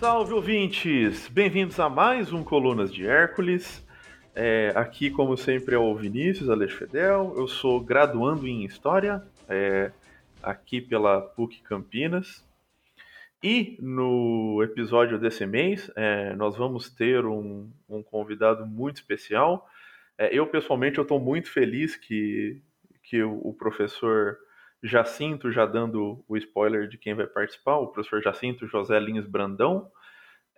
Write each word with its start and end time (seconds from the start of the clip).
Salve 0.00 0.32
ouvintes! 0.32 1.28
Bem-vindos 1.28 1.78
a 1.78 1.86
mais 1.86 2.32
um 2.32 2.42
Colunas 2.42 2.90
de 2.90 3.06
Hércules. 3.06 3.86
É, 4.34 4.72
aqui, 4.74 5.10
como 5.10 5.36
sempre, 5.36 5.74
é 5.74 5.78
o 5.78 5.94
Vinícius 5.94 6.48
Alex 6.48 6.72
Fedel. 6.72 7.34
Eu 7.36 7.46
sou 7.46 7.78
graduando 7.78 8.48
em 8.48 8.64
História, 8.64 9.22
é, 9.46 9.92
aqui 10.42 10.80
pela 10.80 11.20
PUC 11.20 11.60
Campinas. 11.60 12.42
E 13.42 13.76
no 13.78 14.62
episódio 14.62 15.18
desse 15.18 15.44
mês, 15.44 15.90
é, 15.94 16.34
nós 16.34 16.56
vamos 16.56 16.88
ter 16.88 17.26
um, 17.26 17.70
um, 17.86 18.02
convidado 18.02 18.64
muito 18.66 18.96
especial. 18.96 19.68
É, 20.16 20.34
eu, 20.34 20.46
pessoalmente, 20.46 20.96
eu 20.96 21.02
estou 21.02 21.20
muito 21.20 21.50
feliz 21.50 21.94
que, 21.94 22.62
que 23.02 23.22
o, 23.22 23.38
o, 23.48 23.52
professor 23.52 24.38
Jacinto, 24.82 25.52
já 25.52 25.66
dando 25.66 26.24
o 26.26 26.36
spoiler 26.36 26.88
de 26.88 26.96
quem 26.96 27.14
vai 27.14 27.26
participar, 27.26 27.76
o 27.76 27.88
professor 27.88 28.22
Jacinto 28.22 28.66
José 28.66 28.98
Lins 28.98 29.26
Brandão, 29.26 29.90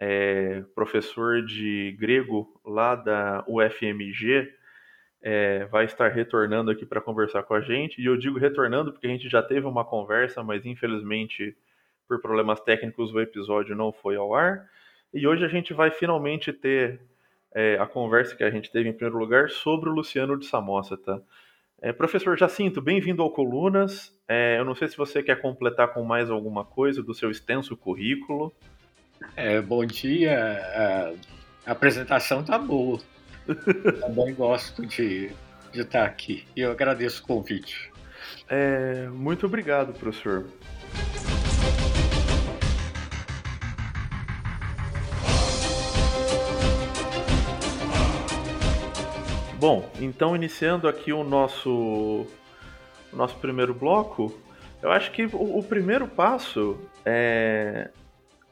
é, 0.01 0.63
professor 0.75 1.43
de 1.43 1.97
grego 1.99 2.61
lá 2.65 2.95
da 2.95 3.45
UFMG, 3.47 4.53
é, 5.23 5.67
vai 5.67 5.85
estar 5.85 6.09
retornando 6.09 6.71
aqui 6.71 6.85
para 6.85 7.01
conversar 7.01 7.45
com 7.45 7.55
a 7.55 7.61
gente. 7.61 8.01
E 8.01 8.05
eu 8.05 8.17
digo 8.17 8.39
retornando 8.39 8.93
porque 8.93 9.07
a 9.07 9.11
gente 9.11 9.29
já 9.29 9.43
teve 9.43 9.67
uma 9.67 9.85
conversa, 9.85 10.43
mas 10.43 10.67
infelizmente 10.67 11.57
por 12.09 12.21
problemas 12.21 12.61
técnicos 12.61 13.15
o 13.15 13.21
episódio 13.21 13.77
não 13.77 13.93
foi 13.93 14.17
ao 14.17 14.35
ar. 14.35 14.69
E 15.15 15.27
hoje 15.27 15.45
a 15.45 15.49
gente 15.49 15.73
vai 15.73 15.91
finalmente 15.91 16.53
ter 16.53 17.01
é, 17.55 17.77
a 17.79 17.87
conversa 17.87 18.35
que 18.35 18.43
a 18.43 18.51
gente 18.51 18.71
teve 18.71 18.89
em 18.89 18.93
primeiro 18.93 19.19
lugar 19.19 19.51
sobre 19.51 19.89
o 19.89 19.93
Luciano 19.93 20.39
de 20.39 20.47
Samosata. 20.47 21.19
Tá? 21.19 21.23
É, 21.81 21.93
professor 21.93 22.37
Jacinto, 22.37 22.81
bem-vindo 22.81 23.23
ao 23.23 23.31
Colunas. 23.31 24.17
É, 24.29 24.59
eu 24.59 24.65
não 24.65 24.75
sei 24.75 24.89
se 24.89 24.97
você 24.97 25.23
quer 25.23 25.41
completar 25.41 25.93
com 25.93 26.03
mais 26.03 26.31
alguma 26.31 26.65
coisa 26.65 27.03
do 27.03 27.13
seu 27.13 27.31
extenso 27.31 27.77
currículo. 27.77 28.53
É, 29.37 29.61
bom 29.61 29.85
dia. 29.85 31.15
A 31.67 31.73
apresentação 31.73 32.41
está 32.41 32.59
boa. 32.59 33.01
Também 34.01 34.35
gosto 34.35 34.87
de, 34.87 35.31
de 35.73 35.81
estar 35.81 36.05
aqui. 36.05 36.45
E 36.57 36.61
eu 36.61 36.71
agradeço 36.71 37.23
o 37.23 37.27
convite. 37.27 37.91
É, 38.49 39.09
muito 39.09 39.47
obrigado, 39.47 39.93
professor. 39.93 40.47
Bom, 49.63 49.89
então 50.01 50.35
iniciando 50.35 50.89
aqui 50.89 51.13
o 51.13 51.23
nosso, 51.23 52.27
nosso 53.13 53.37
primeiro 53.37 53.73
bloco, 53.73 54.37
eu 54.83 54.91
acho 54.91 55.13
que 55.13 55.27
o, 55.27 55.59
o, 55.59 55.63
primeiro 55.63 56.09
passo 56.09 56.77
é. 57.05 57.91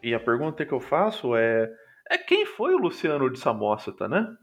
E 0.03 0.15
a 0.15 0.21
pergunta 0.21 0.65
que 0.65 0.73
eu 0.73 0.81
faço 0.81 1.35
é: 1.37 1.71
é 2.11 2.19
quem 2.19 2.47
foi 2.47 2.75
o 2.75 2.79
Luciano 2.79 3.31
de 3.31 3.39
Samosata, 3.39 4.09
né? 4.09 4.37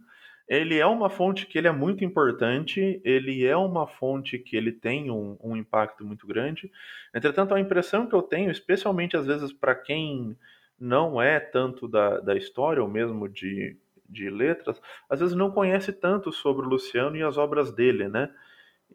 Ele 0.47 0.79
é 0.79 0.85
uma 0.85 1.09
fonte 1.09 1.45
que 1.45 1.57
ele 1.57 1.67
é 1.67 1.71
muito 1.71 2.05
importante, 2.05 3.01
ele 3.03 3.45
é 3.45 3.57
uma 3.57 3.85
fonte 3.85 4.39
que 4.39 4.55
ele 4.55 4.71
tem 4.71 5.11
um, 5.11 5.37
um 5.43 5.57
impacto 5.57 6.05
muito 6.05 6.25
grande. 6.25 6.71
Entretanto, 7.13 7.53
a 7.53 7.59
impressão 7.59 8.07
que 8.07 8.15
eu 8.15 8.21
tenho, 8.21 8.49
especialmente 8.49 9.17
às 9.17 9.25
vezes 9.25 9.51
para 9.51 9.75
quem 9.75 10.37
não 10.79 11.21
é 11.21 11.39
tanto 11.39 11.85
da, 11.85 12.19
da 12.21 12.35
história 12.35 12.81
ou 12.81 12.87
mesmo 12.87 13.27
de, 13.27 13.75
de 14.07 14.29
letras, 14.29 14.81
às 15.09 15.19
vezes 15.19 15.35
não 15.35 15.51
conhece 15.51 15.91
tanto 15.91 16.31
sobre 16.31 16.65
o 16.65 16.69
Luciano 16.69 17.17
e 17.17 17.23
as 17.23 17.37
obras 17.37 17.73
dele, 17.73 18.07
né? 18.07 18.31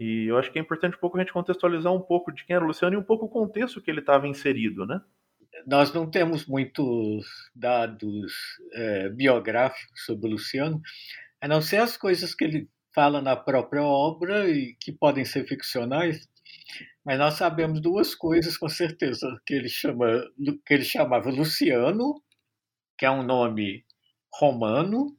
E 0.01 0.29
eu 0.29 0.39
acho 0.39 0.51
que 0.51 0.59
é 0.59 0.63
importante 0.63 0.97
um 0.97 1.01
pouco 1.01 1.19
a 1.19 1.21
gente 1.21 1.35
contextualizar 1.35 1.93
um 1.93 2.01
pouco 2.01 2.33
de 2.33 2.47
quem 2.47 2.57
era 2.57 2.65
o 2.65 2.69
Luciano 2.69 2.95
e 2.95 2.99
um 2.99 3.03
pouco 3.03 3.27
o 3.27 3.29
contexto 3.29 3.81
que 3.83 3.91
ele 3.91 4.01
estava 4.01 4.27
inserido, 4.27 4.87
né? 4.87 5.03
Nós 5.67 5.93
não 5.93 6.11
temos 6.11 6.47
muitos 6.47 7.27
dados 7.55 8.33
é, 8.73 9.09
biográficos 9.11 10.05
sobre 10.05 10.29
o 10.29 10.33
Luciano, 10.33 10.81
a 11.41 11.49
não 11.49 11.61
ser 11.61 11.79
as 11.79 11.97
coisas 11.97 12.35
que 12.35 12.45
ele 12.45 12.69
fala 12.95 13.21
na 13.21 13.37
própria 13.37 13.83
obra 13.83 14.49
e 14.49 14.75
que 14.81 14.93
podem 14.93 15.25
ser 15.25 15.47
ficcionais, 15.47 16.29
mas 17.05 17.19
nós 17.19 17.35
sabemos 17.35 17.81
duas 17.81 18.15
coisas 18.15 18.57
com 18.57 18.69
certeza 18.69 19.27
que 19.47 19.55
ele 19.55 19.69
chama 19.69 20.07
que 20.65 20.75
ele 20.75 20.85
chamava 20.85 21.31
Luciano, 21.31 22.23
que 22.97 23.05
é 23.05 23.11
um 23.11 23.23
nome 23.23 23.85
romano 24.33 25.17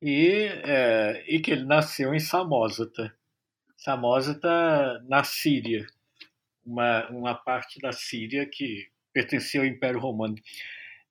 e, 0.00 0.48
é, 0.64 1.24
e 1.28 1.40
que 1.40 1.52
ele 1.52 1.64
nasceu 1.64 2.14
em 2.14 2.18
Samosata. 2.18 3.14
Samosata 3.76 5.00
na 5.08 5.24
Síria, 5.24 5.86
uma, 6.64 7.08
uma 7.10 7.34
parte 7.34 7.80
da 7.80 7.92
Síria 7.92 8.48
que 8.48 8.91
pertencia 9.12 9.60
ao 9.60 9.66
Império 9.66 10.00
Romano. 10.00 10.34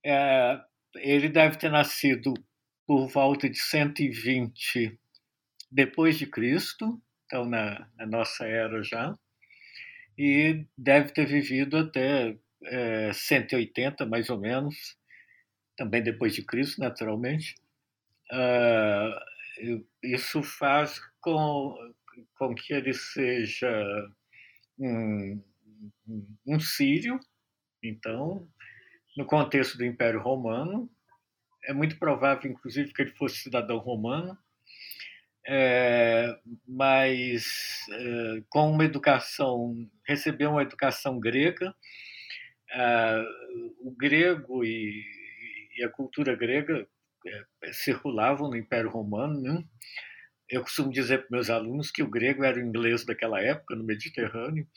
É, 0.05 0.59
ele 0.95 1.29
deve 1.29 1.57
ter 1.57 1.69
nascido 1.69 2.33
por 2.87 3.07
volta 3.07 3.49
de 3.49 3.59
120 3.59 4.99
depois 5.71 6.17
de 6.17 6.25
Cristo, 6.25 7.01
então 7.25 7.45
na, 7.45 7.87
na 7.97 8.05
nossa 8.05 8.45
era 8.45 8.83
já, 8.83 9.15
e 10.17 10.65
deve 10.77 11.13
ter 11.13 11.25
vivido 11.25 11.77
até 11.77 12.37
é, 12.65 13.13
180 13.13 14.05
mais 14.05 14.29
ou 14.29 14.39
menos, 14.39 14.97
também 15.77 16.03
depois 16.03 16.35
de 16.35 16.43
Cristo, 16.43 16.79
naturalmente. 16.79 17.55
Uh, 18.31 19.83
isso 20.03 20.41
faz 20.43 20.99
com, 21.19 21.75
com 22.35 22.55
que 22.55 22.73
ele 22.73 22.93
seja 22.93 23.69
um, 24.79 25.43
um 26.45 26.59
sírio, 26.59 27.19
então, 27.83 28.47
no 29.17 29.25
contexto 29.25 29.77
do 29.77 29.85
Império 29.85 30.21
Romano, 30.21 30.89
é 31.65 31.73
muito 31.73 31.97
provável, 31.97 32.49
inclusive, 32.49 32.93
que 32.93 33.01
ele 33.01 33.11
fosse 33.11 33.37
cidadão 33.37 33.77
romano, 33.77 34.37
é, 35.47 36.39
mas 36.67 37.85
é, 37.91 38.43
com 38.49 38.71
uma 38.71 38.85
educação, 38.85 39.75
recebeu 40.05 40.51
uma 40.51 40.61
educação 40.61 41.19
grega, 41.19 41.73
é, 42.71 43.23
o 43.79 43.91
grego 43.91 44.63
e 44.63 45.03
e 45.75 45.83
a 45.83 45.89
cultura 45.89 46.35
grega 46.35 46.87
é, 47.25 47.73
circulavam 47.73 48.49
no 48.49 48.57
Império 48.57 48.89
Romano. 48.89 49.41
Né? 49.41 49.63
Eu 50.49 50.61
costumo 50.61 50.91
dizer 50.91 51.19
para 51.19 51.27
meus 51.31 51.49
alunos 51.49 51.91
que 51.91 52.03
o 52.03 52.09
grego 52.09 52.43
era 52.43 52.57
o 52.57 52.61
inglês 52.61 53.05
daquela 53.05 53.41
época, 53.41 53.75
no 53.75 53.83
Mediterrâneo. 53.83 54.67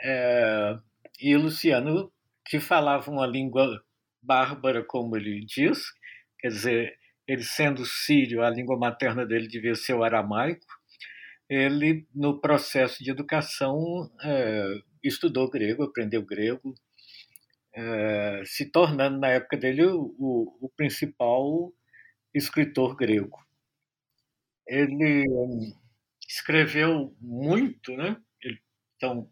É, 0.00 0.78
e 1.20 1.36
Luciano, 1.36 2.12
que 2.50 2.58
falava 2.58 3.08
uma 3.08 3.28
língua 3.28 3.80
bárbara, 4.20 4.84
como 4.84 5.16
ele 5.16 5.46
diz, 5.46 5.78
quer 6.40 6.48
dizer, 6.48 6.98
ele 7.24 7.44
sendo 7.44 7.86
sírio, 7.86 8.42
a 8.42 8.50
língua 8.50 8.76
materna 8.76 9.24
dele 9.24 9.46
devia 9.46 9.76
ser 9.76 9.94
o 9.94 10.02
aramaico, 10.02 10.66
ele, 11.48 12.08
no 12.12 12.40
processo 12.40 13.04
de 13.04 13.10
educação, 13.12 14.10
é, 14.20 14.82
estudou 15.00 15.48
grego, 15.48 15.84
aprendeu 15.84 16.26
grego, 16.26 16.74
é, 17.72 18.42
se 18.44 18.66
tornando, 18.66 19.20
na 19.20 19.28
época 19.28 19.56
dele, 19.56 19.84
o, 19.84 20.12
o, 20.60 20.68
principal 20.76 21.72
escritor 22.34 22.96
grego. 22.96 23.38
Ele 24.66 25.24
escreveu 26.28 27.14
muito, 27.20 27.96
né? 27.96 28.16
Então, 28.96 29.30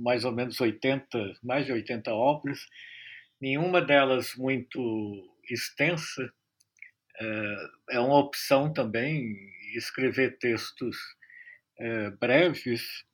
mais 0.00 0.24
ou 0.24 0.32
menos 0.32 0.60
80, 0.60 1.38
mais 1.42 1.66
de 1.66 1.72
80 1.72 2.12
obras, 2.12 2.58
nenhuma 3.40 3.80
delas 3.80 4.34
muito 4.36 5.36
extensa. 5.50 6.32
É, 7.20 7.96
é 7.96 8.00
uma 8.00 8.18
opção 8.18 8.72
também 8.72 9.36
escrever 9.74 10.38
textos 10.38 10.96
é, 11.78 12.10
breves, 12.10 13.04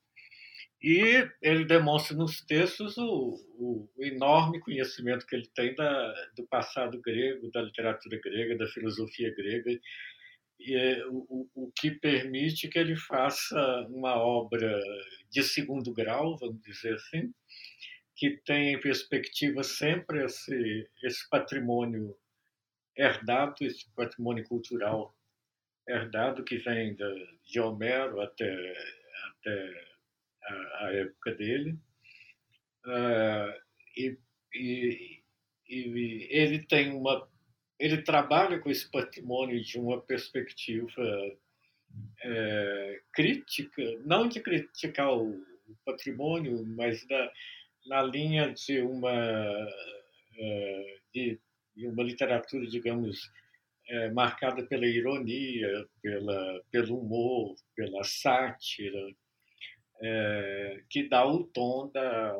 e 0.83 1.29
ele 1.43 1.65
demonstra 1.65 2.17
nos 2.17 2.41
textos 2.43 2.97
o, 2.99 3.35
o, 3.59 3.89
enorme 4.05 4.61
conhecimento 4.61 5.27
que 5.27 5.35
ele 5.35 5.49
tem 5.55 5.75
da, 5.75 6.15
do 6.37 6.47
passado 6.47 7.01
grego, 7.01 7.51
da 7.51 7.63
literatura 7.63 8.21
grega, 8.23 8.57
da 8.57 8.67
filosofia 8.69 9.35
grega, 9.35 9.81
é 10.61 11.05
o, 11.07 11.49
o 11.55 11.73
que 11.73 11.91
permite 11.91 12.69
que 12.69 12.79
ele 12.79 12.97
faça 12.97 13.87
uma 13.91 14.17
obra 14.17 14.81
de 15.31 15.43
segundo 15.43 15.93
grau, 15.93 16.37
vamos 16.37 16.61
dizer 16.63 16.95
assim, 16.95 17.33
que 18.15 18.31
tem 18.45 18.73
em 18.73 18.81
perspectiva 18.81 19.63
sempre 19.63 20.25
esse, 20.25 20.89
esse 21.03 21.29
patrimônio 21.29 22.17
herdado, 22.97 23.57
esse 23.61 23.91
patrimônio 23.95 24.45
cultural 24.45 25.15
herdado 25.87 26.43
que 26.43 26.57
vem 26.59 26.97
de 27.45 27.61
Homero 27.61 28.21
até, 28.21 28.75
até 29.31 29.87
a, 30.43 30.87
a 30.87 30.93
época 30.95 31.35
dele. 31.35 31.79
Uh, 32.85 33.53
e, 33.97 34.19
e, 34.55 35.23
e, 35.69 36.29
ele 36.31 36.65
tem 36.67 36.93
uma 36.93 37.29
ele 37.79 38.03
trabalha 38.03 38.59
com 38.59 38.71
esse 38.71 38.91
patrimônio 38.91 39.63
de 39.63 39.79
uma 39.79 40.01
perspectiva 40.01 41.03
é, 42.23 43.01
crítica, 43.13 43.83
não 44.05 44.29
de 44.29 44.41
criticar 44.41 45.13
o, 45.13 45.45
patrimônio, 45.85 46.65
mas 46.65 47.05
da, 47.09 47.33
na 47.87 48.03
linha 48.03 48.53
de 48.53 48.81
uma 48.81 49.13
é, 50.39 50.97
de, 51.13 51.41
de 51.75 51.87
uma 51.89 52.05
literatura, 52.05 52.67
digamos, 52.67 53.31
é, 53.89 54.11
marcada 54.11 54.65
pela 54.65 54.87
ironia, 54.87 55.87
pela, 56.03 56.63
pelo 56.71 57.01
humor, 57.01 57.57
pela 57.75 58.05
sátira, 58.05 59.09
é, 60.01 60.83
que 60.89 61.09
dá 61.09 61.27
o 61.27 61.45
tom 61.45 61.91
da, 61.93 62.37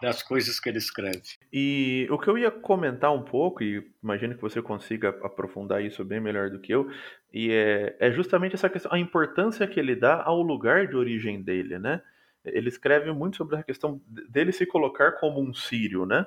das 0.00 0.22
coisas 0.22 0.58
que 0.58 0.68
ele 0.68 0.78
escreve. 0.78 1.22
E 1.52 2.06
o 2.10 2.18
que 2.18 2.28
eu 2.28 2.38
ia 2.38 2.50
comentar 2.50 3.14
um 3.14 3.22
pouco, 3.22 3.62
e 3.62 3.86
imagino 4.02 4.34
que 4.34 4.42
você 4.42 4.62
consiga 4.62 5.10
aprofundar 5.22 5.82
isso 5.82 6.04
bem 6.04 6.20
melhor 6.20 6.50
do 6.50 6.60
que 6.60 6.72
eu, 6.72 6.90
e 7.32 7.50
é, 7.50 7.96
é 8.00 8.10
justamente 8.10 8.54
essa 8.54 8.68
questão, 8.68 8.92
a 8.92 8.98
importância 8.98 9.66
que 9.66 9.78
ele 9.78 9.94
dá 9.94 10.22
ao 10.22 10.40
lugar 10.40 10.86
de 10.86 10.96
origem 10.96 11.42
dele, 11.42 11.78
né? 11.78 12.02
Ele 12.44 12.68
escreve 12.68 13.12
muito 13.12 13.36
sobre 13.36 13.56
a 13.56 13.62
questão 13.62 14.00
dele 14.06 14.52
se 14.52 14.64
colocar 14.64 15.12
como 15.12 15.40
um 15.40 15.52
sírio, 15.52 16.06
né? 16.06 16.24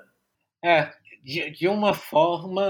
É, 0.63 0.93
de, 1.23 1.49
de 1.51 1.67
uma 1.67 1.93
forma 1.93 2.63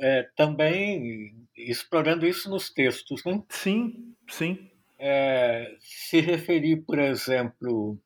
é, 0.00 0.28
também 0.36 1.34
explorando 1.56 2.26
isso 2.26 2.50
nos 2.50 2.70
textos, 2.70 3.24
né? 3.24 3.42
Sim, 3.48 4.14
sim. 4.28 4.70
É, 4.98 5.76
se 5.78 6.20
referir, 6.20 6.82
por 6.84 6.98
exemplo, 6.98 7.98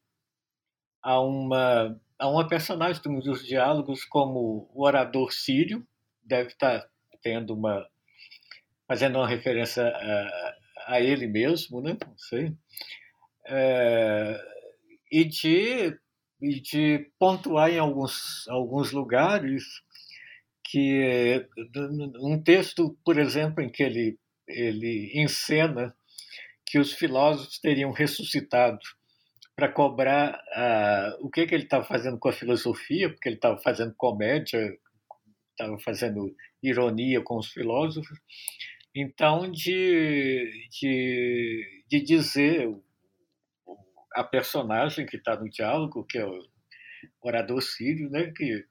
a 1.03 1.21
uma 1.21 1.99
a 2.19 2.29
uma 2.29 2.49
personagem 2.49 3.01
dos 3.03 3.47
diálogos 3.47 4.05
como 4.05 4.69
o 4.75 4.85
orador 4.85 5.33
sírio, 5.33 5.87
deve 6.23 6.49
estar 6.49 6.87
tendo 7.23 7.55
uma 7.55 7.87
fazendo 8.87 9.19
uma 9.19 9.29
referência 9.29 9.87
a, 9.87 10.57
a 10.95 11.01
ele 11.01 11.27
mesmo, 11.27 11.81
né? 11.81 11.97
Não 12.07 12.19
sei. 12.19 12.53
É, 13.47 14.41
e 15.13 15.25
de 15.25 15.99
e 16.41 16.61
de 16.61 17.11
pontuar 17.19 17.71
em 17.71 17.79
alguns 17.79 18.47
alguns 18.49 18.93
lugares 18.93 19.65
que 20.65 21.47
um 22.21 22.41
texto, 22.43 22.97
por 23.05 23.19
exemplo, 23.19 23.63
em 23.63 23.71
que 23.71 23.83
ele 23.83 24.19
ele 24.47 25.13
encena 25.15 25.95
que 26.65 26.79
os 26.79 26.93
filósofos 26.93 27.59
teriam 27.59 27.93
ressuscitado 27.93 28.79
para 29.59 29.73
cobrar 29.73 30.41
uh, 30.57 31.27
o 31.27 31.29
que, 31.29 31.45
que 31.45 31.53
ele 31.53 31.65
estava 31.65 31.85
fazendo 31.85 32.17
com 32.17 32.29
a 32.29 32.33
filosofia, 32.33 33.11
porque 33.11 33.29
ele 33.29 33.35
estava 33.35 33.59
fazendo 33.59 33.93
comédia, 33.97 34.79
estava 35.51 35.77
fazendo 35.81 36.33
ironia 36.63 37.21
com 37.21 37.39
os 37.39 37.49
filósofos. 37.49 38.17
Então, 38.95 39.51
de, 39.51 40.49
de, 40.81 41.85
de 41.89 42.01
dizer 42.01 42.73
a 44.15 44.23
personagem 44.23 45.05
que 45.05 45.17
está 45.17 45.35
no 45.35 45.51
diálogo, 45.51 46.05
que 46.05 46.19
é 46.19 46.25
o 46.25 46.39
orador 47.21 47.61
sírio, 47.61 48.09
né, 48.11 48.31
que 48.31 48.65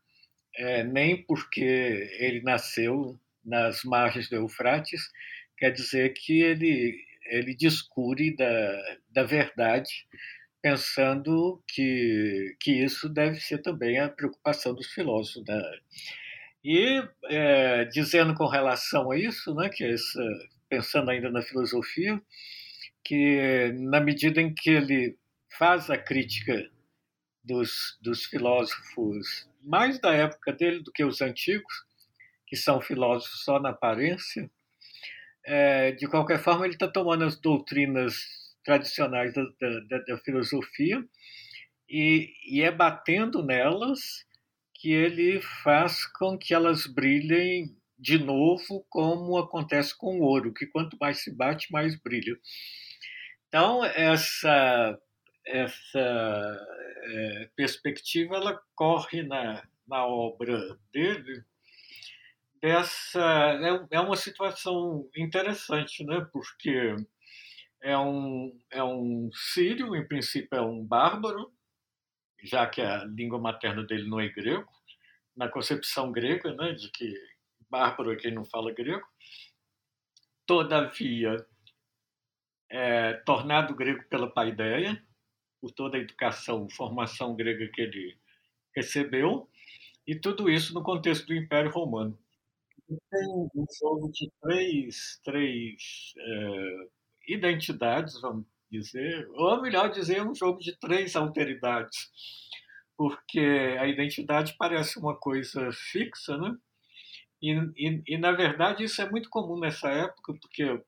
é, 0.56 0.86
nem 0.86 1.22
porque 1.22 2.10
ele 2.18 2.42
nasceu 2.44 3.20
nas 3.44 3.84
margens 3.84 4.30
do 4.30 4.38
Eufrates 4.38 5.02
quer 5.58 5.72
dizer 5.72 6.14
que 6.14 6.42
ele, 6.42 6.98
ele 7.26 7.54
discure 7.54 8.34
da, 8.38 8.98
da 9.10 9.24
verdade 9.24 10.08
pensando 10.62 11.62
que, 11.68 12.56
que 12.60 12.72
isso 12.72 13.08
deve 13.08 13.40
ser 13.40 13.62
também 13.62 14.00
a 14.00 14.10
preocupação 14.10 14.74
dos 14.74 14.88
filósofos. 14.88 15.44
Né? 15.48 15.62
E 16.64 17.04
é, 17.26 17.86
dizendo 17.86 18.34
com 18.34 18.48
relação 18.48 19.12
a 19.12 19.18
isso, 19.18 19.54
né, 19.54 19.70
que 19.70 19.84
essa, 19.84 20.24
pensando 20.70 21.10
ainda 21.10 21.30
na 21.30 21.42
filosofia, 21.42 22.22
que 23.04 23.72
na 23.74 24.02
medida 24.02 24.42
em 24.42 24.54
que 24.54 24.70
ele 24.70 25.18
faz 25.58 25.90
a 25.90 25.98
crítica 25.98 26.70
dos, 27.44 27.98
dos 28.02 28.26
filósofos 28.26 29.48
mais 29.62 30.00
da 30.00 30.14
época 30.14 30.52
dele 30.54 30.82
do 30.82 30.92
que 30.92 31.04
os 31.04 31.22
antigos, 31.22 31.86
que 32.46 32.56
são 32.56 32.82
filósofos 32.82 33.44
só 33.44 33.60
na 33.60 33.70
aparência, 33.70 34.50
é, 35.46 35.92
de 35.92 36.08
qualquer 36.08 36.40
forma 36.40 36.66
ele 36.66 36.74
está 36.74 36.88
tomando 36.88 37.24
as 37.24 37.40
doutrinas 37.40 38.16
tradicionais 38.68 39.34
da, 39.34 39.44
da, 39.88 39.98
da 40.00 40.18
filosofia 40.18 41.02
e, 41.90 42.34
e 42.46 42.62
é 42.62 42.70
batendo 42.70 43.42
nelas 43.42 44.26
que 44.76 44.92
ele 44.92 45.40
faz 45.64 46.06
com 46.06 46.38
que 46.38 46.54
elas 46.54 46.86
brilhem 46.86 47.74
de 47.98 48.20
novo, 48.20 48.86
como 48.90 49.38
acontece 49.38 49.98
com 49.98 50.20
o 50.20 50.24
ouro, 50.24 50.54
que 50.54 50.68
quanto 50.68 50.98
mais 51.00 51.24
se 51.24 51.34
bate, 51.34 51.72
mais 51.72 52.00
brilha. 52.00 52.38
Então, 53.48 53.84
essa, 53.86 55.00
essa 55.46 56.68
é, 57.04 57.50
perspectiva 57.56 58.36
ela 58.36 58.62
corre 58.76 59.24
na, 59.24 59.66
na 59.88 60.06
obra 60.06 60.78
dele. 60.92 61.44
Dessa, 62.62 63.88
é, 63.92 63.98
é 63.98 64.00
uma 64.00 64.18
situação 64.18 65.10
interessante, 65.16 66.04
né? 66.04 66.28
porque 66.32 66.96
é 67.82 67.98
um, 67.98 68.60
é 68.72 68.84
um 68.84 69.30
sírio, 69.34 69.96
em 69.96 70.08
princípio 70.08 70.58
é 70.58 70.62
um 70.62 70.84
bárbaro, 70.84 71.52
já 72.44 72.68
que 72.68 72.82
a 72.82 73.04
língua 73.06 73.40
materna 73.40 73.84
dele 73.84 74.10
não 74.10 74.20
é 74.20 74.30
grego, 74.30 74.70
na 75.36 75.48
concepção 75.50 76.12
grega, 76.12 76.54
né, 76.54 76.74
de 76.74 76.90
que 76.92 77.14
bárbaro 77.70 78.12
é 78.12 78.16
quem 78.16 78.32
não 78.32 78.46
fala 78.46 78.74
grego. 78.74 79.06
Todavia, 80.46 81.46
é, 82.70 83.14
tornado 83.26 83.76
grego 83.76 84.04
pela 84.10 84.32
paideia, 84.32 85.02
por 85.62 85.72
toda 85.72 85.98
a 85.98 86.00
educação, 86.00 86.70
formação 86.70 87.36
grega 87.36 87.68
que 87.72 87.82
ele 87.82 88.18
recebeu, 88.76 89.50
e 90.06 90.16
tudo 90.16 90.50
isso 90.50 90.74
no 90.74 90.84
contexto 90.84 91.28
do 91.28 91.36
Império 91.36 91.72
Romano. 91.72 92.18
Tem 92.88 93.28
um 93.28 93.66
jogo 93.80 94.10
de 94.12 94.32
três, 94.42 95.20
três 95.24 96.14
é, 96.18 96.88
identidades, 97.28 98.20
vamos 98.22 98.46
dizer, 98.72 99.28
ou 99.34 99.62
melhor 99.62 99.90
dizer, 99.90 100.22
um 100.22 100.36
jogo 100.36 100.60
de 100.60 100.78
três 100.78 101.16
alteridades, 101.16 102.10
porque 102.98 103.76
a 103.80 103.88
identidade 103.88 104.56
parece 104.58 105.00
uma 105.00 105.16
coisa 105.16 105.70
fixa, 105.72 106.38
né? 106.38 106.56
E, 107.42 107.54
e, 107.76 108.04
e, 108.08 108.18
na 108.18 108.32
verdade 108.32 108.84
isso 108.84 109.00
é 109.02 109.10
muito 109.10 109.30
comum 109.30 109.60
nessa 109.60 109.90
época, 109.90 110.34
porque 110.42 110.64
uh, 110.64 110.84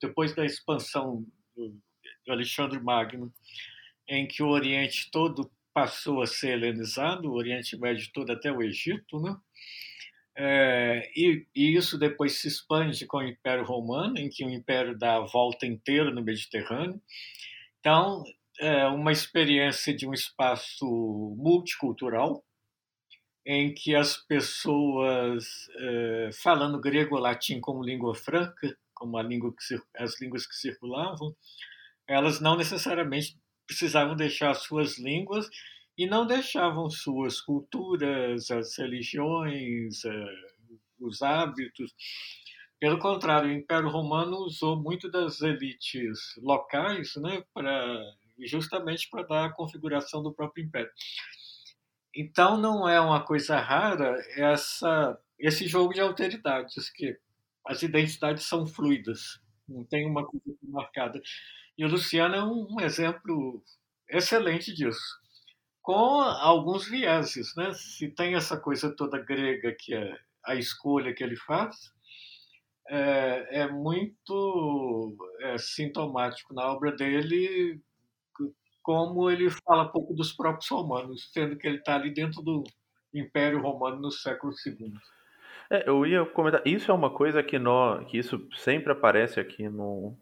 depois 0.00 0.34
da 0.34 0.44
expansão 0.44 1.24
do 1.54 2.32
Alexandre 2.32 2.80
Magno, 2.80 3.32
em 4.08 4.26
que 4.26 4.42
o 4.42 4.48
Oriente 4.48 5.10
todo 5.10 5.50
passou 5.74 6.22
a 6.22 6.26
ser 6.26 6.52
helenizado, 6.52 7.28
o 7.28 7.34
Oriente 7.34 7.76
Médio 7.78 8.10
todo 8.14 8.30
até 8.30 8.50
o 8.50 8.62
Egito, 8.62 9.20
né? 9.20 9.36
É, 10.38 11.10
e, 11.16 11.46
e, 11.54 11.76
isso 11.76 11.98
depois 11.98 12.38
se 12.38 12.48
expande 12.48 13.06
com 13.06 13.18
o 13.18 13.22
Império 13.22 13.64
Romano, 13.64 14.18
em 14.18 14.28
que 14.28 14.44
o 14.44 14.50
Império 14.50 14.96
dá 14.96 15.16
a 15.16 15.26
volta 15.26 15.64
inteira 15.66 16.10
no 16.10 16.22
Mediterrâneo. 16.22 17.00
Então, 17.80 18.22
é 18.60 18.86
uma 18.86 19.12
experiência 19.12 19.94
de 19.94 20.06
um 20.06 20.12
espaço 20.12 20.84
multicultural, 21.38 22.44
em 23.46 23.72
que 23.72 23.94
as 23.94 24.16
pessoas, 24.16 25.44
é, 25.78 26.30
falando 26.42 26.80
grego 26.80 27.14
ou 27.14 27.20
latim 27.20 27.60
como 27.60 27.84
língua 27.84 28.14
franca, 28.14 28.76
como 28.92 29.20
língua 29.22 29.52
que, 29.52 29.80
as 29.96 30.20
línguas 30.20 30.46
que 30.46 30.56
circulavam, 30.56 31.34
elas 32.08 32.40
não 32.40 32.56
necessariamente 32.56 33.38
precisavam 33.66 34.16
deixar 34.16 34.54
suas 34.54 34.98
línguas 34.98 35.48
e 35.96 36.06
não 36.06 36.26
deixavam 36.26 36.90
suas 36.90 37.40
culturas, 37.40 38.50
as 38.50 38.76
religiões, 38.76 40.04
eh, 40.04 40.34
os 41.00 41.22
hábitos. 41.22 41.94
Pelo 42.78 42.98
contrário, 42.98 43.48
o 43.48 43.52
Império 43.52 43.88
Romano 43.88 44.36
usou 44.38 44.76
muito 44.76 45.10
das 45.10 45.40
elites 45.40 46.18
locais, 46.38 47.16
né, 47.16 47.42
para 47.54 47.98
justamente 48.44 49.08
para 49.10 49.22
dar 49.22 49.44
a 49.46 49.52
configuração 49.52 50.22
do 50.22 50.32
próprio 50.34 50.64
império. 50.64 50.90
Então 52.14 52.58
não 52.58 52.88
é 52.88 53.00
uma 53.00 53.22
coisa 53.24 53.58
rara 53.58 54.16
essa 54.36 55.18
esse 55.38 55.66
jogo 55.68 55.92
de 55.92 56.00
alteridades 56.00 56.90
que 56.90 57.18
as 57.66 57.82
identidades 57.82 58.44
são 58.44 58.66
fluidas, 58.66 59.38
não 59.68 59.84
tem 59.84 60.06
uma 60.06 60.24
coisa 60.26 60.46
marcada. 60.62 61.20
E 61.76 61.84
o 61.84 61.88
Luciano 61.88 62.34
é 62.34 62.42
um 62.44 62.80
exemplo 62.80 63.62
excelente 64.10 64.72
disso 64.74 65.25
com 65.86 66.20
alguns 66.20 66.88
vieses, 66.88 67.54
né? 67.54 67.72
Se 67.72 68.08
tem 68.08 68.34
essa 68.34 68.58
coisa 68.58 68.92
toda 68.96 69.22
grega 69.22 69.72
que 69.78 69.94
é 69.94 70.18
a 70.44 70.56
escolha 70.56 71.14
que 71.14 71.22
ele 71.22 71.36
faz, 71.36 71.76
é, 72.88 73.60
é 73.60 73.70
muito 73.70 75.16
é, 75.42 75.56
sintomático 75.58 76.52
na 76.52 76.72
obra 76.72 76.90
dele 76.90 77.80
como 78.82 79.30
ele 79.30 79.48
fala 79.48 79.88
pouco 79.92 80.12
dos 80.12 80.32
próprios 80.32 80.68
romanos, 80.68 81.30
sendo 81.32 81.56
que 81.56 81.68
ele 81.68 81.78
está 81.78 81.94
ali 81.94 82.12
dentro 82.12 82.42
do 82.42 82.64
Império 83.14 83.60
Romano 83.60 84.00
no 84.00 84.10
século 84.10 84.52
II. 84.66 84.92
É, 85.70 85.88
eu 85.88 86.04
ia 86.04 86.26
comentar, 86.26 86.66
isso 86.66 86.90
é 86.90 86.94
uma 86.94 87.10
coisa 87.10 87.44
que, 87.44 87.60
nós, 87.60 88.04
que 88.08 88.18
isso 88.18 88.44
sempre 88.56 88.92
aparece 88.92 89.38
aqui 89.38 89.68
no, 89.68 90.16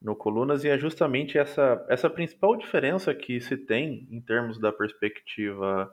no 0.00 0.16
Colunas, 0.16 0.64
e 0.64 0.68
é 0.68 0.78
justamente 0.78 1.36
essa, 1.36 1.84
essa 1.88 2.08
principal 2.08 2.56
diferença 2.56 3.14
que 3.14 3.40
se 3.40 3.56
tem 3.56 4.08
em 4.10 4.20
termos 4.20 4.58
da 4.58 4.72
perspectiva 4.72 5.92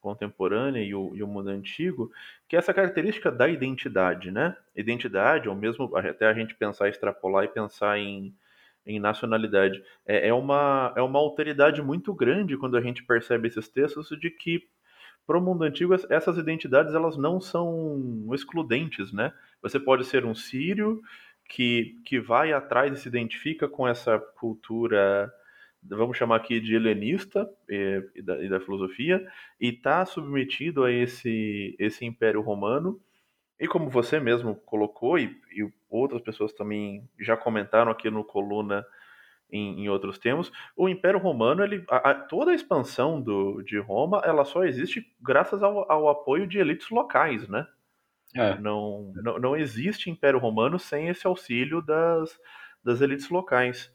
contemporânea 0.00 0.82
e 0.82 0.94
o, 0.94 1.14
e 1.14 1.22
o 1.22 1.26
mundo 1.26 1.48
antigo, 1.48 2.10
que 2.48 2.54
é 2.54 2.58
essa 2.58 2.72
característica 2.72 3.30
da 3.32 3.48
identidade, 3.48 4.30
né? 4.30 4.56
Identidade, 4.76 5.48
ou 5.48 5.56
mesmo 5.56 5.94
até 5.96 6.26
a 6.26 6.34
gente 6.34 6.54
pensar, 6.54 6.88
extrapolar 6.88 7.44
e 7.44 7.48
pensar 7.48 7.98
em, 7.98 8.32
em 8.86 9.00
nacionalidade, 9.00 9.82
é, 10.06 10.28
é, 10.28 10.34
uma, 10.34 10.92
é 10.96 11.02
uma 11.02 11.18
alteridade 11.18 11.82
muito 11.82 12.14
grande 12.14 12.56
quando 12.56 12.76
a 12.76 12.80
gente 12.80 13.04
percebe 13.04 13.48
esses 13.48 13.68
textos 13.68 14.08
de 14.20 14.30
que 14.30 14.68
para 15.26 15.36
o 15.36 15.42
mundo 15.42 15.62
antigo 15.62 15.94
essas 16.08 16.38
identidades 16.38 16.94
elas 16.94 17.18
não 17.18 17.38
são 17.38 18.30
excludentes, 18.32 19.12
né? 19.12 19.32
Você 19.60 19.78
pode 19.78 20.04
ser 20.04 20.24
um 20.24 20.34
sírio 20.34 21.02
que, 21.48 22.00
que 22.04 22.20
vai 22.20 22.52
atrás 22.52 22.92
e 22.92 23.00
se 23.00 23.08
identifica 23.08 23.68
com 23.68 23.88
essa 23.88 24.18
cultura 24.18 25.32
vamos 25.82 26.16
chamar 26.16 26.36
aqui 26.36 26.60
de 26.60 26.74
helenista 26.74 27.48
e, 27.68 28.02
e, 28.14 28.22
da, 28.22 28.42
e 28.42 28.48
da, 28.48 28.60
filosofia, 28.60 29.26
e 29.60 29.68
está 29.68 30.04
submetido 30.04 30.84
a 30.84 30.92
esse, 30.92 31.76
esse 31.78 32.04
império 32.04 32.40
romano. 32.40 33.00
E 33.58 33.66
como 33.66 33.88
você 33.88 34.20
mesmo 34.20 34.54
colocou, 34.54 35.18
e, 35.18 35.36
e 35.52 35.68
outras 35.88 36.22
pessoas 36.22 36.52
também 36.52 37.08
já 37.18 37.36
comentaram 37.36 37.90
aqui 37.90 38.10
no 38.10 38.24
coluna 38.24 38.84
em, 39.50 39.84
em 39.84 39.88
outros 39.88 40.18
termos, 40.18 40.52
o 40.76 40.88
Império 40.88 41.18
Romano, 41.18 41.64
ele, 41.64 41.82
a, 41.88 42.10
a, 42.10 42.14
toda 42.14 42.50
a 42.50 42.54
expansão 42.54 43.20
do, 43.20 43.62
de 43.62 43.78
Roma, 43.78 44.20
ela 44.24 44.44
só 44.44 44.64
existe 44.64 45.10
graças 45.20 45.62
ao, 45.62 45.90
ao 45.90 46.08
apoio 46.08 46.46
de 46.46 46.58
elites 46.58 46.90
locais, 46.90 47.48
né? 47.48 47.66
É. 48.34 48.58
Não, 48.58 49.12
não, 49.16 49.38
não 49.38 49.56
existe 49.56 50.10
Império 50.10 50.38
Romano 50.38 50.78
sem 50.78 51.08
esse 51.08 51.26
auxílio 51.26 51.80
das, 51.80 52.38
das 52.84 53.00
elites 53.00 53.28
locais. 53.30 53.90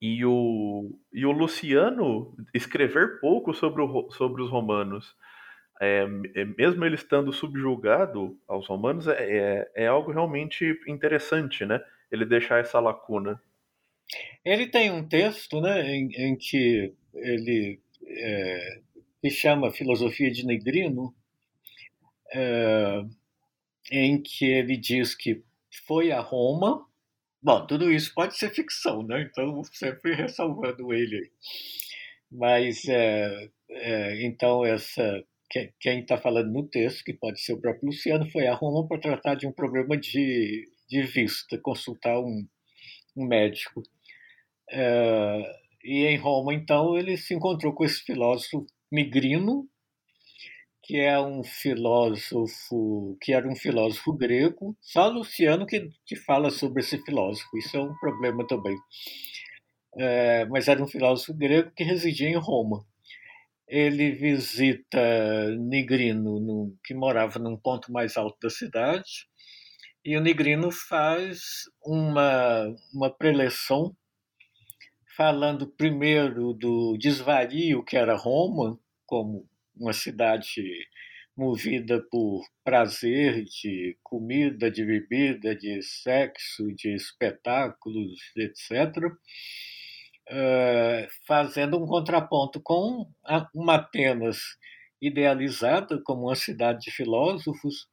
E 0.00 0.24
o, 0.24 0.98
e 1.12 1.24
o 1.24 1.32
Luciano 1.32 2.36
escrever 2.52 3.20
pouco 3.20 3.54
sobre, 3.54 3.80
o, 3.80 4.10
sobre 4.10 4.42
os 4.42 4.50
romanos, 4.50 5.16
é, 5.80 6.06
é, 6.34 6.44
mesmo 6.44 6.84
ele 6.84 6.94
estando 6.94 7.32
subjugado 7.32 8.38
aos 8.46 8.66
romanos, 8.66 9.08
é, 9.08 9.12
é, 9.14 9.70
é, 9.74 9.86
algo 9.86 10.12
realmente 10.12 10.78
interessante, 10.86 11.64
né? 11.64 11.82
Ele 12.12 12.24
deixar 12.24 12.60
essa 12.60 12.78
lacuna. 12.78 13.40
Ele 14.44 14.66
tem 14.66 14.90
um 14.90 15.08
texto 15.08 15.60
né, 15.60 15.82
em, 15.90 16.10
em 16.12 16.36
que 16.36 16.92
ele 17.14 17.80
é, 18.06 18.80
se 19.22 19.30
chama 19.30 19.72
Filosofia 19.72 20.30
de 20.30 20.44
Negrino, 20.44 21.14
é, 22.32 23.04
em 23.90 24.20
que 24.22 24.44
ele 24.44 24.76
diz 24.76 25.14
que 25.14 25.42
foi 25.86 26.10
a 26.12 26.20
Roma 26.20 26.86
Bom, 27.44 27.66
tudo 27.66 27.92
isso 27.92 28.10
pode 28.14 28.38
ser 28.38 28.54
ficção, 28.54 29.02
né? 29.02 29.20
Então, 29.20 29.62
sempre 29.64 30.14
ressalvando 30.14 30.94
ele. 30.94 31.30
Mas, 32.32 32.88
é, 32.88 33.50
é, 33.68 34.24
então, 34.24 34.64
essa 34.64 35.22
quem 35.78 36.00
está 36.00 36.16
falando 36.16 36.50
no 36.50 36.66
texto, 36.66 37.04
que 37.04 37.12
pode 37.12 37.40
ser 37.40 37.52
o 37.52 37.60
próprio 37.60 37.88
Luciano, 37.88 38.28
foi 38.30 38.46
a 38.46 38.54
Roma 38.54 38.88
para 38.88 38.98
tratar 38.98 39.34
de 39.34 39.46
um 39.46 39.52
problema 39.52 39.94
de, 39.94 40.66
de 40.88 41.02
vista, 41.02 41.58
consultar 41.58 42.18
um, 42.18 42.48
um 43.14 43.26
médico. 43.26 43.82
É, 44.70 45.42
e 45.84 46.06
em 46.06 46.16
Roma, 46.16 46.54
então, 46.54 46.96
ele 46.96 47.16
se 47.18 47.34
encontrou 47.34 47.74
com 47.74 47.84
esse 47.84 48.00
filósofo 48.00 48.66
Migrino, 48.90 49.68
que 50.84 50.98
é 50.98 51.18
um 51.18 51.42
filósofo, 51.42 53.16
que 53.22 53.32
era 53.32 53.48
um 53.48 53.56
filósofo 53.56 54.12
grego, 54.12 54.76
só 54.82 55.08
Luciano 55.08 55.66
que, 55.66 55.88
que 56.04 56.14
fala 56.14 56.50
sobre 56.50 56.82
esse 56.82 57.02
filósofo, 57.02 57.56
isso 57.56 57.74
é 57.76 57.80
um 57.80 57.94
problema 57.96 58.46
também. 58.46 58.76
É, 59.96 60.44
mas 60.46 60.68
era 60.68 60.82
um 60.82 60.86
filósofo 60.86 61.32
grego 61.32 61.70
que 61.74 61.82
residia 61.82 62.28
em 62.28 62.36
Roma. 62.36 62.84
Ele 63.66 64.10
visita 64.12 65.50
Nigrino, 65.56 66.38
no, 66.38 66.76
que 66.84 66.92
morava 66.92 67.38
num 67.38 67.56
ponto 67.56 67.90
mais 67.90 68.18
alto 68.18 68.36
da 68.42 68.50
cidade, 68.50 69.26
e 70.04 70.18
o 70.18 70.20
Nigrino 70.20 70.70
faz 70.70 71.62
uma, 71.82 72.66
uma 72.92 73.08
preleção 73.08 73.96
falando 75.16 75.66
primeiro 75.66 76.52
do 76.52 76.98
desvario 76.98 77.82
que 77.82 77.96
era 77.96 78.14
Roma, 78.16 78.78
como 79.06 79.48
uma 79.76 79.92
cidade 79.92 80.62
movida 81.36 82.00
por 82.10 82.44
prazer 82.64 83.44
de 83.44 83.96
comida, 84.02 84.70
de 84.70 84.84
bebida, 84.84 85.54
de 85.54 85.82
sexo, 85.82 86.72
de 86.74 86.94
espetáculos, 86.94 88.20
etc., 88.36 89.12
eh, 90.28 91.08
fazendo 91.26 91.76
um 91.82 91.86
contraponto 91.86 92.60
com 92.60 93.06
uma 93.54 93.74
Atenas 93.76 94.38
idealizada 95.00 96.00
como 96.02 96.28
uma 96.28 96.36
cidade 96.36 96.80
de 96.82 96.90
filósofos, 96.90 97.86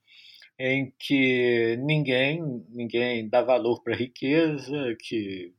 em 0.59 0.93
que 0.99 1.75
ninguém 1.77 2.41
ninguém 2.69 3.27
dá 3.27 3.41
valor 3.41 3.81
para 3.83 3.93
a 3.93 3.97
riqueza, 3.97 4.95
que 4.99 5.53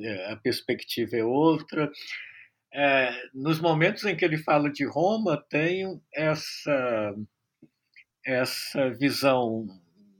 eh, 0.00 0.32
a 0.32 0.36
perspectiva 0.36 1.16
é 1.16 1.24
outra, 1.24 1.90
é, 2.72 3.10
nos 3.34 3.60
momentos 3.60 4.04
em 4.04 4.16
que 4.16 4.24
ele 4.24 4.38
fala 4.38 4.70
de 4.70 4.84
Roma, 4.84 5.36
tem 5.48 6.00
essa, 6.14 7.14
essa 8.24 8.90
visão 8.90 9.66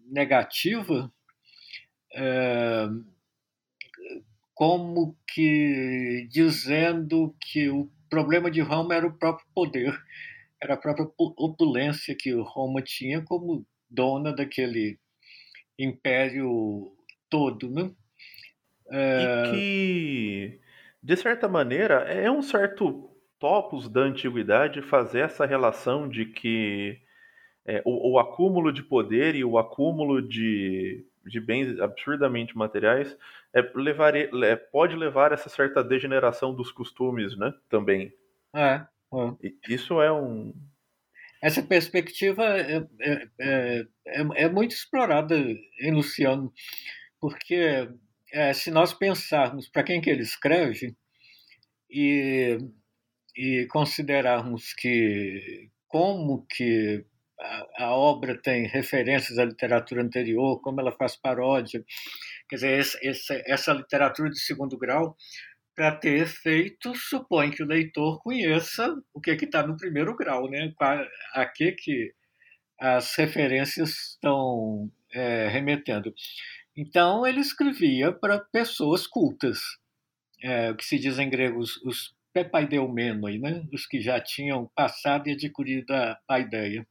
negativa, 0.07 1.13
é, 2.15 2.89
como 4.55 5.17
que 5.27 6.27
dizendo 6.31 7.35
que 7.41 7.69
o 7.69 7.91
problema 8.09 8.51
de 8.51 8.61
Roma 8.61 8.95
era 8.95 9.07
o 9.07 9.13
próprio 9.13 9.47
poder, 9.55 9.97
era 10.61 10.75
a 10.75 10.79
própria 10.79 11.07
opulência 11.19 12.17
que 12.19 12.33
Roma 12.33 12.83
tinha 12.83 13.23
como 13.23 13.65
dona 13.89 14.35
daquele 14.35 14.99
império 15.79 16.93
todo, 17.31 17.71
né? 17.71 17.91
É... 18.91 19.45
E 19.47 19.51
que 19.53 20.68
de 21.03 21.17
certa 21.17 21.49
maneira, 21.49 21.97
é 22.05 22.31
um 22.31 22.43
certo 22.43 23.11
topos 23.39 23.89
da 23.89 24.01
antiguidade 24.01 24.83
fazer 24.83 25.21
essa 25.21 25.47
relação 25.47 26.09
de 26.09 26.27
que 26.27 27.01
é, 27.65 27.83
o, 27.85 28.13
o, 28.13 28.19
acúmulo 28.19 28.73
de 28.73 28.83
poder 28.83 29.35
e 29.35 29.45
o 29.45 29.59
acúmulo 29.59 30.21
de, 30.21 31.07
de 31.25 31.41
bens 31.41 31.79
absurdamente 31.79 32.57
materiais 32.57 33.17
é, 33.55 33.61
levar, 33.75 34.17
é, 34.17 34.57
pode 34.57 34.97
levar 34.97 35.33
a 35.33 35.35
essa 35.35 35.49
certa 35.49 35.85
degeneração 35.85 36.55
dos 36.55 36.73
costumes, 36.73 37.37
né? 37.37 37.53
Também. 37.69 38.13
É. 38.55 38.85
é. 39.15 39.53
Isso 39.69 40.01
é 40.01 40.11
um. 40.11 40.53
Essa 41.41 41.63
perspectiva 41.63 42.45
é, 42.45 42.85
é, 43.01 43.29
é, 43.39 43.87
é, 44.07 44.27
é 44.35 44.49
muito 44.49 44.73
explorada 44.73 45.37
em 45.37 45.93
Luciano, 45.93 46.53
porque 47.21 47.89
é, 48.33 48.53
se 48.53 48.71
nós 48.71 48.93
pensarmos 48.93 49.69
para 49.69 49.83
quem 49.83 50.01
que 50.01 50.11
ele 50.11 50.23
escreve 50.23 50.95
e, 51.91 52.59
e 53.37 53.67
considerarmos 53.71 54.73
que 54.75 55.71
como 55.87 56.47
que 56.51 57.05
a, 57.41 57.85
a, 57.85 57.97
obra 57.97 58.37
tem 58.41 58.67
referências 58.67 59.39
à 59.39 59.45
literatura 59.45 60.03
anterior, 60.03 60.61
como 60.61 60.81
ela 60.81 60.93
faz 60.93 61.17
paródia, 61.17 61.85
quer 62.49 62.57
dizer, 62.57 62.79
esse, 63.03 63.43
essa 63.47 63.73
literatura 63.73 64.29
de 64.29 64.39
segundo 64.39 64.77
grau, 64.77 65.17
para 65.75 65.95
ter 65.95 66.21
efeito, 66.23 66.93
supõe 66.97 67.53
que 67.53 67.63
o 67.63 67.67
leitor 67.67 68.21
conheça 68.21 68.95
o 69.15 69.21
que 69.21 69.31
está 69.31 69.65
no 69.65 69.77
primeiro 69.77 70.17
grau, 70.17 70.51
né? 70.51 70.75
a 71.33 71.47
que, 71.47 71.73
que 71.73 72.13
as 72.81 73.15
referências 73.15 73.91
estão 74.11 74.91
é, 75.13 75.47
remetendo. 75.49 76.13
Então, 76.81 77.27
ele 77.27 77.41
escrevia 77.41 78.13
para 78.13 78.39
pessoas 78.39 79.05
cultas, 79.05 79.59
é, 80.41 80.71
o 80.71 80.77
que 80.77 80.85
se 80.85 80.97
diz 80.97 81.19
em 81.19 81.29
grego 81.29 81.59
os, 81.59 82.15
pepaideumenoi, 82.33 83.37
né? 83.41 83.67
os 83.73 83.85
que 83.85 84.01
já 84.01 84.21
tinham 84.21 84.71
passado 84.77 85.27
e 85.29 85.33
adquirido 85.33 85.91
a, 85.91 86.17
a 86.29 86.39
ideia. 86.39 86.87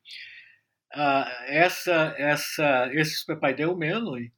Ah, 0.93 1.45
essa, 1.47 2.13
essa, 2.17 2.89
esses 2.91 3.23
pepaideumenoi, 3.23 4.29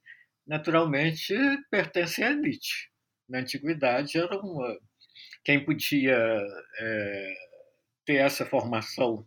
naturalmente, 0.46 1.34
pertencem 1.68 2.24
à 2.24 2.30
elite. 2.30 2.88
Na 3.28 3.40
antiguidade, 3.40 4.18
era 4.18 4.38
uma, 4.38 4.78
quem 5.44 5.64
podia 5.64 6.16
é, 6.78 7.34
ter 8.06 8.16
essa 8.18 8.46
formação 8.46 9.26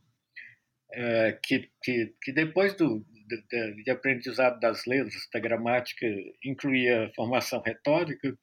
é, 0.93 1.37
que, 1.43 1.69
que, 1.83 2.15
que 2.21 2.31
depois 2.31 2.77
do, 2.77 3.05
de, 3.49 3.83
de, 3.83 3.91
aprendizado 3.91 4.59
das 4.59 4.85
letras, 4.85 5.27
da 5.33 5.39
gramática, 5.39 6.05
incluía 6.43 7.11
formação 7.15 7.61
retórica, 7.61 8.37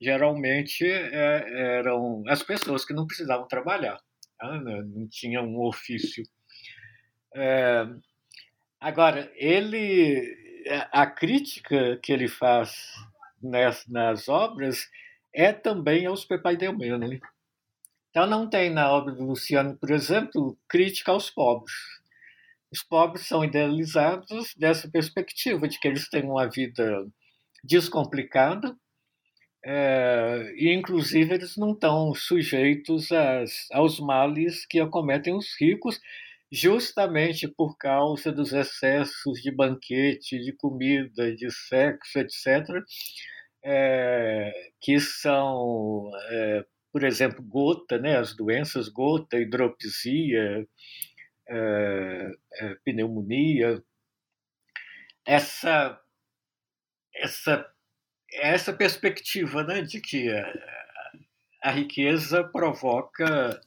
geralmente 0.00 0.84
é, 0.84 1.78
eram 1.78 2.22
as 2.28 2.42
pessoas 2.42 2.84
que 2.84 2.92
não 2.92 3.06
precisavam 3.06 3.46
trabalhar, 3.46 4.00
tá? 4.38 4.60
não 4.60 5.08
tinham 5.08 5.46
um 5.46 5.60
ofício. 5.60 6.24
É, 7.34 7.86
agora, 8.80 9.30
ele, 9.36 10.36
a 10.90 11.06
crítica 11.06 11.98
que 12.02 12.12
ele 12.12 12.28
faz 12.28 12.74
nas, 13.42 13.86
nas 13.86 14.28
obras 14.28 14.88
é 15.32 15.52
também 15.52 16.06
aos 16.06 16.24
Pepaideumene. 16.24 17.20
Então, 18.10 18.26
não 18.26 18.48
tem 18.48 18.68
na 18.68 18.90
obra 18.92 19.14
do 19.14 19.24
Luciano, 19.24 19.76
por 19.76 19.90
exemplo, 19.90 20.58
crítica 20.68 21.12
aos 21.12 21.30
pobres. 21.30 21.72
Os 22.72 22.82
pobres 22.82 23.26
são 23.26 23.44
idealizados 23.44 24.54
dessa 24.56 24.90
perspectiva, 24.90 25.68
de 25.68 25.78
que 25.78 25.86
eles 25.86 26.08
têm 26.08 26.24
uma 26.24 26.48
vida 26.48 27.06
descomplicada, 27.62 28.74
é, 29.64 30.52
e 30.56 30.72
inclusive 30.72 31.34
eles 31.34 31.56
não 31.56 31.72
estão 31.72 32.12
sujeitos 32.14 33.12
às, 33.12 33.68
aos 33.72 34.00
males 34.00 34.66
que 34.66 34.80
acometem 34.80 35.34
os 35.34 35.48
ricos, 35.60 36.00
justamente 36.50 37.46
por 37.48 37.76
causa 37.78 38.32
dos 38.32 38.52
excessos 38.52 39.40
de 39.40 39.50
banquete, 39.50 40.38
de 40.38 40.52
comida, 40.52 41.34
de 41.34 41.50
sexo, 41.50 42.18
etc., 42.18 42.68
é, 43.64 44.52
que 44.80 44.98
são, 44.98 46.10
é, 46.30 46.64
por 46.92 47.04
exemplo, 47.04 47.42
gota, 47.42 47.98
né, 47.98 48.18
as 48.18 48.34
doenças 48.34 48.88
gota, 48.88 49.38
hidropisia, 49.38 50.66
é, 51.52 52.32
é 52.60 52.74
pneumonia. 52.84 53.82
Essa, 55.24 56.00
essa, 57.14 57.70
essa 58.32 58.72
perspectiva 58.72 59.62
né, 59.62 59.82
de 59.82 60.00
que 60.00 60.30
a, 60.30 60.52
a 61.64 61.70
riqueza 61.70 62.42
provoca 62.42 63.60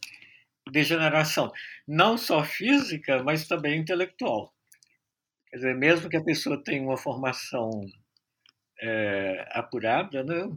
degeneração, 0.71 1.51
não 1.87 2.17
só 2.17 2.43
física, 2.43 3.23
mas 3.23 3.47
também 3.47 3.79
intelectual. 3.79 4.51
Quer 5.49 5.57
dizer, 5.57 5.75
mesmo 5.75 6.09
que 6.09 6.17
a 6.17 6.23
pessoa 6.23 6.61
tenha 6.63 6.81
uma 6.81 6.97
formação 6.97 7.69
é, 8.81 9.47
apurada, 9.51 10.23
né, 10.23 10.49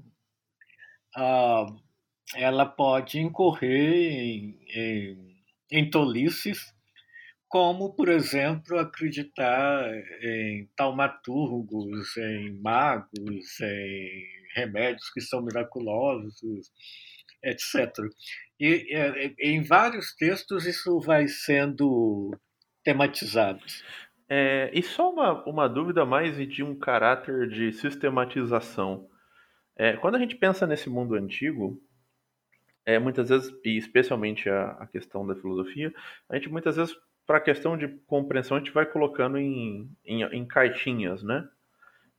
ela 2.35 2.67
pode 2.67 3.19
incorrer 3.19 4.13
em, 4.13 4.59
em, 4.75 5.37
em 5.71 5.91
tolices, 5.91 6.75
como, 7.49 7.95
por 7.95 8.09
exemplo, 8.09 8.79
acreditar 8.79 9.91
em 10.23 10.69
taumaturgos, 10.77 12.17
em 12.17 12.61
magos, 12.61 13.61
em 13.61 14.25
remédios 14.55 15.11
que 15.11 15.21
são 15.21 15.43
miraculosos, 15.43 16.71
etc. 17.43 17.91
E 18.61 18.95
é, 18.95 19.35
em 19.41 19.63
vários 19.63 20.15
textos 20.15 20.67
isso 20.67 21.01
vai 21.01 21.29
sendo 21.29 22.31
tematizado. 22.85 23.65
É, 24.29 24.71
e 24.75 24.83
só 24.83 25.11
uma, 25.11 25.45
uma 25.45 25.69
dúvida 25.69 26.05
mais 26.05 26.37
de 26.49 26.63
um 26.63 26.79
caráter 26.79 27.49
de 27.49 27.73
sistematização. 27.73 29.09
É, 29.77 29.97
quando 29.97 30.17
a 30.17 30.19
gente 30.19 30.37
pensa 30.37 30.67
nesse 30.67 30.91
mundo 30.91 31.15
antigo, 31.15 31.81
é, 32.85 32.99
muitas 32.99 33.29
vezes, 33.29 33.55
e 33.65 33.77
especialmente 33.77 34.49
a, 34.51 34.71
a 34.73 34.87
questão 34.87 35.27
da 35.27 35.35
filosofia, 35.35 35.93
a 36.29 36.35
gente 36.37 36.49
muitas 36.49 36.77
vezes, 36.77 36.95
para 37.29 37.37
a 37.37 37.43
questão 37.43 37.77
de 37.77 37.87
compreensão, 38.07 38.57
a 38.57 38.61
gente 38.61 38.73
vai 38.73 38.87
colocando 38.87 39.37
em, 39.37 39.87
em, 40.03 40.23
em 40.23 40.49
caixinhas, 40.49 41.23
né? 41.23 41.47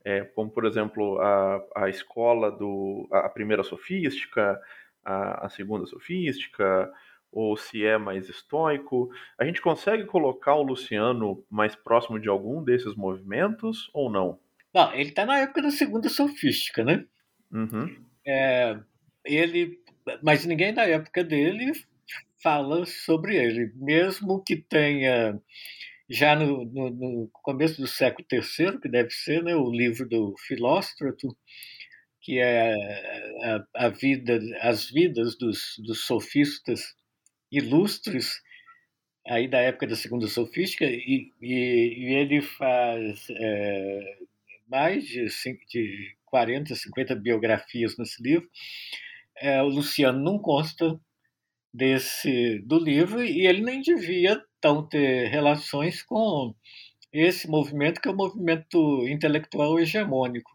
É, 0.06 0.22
como, 0.22 0.52
por 0.52 0.66
exemplo, 0.66 1.20
a, 1.20 1.62
a 1.76 1.90
escola 1.90 2.52
do. 2.52 3.10
a 3.12 3.28
primeira 3.28 3.64
sofística, 3.64 4.62
a, 5.04 5.48
a 5.48 5.50
segunda 5.50 5.88
sofística, 5.88 6.94
ou 7.32 7.58
se 7.58 7.84
é 7.84 7.98
mais 7.98 8.30
estoico. 8.30 9.10
A 9.36 9.46
gente 9.46 9.64
consegue 9.64 10.06
colocar 10.06 10.54
o 10.54 10.62
Luciano 10.62 11.44
mais 11.50 11.76
próximo 11.76 12.20
de 12.20 12.30
algum 12.30 12.64
desses 12.64 12.96
movimentos 12.96 13.90
ou 13.96 14.12
não? 14.12 14.40
Não, 14.72 14.94
ele 14.94 15.10
está 15.10 15.26
na 15.26 15.40
época 15.40 15.64
da 15.64 15.72
segunda 15.72 16.08
sofística, 16.08 16.84
né? 16.84 17.04
Uhum. 17.52 18.00
É, 18.24 18.78
ele, 19.26 19.82
mas 20.22 20.46
ninguém 20.46 20.72
da 20.72 20.88
época 20.88 21.24
dele 21.24 21.72
fala 22.42 22.86
sobre 22.86 23.36
ele, 23.36 23.72
mesmo 23.76 24.44
que 24.44 24.56
tenha 24.56 25.40
já 26.10 26.36
no, 26.36 26.66
no, 26.66 26.90
no 26.90 27.30
começo 27.32 27.80
do 27.80 27.88
século 27.88 28.28
III, 28.32 28.80
que 28.80 28.90
deve 28.90 29.12
ser, 29.12 29.44
né, 29.44 29.56
o 29.56 29.70
livro 29.70 30.08
do 30.10 30.34
Filóstrato, 30.40 31.28
que 32.22 32.40
é 32.40 32.74
a, 33.44 33.86
a 33.86 33.90
vida, 33.90 34.40
as 34.62 34.90
vidas 34.90 35.38
dos, 35.38 35.76
dos 35.86 36.06
sofistas 36.06 36.82
ilustres 37.52 38.42
aí 39.28 39.48
da 39.48 39.60
época 39.60 39.88
da 39.88 39.96
segunda 39.96 40.28
sofística 40.28 40.86
e, 40.86 41.32
e, 41.42 41.54
e 41.98 42.14
ele 42.16 42.42
faz 42.42 43.28
é, 43.30 44.18
mais 44.68 45.06
de, 45.06 45.28
de 45.72 46.16
40, 46.26 46.76
50 46.76 47.16
biografias 47.16 47.98
nesse 47.98 48.22
livro. 48.22 48.50
É, 49.38 49.62
o 49.62 49.68
Luciano 49.68 50.20
não 50.20 50.40
consta 50.40 51.00
desse 51.74 52.60
do 52.66 52.80
livro 52.80 53.24
e 53.24 53.46
ele 53.46 53.62
nem 53.62 53.82
devia 53.82 54.42
tão 54.60 54.88
ter 54.88 55.28
relações 55.28 56.02
com 56.04 56.54
esse 57.12 57.48
movimento 57.48 58.02
que 58.02 58.08
é 58.08 58.12
o 58.12 58.16
movimento 58.16 59.08
intelectual 59.08 59.80
hegemônico 59.80 60.52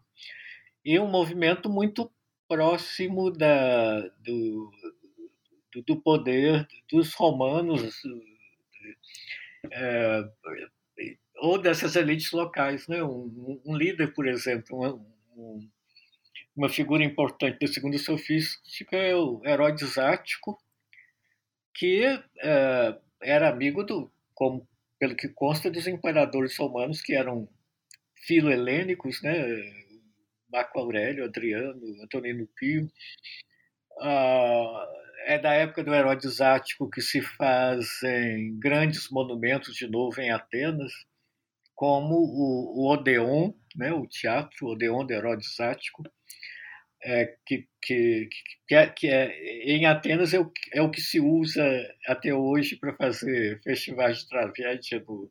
e 0.83 0.99
um 0.99 1.07
movimento 1.07 1.69
muito 1.69 2.11
próximo 2.47 3.31
da, 3.31 4.01
do, 4.23 4.71
do 5.85 6.01
poder 6.01 6.67
dos 6.91 7.13
romanos 7.13 8.01
é, 9.71 10.23
ou 11.37 11.59
dessas 11.59 11.95
elites 11.95 12.31
locais. 12.31 12.87
Né? 12.87 13.03
Um, 13.03 13.61
um 13.65 13.75
líder, 13.75 14.13
por 14.13 14.27
exemplo, 14.27 15.03
um, 15.35 15.69
uma 16.55 16.69
figura 16.69 17.03
importante 17.03 17.59
da 17.59 17.67
segunda 17.67 17.97
sofística 17.97 18.95
é 18.95 19.15
o 19.15 19.41
Herodes 19.43 19.97
Ático, 19.97 20.57
que 21.75 22.03
é, 22.41 22.97
era 23.21 23.49
amigo 23.49 23.83
do, 23.83 24.11
como, 24.33 24.67
pelo 24.97 25.15
que 25.15 25.27
consta, 25.29 25.69
dos 25.69 25.87
imperadores 25.87 26.57
romanos 26.57 27.01
que 27.01 27.13
eram 27.13 27.47
filo-helênicos, 28.25 29.21
né? 29.21 29.35
Marco 30.49 30.79
Aurélio, 30.79 31.25
Adriano, 31.25 31.81
Antonino 32.01 32.47
Pio. 32.55 32.89
Ah, 33.99 34.87
é 35.25 35.39
da 35.39 35.53
época 35.53 35.83
do 35.83 35.93
Herodes 35.93 36.39
Ático 36.39 36.89
que 36.89 37.01
se 37.01 37.21
fazem 37.21 38.57
grandes 38.59 39.09
monumentos 39.09 39.75
de 39.75 39.87
novo 39.87 40.19
em 40.21 40.31
Atenas, 40.31 40.91
como 41.73 42.15
o, 42.15 42.83
o 42.83 42.93
Odeon, 42.93 43.51
né, 43.75 43.91
o 43.91 44.07
teatro 44.07 44.67
Odeon 44.67 45.05
de 45.05 45.13
Herodes 45.13 45.59
Ático, 45.59 46.03
é, 47.05 47.37
que, 47.45 47.67
que, 47.79 48.27
que, 48.67 48.75
é, 48.75 48.87
que 48.87 49.07
é, 49.07 49.27
em 49.63 49.85
Atenas 49.85 50.33
é 50.33 50.39
o, 50.39 50.51
é 50.73 50.81
o 50.81 50.89
que 50.89 50.99
se 50.99 51.19
usa 51.19 51.63
até 52.07 52.33
hoje 52.33 52.75
para 52.77 52.95
fazer 52.95 53.61
festivais 53.61 54.19
de 54.19 54.27
tragédia 54.27 54.99
no, 55.07 55.29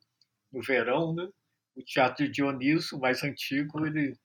no 0.53 0.63
verão. 0.63 1.13
Né? 1.13 1.29
O 1.75 1.83
teatro 1.83 2.29
Dioniso, 2.29 2.99
mais 3.01 3.25
antigo, 3.25 3.85
ele, 3.85 4.17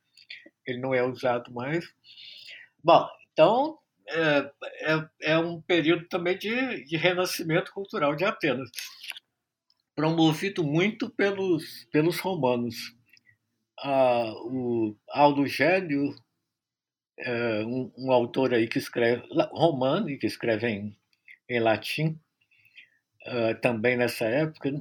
ele 0.65 0.79
não 0.79 0.93
é 0.93 1.03
usado 1.03 1.51
mais. 1.51 1.91
Bom, 2.83 3.09
então 3.33 3.79
é, 4.07 4.51
é, 4.81 5.09
é 5.33 5.37
um 5.39 5.59
período 5.59 6.07
também 6.07 6.37
de, 6.37 6.83
de 6.83 6.97
renascimento 6.97 7.73
cultural 7.73 8.15
de 8.15 8.25
Atenas, 8.25 8.69
promovido 9.95 10.63
muito 10.63 11.09
pelos, 11.09 11.87
pelos 11.91 12.19
romanos. 12.19 12.95
Ah, 13.81 14.33
o 14.43 14.95
Aldo 15.09 15.47
Gélio, 15.47 16.13
é, 17.19 17.63
um, 17.65 17.91
um, 17.97 18.11
autor 18.11 18.53
aí 18.53 18.67
que 18.67 18.77
escreve, 18.77 19.23
romano, 19.51 20.17
que 20.17 20.27
escreve 20.27 20.67
em, 20.67 20.95
em 21.49 21.59
latim, 21.59 22.19
uh, 23.27 23.59
também 23.61 23.97
nessa 23.97 24.25
época, 24.25 24.71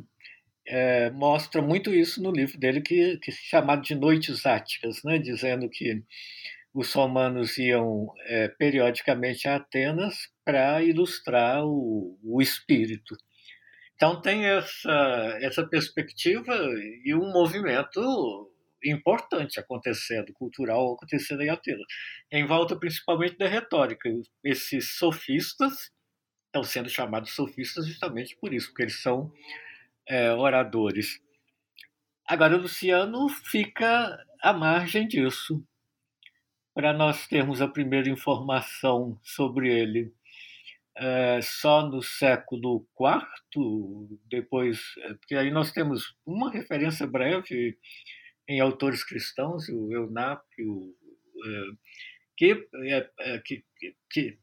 é, 0.66 1.10
mostra 1.10 1.62
muito 1.62 1.92
isso 1.94 2.22
no 2.22 2.30
livro 2.30 2.58
dele, 2.58 2.80
que, 2.80 3.16
que 3.18 3.30
é 3.30 3.34
chamado 3.34 3.82
de 3.82 3.94
Noites 3.94 4.44
Áticas, 4.44 5.02
né? 5.02 5.18
dizendo 5.18 5.68
que 5.68 6.02
os 6.74 6.92
romanos 6.92 7.56
iam 7.58 8.12
é, 8.26 8.48
periodicamente 8.48 9.48
a 9.48 9.56
Atenas 9.56 10.28
para 10.44 10.82
ilustrar 10.82 11.64
o, 11.64 12.18
o, 12.22 12.42
espírito. 12.42 13.16
Então 13.96 14.20
tem 14.20 14.44
essa, 14.44 15.38
essa 15.40 15.66
perspectiva 15.66 16.54
e 17.04 17.14
um 17.14 17.32
movimento 17.32 18.52
importante 18.84 19.58
acontecendo, 19.58 20.32
cultural 20.32 20.94
acontecendo 20.94 21.42
em 21.42 21.50
Atenas, 21.50 21.86
em 22.30 22.46
volta 22.46 22.76
principalmente 22.76 23.36
da 23.36 23.48
retórica. 23.48 24.08
Esses 24.42 24.96
sofistas 24.96 25.90
estão 26.46 26.62
sendo 26.64 26.88
chamados 26.88 27.34
sofistas 27.34 27.86
justamente 27.86 28.36
por 28.36 28.52
isso, 28.52 28.68
porque 28.68 28.82
eles 28.82 29.00
são 29.00 29.32
é, 30.06 30.32
oradores. 30.32 31.20
Agora, 32.26 32.56
o 32.56 32.60
Luciano 32.60 33.28
fica 33.28 34.18
à 34.42 34.52
margem 34.52 35.06
disso 35.06 35.64
para 36.74 36.92
nós 36.92 37.26
termos 37.26 37.60
a 37.60 37.68
primeira 37.68 38.08
informação 38.08 39.18
sobre 39.22 39.68
ele 39.68 40.12
é, 40.98 41.40
só 41.42 41.86
no 41.86 42.02
século 42.02 42.86
IV, 43.00 44.18
depois, 44.28 44.80
é, 44.98 45.14
porque 45.14 45.36
aí 45.36 45.50
nós 45.50 45.70
temos 45.70 46.16
uma 46.26 46.50
referência 46.50 47.06
breve 47.06 47.78
em 48.48 48.60
autores 48.60 49.04
cristãos, 49.04 49.68
o 49.68 49.92
Eunápio, 49.92 50.94
é, 51.44 51.62
que, 52.36 52.68
é, 53.20 53.38
que, 53.44 53.64
que, 54.10 54.38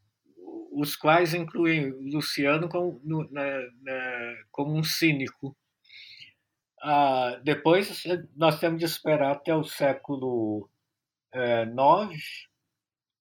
os 0.72 0.96
quais 0.96 1.34
incluem 1.34 1.90
Luciano 2.12 2.70
como, 2.70 3.02
no, 3.04 3.30
na, 3.32 3.62
na, 3.82 4.36
como 4.52 4.78
um 4.78 4.84
cínico. 4.84 5.58
Ah, 6.82 7.40
depois 7.44 8.04
nós 8.36 8.60
temos 8.60 8.80
de 8.80 8.86
esperar 8.86 9.32
até 9.32 9.56
o 9.56 9.64
século 9.64 10.70
IX, 11.34 12.48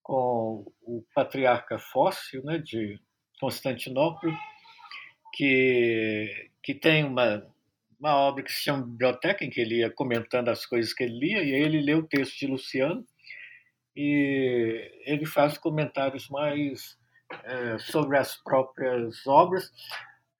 com 0.02 0.70
o 0.82 1.02
patriarca 1.14 1.78
Fóssil 1.78 2.44
né, 2.44 2.58
de 2.58 3.00
Constantinopla, 3.40 4.36
que, 5.32 6.50
que 6.62 6.74
tem 6.74 7.04
uma, 7.04 7.53
uma 7.98 8.16
obra 8.16 8.42
que 8.42 8.52
se 8.52 8.62
chama 8.62 8.86
Biblioteca, 8.86 9.44
em 9.44 9.50
que 9.50 9.60
ele 9.60 9.78
ia 9.78 9.90
comentando 9.90 10.48
as 10.48 10.66
coisas 10.66 10.92
que 10.92 11.04
ele 11.04 11.18
lia, 11.18 11.42
e 11.42 11.54
aí 11.54 11.62
ele 11.62 11.80
lê 11.80 11.94
o 11.94 12.06
texto 12.06 12.38
de 12.38 12.46
Luciano, 12.46 13.04
e 13.96 14.90
ele 15.06 15.24
faz 15.24 15.56
comentários 15.56 16.28
mais 16.28 16.98
é, 17.44 17.78
sobre 17.78 18.18
as 18.18 18.36
próprias 18.36 19.26
obras, 19.26 19.70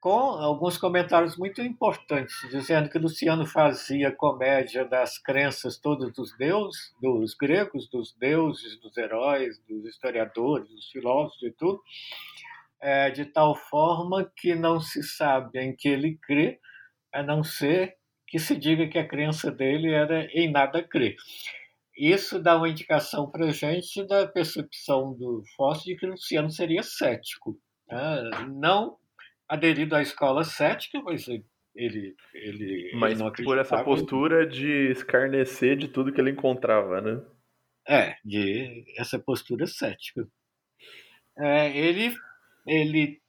com 0.05 0.11
alguns 0.11 0.77
comentários 0.77 1.35
muito 1.39 1.63
importantes, 1.63 2.37
dizendo 2.51 2.91
que 2.91 2.99
Luciano 2.99 3.47
fazia 3.47 4.13
comédia 4.13 4.85
das 4.85 5.17
crenças 5.17 5.79
todas 5.79 6.13
dos 6.13 6.37
deuses, 6.37 6.95
dos 7.01 7.35
gregos, 7.35 7.89
dos 7.89 8.15
deuses, 8.19 8.79
dos 8.81 8.95
heróis, 8.99 9.59
dos 9.67 9.87
historiadores, 9.87 10.69
dos 10.69 10.91
filósofos 10.91 11.43
e 11.43 11.51
tudo, 11.53 11.81
é, 12.83 13.11
de 13.11 13.25
tal 13.25 13.55
forma 13.55 14.31
que 14.37 14.55
não 14.55 14.79
se 14.79 15.03
sabe 15.03 15.59
em 15.59 15.75
que 15.75 15.89
ele 15.89 16.19
crê, 16.23 16.61
a 17.15 17.23
não 17.23 17.43
ser 17.43 17.97
que 18.27 18.39
se 18.39 18.57
diga 18.57 18.89
que 18.89 18.99
a 18.99 19.07
crença 19.07 19.51
dele 19.51 19.93
era 19.93 20.27
em 20.33 20.51
nada 20.51 20.83
crer. 20.83 21.17
Isso 21.97 22.41
dá 22.41 22.57
uma 22.57 22.69
indicação 22.69 23.31
para 23.31 23.47
a 23.47 23.51
gente 23.53 24.05
da 24.07 24.27
percepção 24.27 25.15
do 25.15 25.43
Fóssil 25.57 25.95
de 25.95 26.01
que 26.01 26.07
Luciano 26.07 26.51
seria 26.51 26.83
cético. 26.83 27.57
Né? 27.89 28.31
Não 28.49 28.97
aderido 29.49 29.95
à 29.95 30.03
escola 30.03 30.43
cética, 30.43 31.01
mas 31.03 31.29
ele, 31.29 32.17
ele, 32.35 32.93
mas 32.95 33.21
ele 33.21 33.45
por 33.45 33.59
essa 33.59 33.83
postura 33.85 34.47
de 34.47 34.91
escarnecer 34.91 35.77
de 35.77 35.87
tudo 35.87 36.13
que 36.13 36.21
ele 36.21 36.31
encontrava, 36.31 37.01
né? 37.01 37.23
É, 37.87 38.17
de 38.25 38.85
essa 38.97 39.19
postura 39.19 39.67
cética. 39.67 40.27
É, 41.39 41.77
ele, 41.77 42.15
ele 42.67 43.21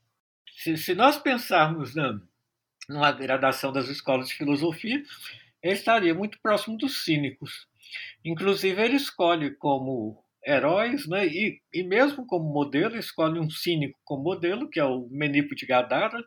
se, 0.56 0.78
se, 0.78 0.96
nós 0.96 1.18
pensarmos 1.18 1.94
né, 1.94 2.20
numa 2.90 3.12
gradação 3.12 3.72
das 3.72 3.88
escolas 3.88 4.28
de 4.28 4.36
filosofia, 4.36 5.02
ele 5.62 5.74
estaria 5.74 6.14
muito 6.14 6.40
próximo 6.42 6.78
dos 6.78 7.04
cínicos. 7.04 7.68
Inclusive, 8.24 8.82
ele 8.82 8.96
escolhe 8.96 9.52
como 9.52 10.24
heróis, 10.46 11.08
né? 11.08 11.26
e, 11.26 11.60
e 11.74 11.84
mesmo 11.84 12.26
como 12.28 12.52
modelo, 12.52 12.98
escolhe 12.98 13.40
um 13.40 13.50
cínico 13.50 14.00
como 14.04 14.24
modelo, 14.24 14.70
que 14.70 14.80
é 14.80 14.84
o 14.84 15.08
Menipo 15.10 15.56
de 15.56 15.66
Gadara, 15.66 16.24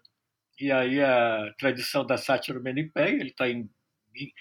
e 0.60 0.72
aí 0.72 1.00
a 1.00 1.54
tradição 1.56 2.04
da 2.04 2.16
sátira 2.16 2.58
Menipeia, 2.58 3.14
ele 3.14 3.30
está 3.30 3.48
em, 3.48 3.70
em, 4.16 4.32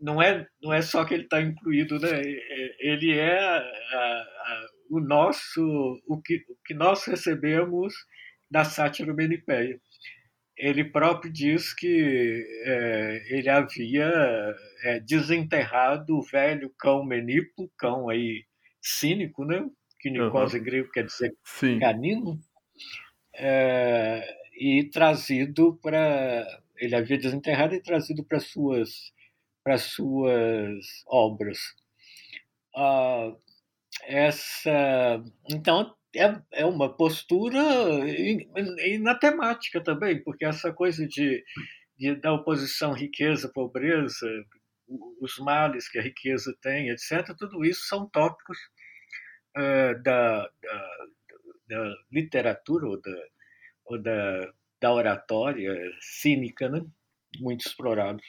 não 0.00 0.22
é 0.22 0.46
não 0.62 0.72
é 0.72 0.80
só 0.80 1.04
que 1.04 1.14
ele 1.14 1.24
está 1.24 1.40
incluído, 1.42 1.98
né? 1.98 2.22
Ele 2.78 3.18
é 3.18 3.38
a, 3.38 3.58
a, 3.58 4.66
o 4.90 5.00
nosso 5.00 5.60
o 6.06 6.22
que, 6.22 6.44
o 6.48 6.56
que 6.64 6.72
nós 6.72 7.04
recebemos 7.04 7.92
da 8.48 8.64
sátira 8.64 9.12
Menipeia. 9.12 9.80
Ele 10.56 10.84
próprio 10.84 11.32
diz 11.32 11.74
que 11.74 12.46
é, 12.64 13.22
ele 13.28 13.48
havia 13.48 14.10
é, 14.84 15.00
desenterrado 15.00 16.16
o 16.16 16.22
velho 16.22 16.72
cão 16.78 17.04
Menipo, 17.04 17.70
cão 17.76 18.08
aí 18.08 18.44
cínico, 18.80 19.44
né? 19.44 19.68
que 20.04 20.10
Nikos 20.10 20.52
uhum. 20.52 20.58
em 20.58 20.62
grego 20.62 20.90
quer 20.90 21.06
dizer 21.06 21.34
Sim. 21.42 21.78
canino, 21.78 22.38
é, 23.34 24.22
e 24.52 24.84
trazido 24.84 25.78
para. 25.82 26.46
Ele 26.76 26.94
havia 26.94 27.16
desenterrado 27.16 27.74
e 27.74 27.80
trazido 27.80 28.22
para 28.22 28.38
suas, 28.38 29.12
para 29.64 29.78
suas 29.78 30.84
obras. 31.06 31.58
Ah, 32.76 33.32
essa, 34.02 35.24
então, 35.50 35.94
é, 36.16 36.40
é 36.52 36.64
uma 36.64 36.94
postura 36.94 37.60
e, 38.08 38.98
na 38.98 39.14
temática 39.14 39.82
também, 39.82 40.22
porque 40.22 40.44
essa 40.44 40.72
coisa 40.72 41.06
de, 41.06 41.44
de 41.98 42.14
da 42.16 42.32
oposição 42.32 42.92
riqueza-pobreza, 42.92 44.26
os 45.20 45.38
males 45.38 45.88
que 45.88 45.98
a 45.98 46.02
riqueza 46.02 46.56
tem, 46.60 46.90
etc., 46.90 47.34
tudo 47.38 47.64
isso 47.64 47.86
são 47.86 48.08
tópicos 48.08 48.58
uh, 49.56 50.02
da, 50.02 50.42
da, 50.62 50.88
da, 51.68 51.94
literatura 52.12 52.86
ou 52.86 53.00
da, 53.00 53.24
ou 53.86 54.02
da, 54.02 54.52
da 54.80 54.92
oratória 54.92 55.74
cínica, 56.00 56.68
né? 56.68 56.84
muito 57.40 57.66
explorados. 57.66 58.24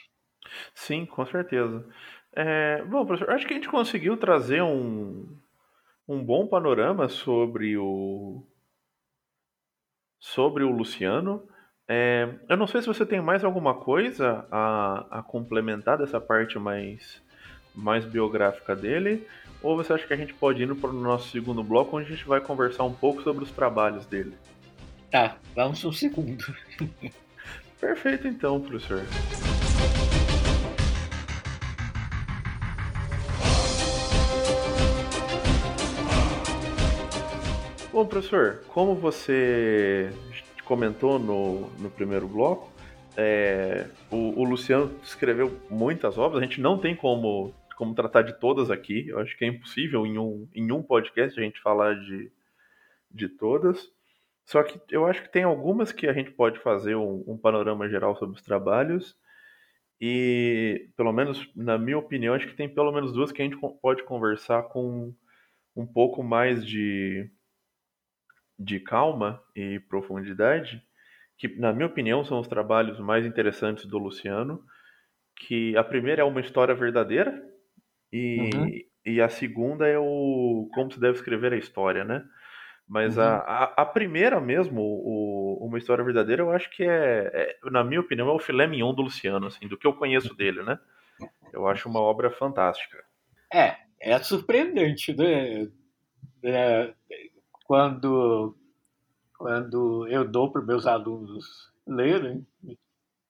Sim, 0.73 1.05
com 1.05 1.25
certeza. 1.25 1.87
É, 2.35 2.83
bom, 2.83 3.05
professor, 3.05 3.31
acho 3.33 3.47
que 3.47 3.53
a 3.53 3.55
gente 3.55 3.69
conseguiu 3.69 4.17
trazer 4.17 4.61
um, 4.61 5.39
um 6.07 6.23
bom 6.23 6.47
panorama 6.47 7.09
sobre 7.09 7.77
o 7.77 8.43
sobre 10.19 10.63
o 10.63 10.71
Luciano. 10.71 11.43
É, 11.87 12.27
eu 12.49 12.57
não 12.57 12.65
sei 12.65 12.81
se 12.81 12.87
você 12.87 13.05
tem 13.05 13.21
mais 13.21 13.43
alguma 13.43 13.75
coisa 13.75 14.47
a, 14.51 15.19
a 15.19 15.23
complementar 15.23 15.97
dessa 15.97 16.19
parte 16.19 16.57
mais, 16.57 17.21
mais 17.75 18.05
biográfica 18.05 18.75
dele, 18.75 19.27
ou 19.61 19.77
você 19.77 19.93
acha 19.93 20.07
que 20.07 20.13
a 20.13 20.17
gente 20.17 20.33
pode 20.33 20.63
ir 20.63 20.75
para 20.75 20.89
o 20.89 20.93
nosso 20.93 21.29
segundo 21.29 21.63
bloco, 21.63 21.97
onde 21.97 22.07
a 22.07 22.15
gente 22.15 22.27
vai 22.27 22.41
conversar 22.41 22.83
um 22.83 22.93
pouco 22.93 23.21
sobre 23.21 23.43
os 23.43 23.51
trabalhos 23.51 24.05
dele? 24.05 24.33
Tá, 25.11 25.37
vamos 25.55 25.83
no 25.83 25.93
segundo. 25.93 26.43
Perfeito 27.79 28.27
então, 28.27 28.59
professor. 28.59 29.01
Bom, 37.95 38.05
professor, 38.05 38.61
como 38.67 38.93
você 38.93 40.11
comentou 40.65 41.17
no, 41.17 41.69
no 41.79 41.89
primeiro 41.89 42.27
bloco, 42.27 42.69
é, 43.15 43.87
o, 44.11 44.37
o, 44.37 44.43
Luciano 44.43 44.93
escreveu 45.01 45.57
muitas 45.69 46.17
obras, 46.17 46.43
a 46.43 46.45
gente 46.45 46.59
não 46.59 46.77
tem 46.77 46.93
como 46.93 47.53
como 47.77 47.95
tratar 47.95 48.23
de 48.23 48.37
todas 48.37 48.69
aqui. 48.69 49.07
Eu 49.07 49.19
acho 49.19 49.37
que 49.37 49.45
é 49.45 49.47
impossível 49.47 50.05
em 50.05 50.17
um, 50.17 50.45
em 50.53 50.73
um 50.73 50.83
podcast 50.83 51.39
a 51.39 51.43
gente 51.43 51.61
falar 51.61 51.93
de, 51.93 52.29
de 53.09 53.29
todas. 53.29 53.89
Só 54.43 54.61
que 54.61 54.77
eu 54.91 55.05
acho 55.05 55.21
que 55.21 55.31
tem 55.31 55.43
algumas 55.43 55.93
que 55.93 56.05
a 56.05 56.11
gente 56.11 56.31
pode 56.31 56.59
fazer 56.59 56.95
um, 56.97 57.23
um 57.25 57.37
panorama 57.37 57.87
geral 57.87 58.13
sobre 58.17 58.35
os 58.35 58.43
trabalhos. 58.43 59.15
E, 60.01 60.89
pelo 60.97 61.13
menos, 61.13 61.49
na 61.55 61.77
minha 61.77 61.97
opinião, 61.97 62.33
acho 62.33 62.47
que 62.47 62.57
tem 62.57 62.67
pelo 62.67 62.91
menos 62.91 63.13
duas 63.13 63.31
que 63.31 63.41
a 63.41 63.45
gente 63.45 63.57
pode 63.81 64.03
conversar 64.03 64.63
com 64.63 65.13
um 65.73 65.85
pouco 65.85 66.21
mais 66.21 66.65
de, 66.65 67.29
de 68.57 68.79
calma 68.79 69.41
e 69.55 69.79
profundidade, 69.79 70.81
que, 71.37 71.47
na 71.59 71.73
minha 71.73 71.87
opinião, 71.87 72.23
são 72.23 72.39
os 72.39 72.47
trabalhos 72.47 72.99
mais 72.99 73.25
interessantes 73.25 73.85
do 73.85 73.97
Luciano. 73.97 74.63
Que 75.37 75.75
a 75.75 75.83
primeira 75.83 76.21
é 76.21 76.25
uma 76.25 76.39
história 76.39 76.73
verdadeira, 76.73 77.43
e, 78.11 78.49
uhum. 78.53 78.71
e 79.05 79.21
a 79.21 79.27
segunda 79.27 79.85
é 79.85 79.99
o 79.99 80.69
como 80.73 80.89
se 80.91 80.99
deve 80.99 81.15
escrever 81.15 81.51
a 81.51 81.57
história, 81.57 82.05
né? 82.05 82.23
Mas 82.87 83.17
uhum. 83.17 83.23
a, 83.23 83.35
a, 83.37 83.63
a, 83.81 83.85
primeira 83.85 84.39
mesmo, 84.39 84.79
o, 84.81 85.65
uma 85.67 85.77
história 85.77 86.03
verdadeira, 86.03 86.43
eu 86.43 86.51
acho 86.51 86.69
que 86.69 86.83
é, 86.83 87.31
é, 87.33 87.69
na 87.69 87.83
minha 87.83 87.99
opinião, 87.99 88.29
é 88.29 88.31
o 88.31 88.39
filé 88.39 88.67
mignon 88.67 88.93
do 88.93 89.01
Luciano, 89.01 89.47
assim, 89.47 89.67
do 89.67 89.77
que 89.77 89.85
eu 89.85 89.93
conheço 89.93 90.33
dele, 90.35 90.63
né? 90.63 90.79
Eu 91.51 91.67
acho 91.67 91.89
uma 91.89 91.99
obra 91.99 92.29
fantástica. 92.29 93.03
É, 93.51 93.75
é 93.99 94.17
surpreendente, 94.19 95.15
né? 95.17 95.67
É, 96.43 96.93
quando, 97.65 98.55
quando 99.37 100.07
eu 100.07 100.23
dou 100.23 100.51
para 100.51 100.61
meus 100.61 100.87
alunos 100.87 101.71
lerem, 101.85 102.45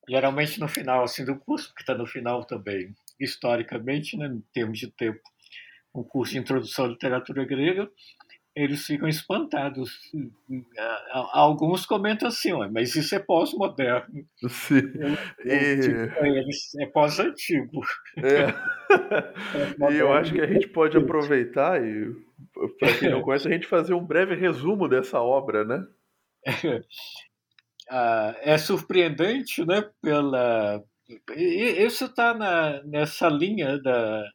geralmente 0.07 0.59
no 0.59 0.67
final 0.67 1.03
assim, 1.03 1.25
do 1.25 1.35
curso, 1.37 1.73
que 1.73 1.81
está 1.81 1.95
no 1.95 2.05
final 2.05 2.45
também, 2.45 2.93
historicamente, 3.19 4.15
né, 4.17 4.27
em 4.27 4.41
termos 4.53 4.77
de 4.77 4.91
tempo, 4.91 5.19
um 5.93 6.03
curso 6.03 6.33
de 6.33 6.39
introdução 6.39 6.85
à 6.85 6.87
literatura 6.89 7.45
grega, 7.45 7.89
eles 8.55 8.85
ficam 8.85 9.07
espantados. 9.09 9.99
Alguns 11.33 11.85
comentam 11.85 12.29
assim, 12.29 12.51
mas 12.71 12.95
isso 12.95 13.13
é 13.13 13.19
pós-moderno. 13.19 14.25
Sim. 14.47 14.81
E... 15.43 16.81
É 16.81 16.85
pós-antigo. 16.87 17.81
É. 18.17 19.91
e 19.91 19.97
eu 19.97 20.13
acho 20.13 20.31
que 20.31 20.39
a 20.39 20.47
gente 20.47 20.67
pode 20.69 20.95
aproveitar 20.95 21.83
e, 21.83 22.15
para 22.79 22.97
quem 22.97 23.09
não 23.09 23.21
conhece, 23.21 23.47
a 23.47 23.51
gente 23.51 23.67
fazer 23.67 23.93
um 23.93 24.05
breve 24.05 24.35
resumo 24.35 24.87
dessa 24.87 25.21
obra, 25.21 25.63
né? 25.63 25.85
É, 27.89 28.41
é 28.53 28.57
surpreendente, 28.57 29.65
né, 29.65 29.89
pela 30.01 30.83
isso 31.37 32.05
está 32.05 32.33
nessa 32.83 33.29
linha 33.29 33.79
da, 33.79 34.27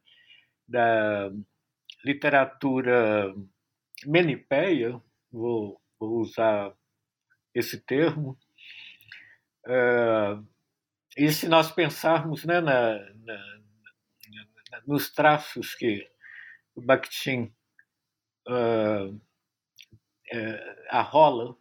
da 0.68 1.30
literatura 2.04 3.34
menipeia, 4.06 5.00
vou 5.32 5.80
vou 5.98 6.20
usar 6.20 6.72
esse 7.54 7.78
termo. 7.78 8.38
É, 9.66 10.38
e 11.18 11.30
se 11.30 11.46
nós 11.48 11.70
pensarmos 11.70 12.44
né, 12.44 12.60
na, 12.60 12.98
na, 13.24 13.60
nos 14.86 15.10
traços 15.10 15.74
que 15.74 16.08
o 16.74 16.80
Bakhtin 16.80 17.52
uh, 18.50 19.20
é, 20.32 20.76
arrola 20.88 21.56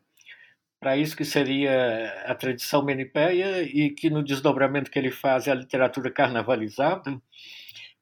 para 0.79 0.95
isso 0.95 1.15
que 1.15 1.25
seria 1.25 2.23
a 2.25 2.33
tradição 2.35 2.83
menipéia 2.83 3.63
e 3.63 3.89
que 3.89 4.09
no 4.09 4.23
desdobramento 4.23 4.89
que 4.89 4.97
ele 4.97 5.11
faz 5.11 5.47
é 5.47 5.51
a 5.51 5.55
literatura 5.55 6.09
carnavalizada. 6.09 7.21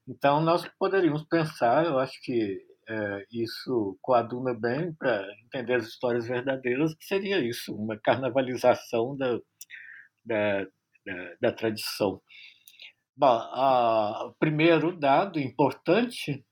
Então 0.07 0.39
nós 0.41 0.67
poderíamos 0.77 1.23
pensar, 1.23 1.85
eu 1.85 1.97
acho 1.97 2.21
que 2.21 2.63
é, 2.87 3.25
isso 3.31 3.97
coaduna 4.01 4.53
bem 4.53 4.93
para 4.93 5.27
entender 5.45 5.73
as 5.73 5.87
histórias 5.87 6.27
verdadeiras, 6.27 6.93
que 6.93 7.05
seria 7.05 7.39
isso, 7.39 7.75
uma 7.75 7.97
carnavalização 7.97 9.17
da, 9.17 9.39
da, 10.23 10.63
da, 11.05 11.35
da 11.41 11.51
tradição. 11.51 12.21
Bom, 13.15 13.35
o 14.27 14.33
primeiro 14.39 14.95
dado 14.95 15.39
importante 15.39 16.45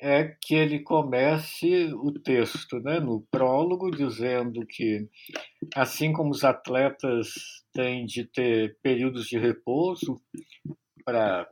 é 0.00 0.34
que 0.40 0.54
ele 0.54 0.80
comece 0.80 1.92
o 1.92 2.10
texto 2.12 2.80
né, 2.80 2.98
no 2.98 3.20
prólogo, 3.30 3.90
dizendo 3.90 4.64
que, 4.66 5.06
assim 5.74 6.12
como 6.12 6.30
os 6.30 6.42
atletas 6.42 7.34
têm 7.72 8.06
de 8.06 8.24
ter 8.24 8.78
períodos 8.82 9.26
de 9.26 9.38
repouso 9.38 10.20
para 11.04 11.46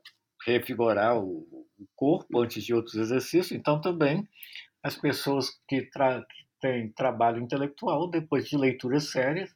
revigorar 0.46 1.18
o, 1.18 1.46
corpo 1.94 2.40
antes 2.40 2.64
de 2.64 2.74
outros 2.74 2.96
exercícios, 2.96 3.52
então 3.52 3.80
também 3.80 4.26
as 4.82 4.96
pessoas 4.96 5.60
que, 5.68 5.82
tra 5.82 6.24
têm 6.60 6.90
trabalho 6.90 7.40
intelectual, 7.40 8.10
depois 8.10 8.48
de 8.48 8.56
leituras 8.56 9.12
sérias, 9.12 9.54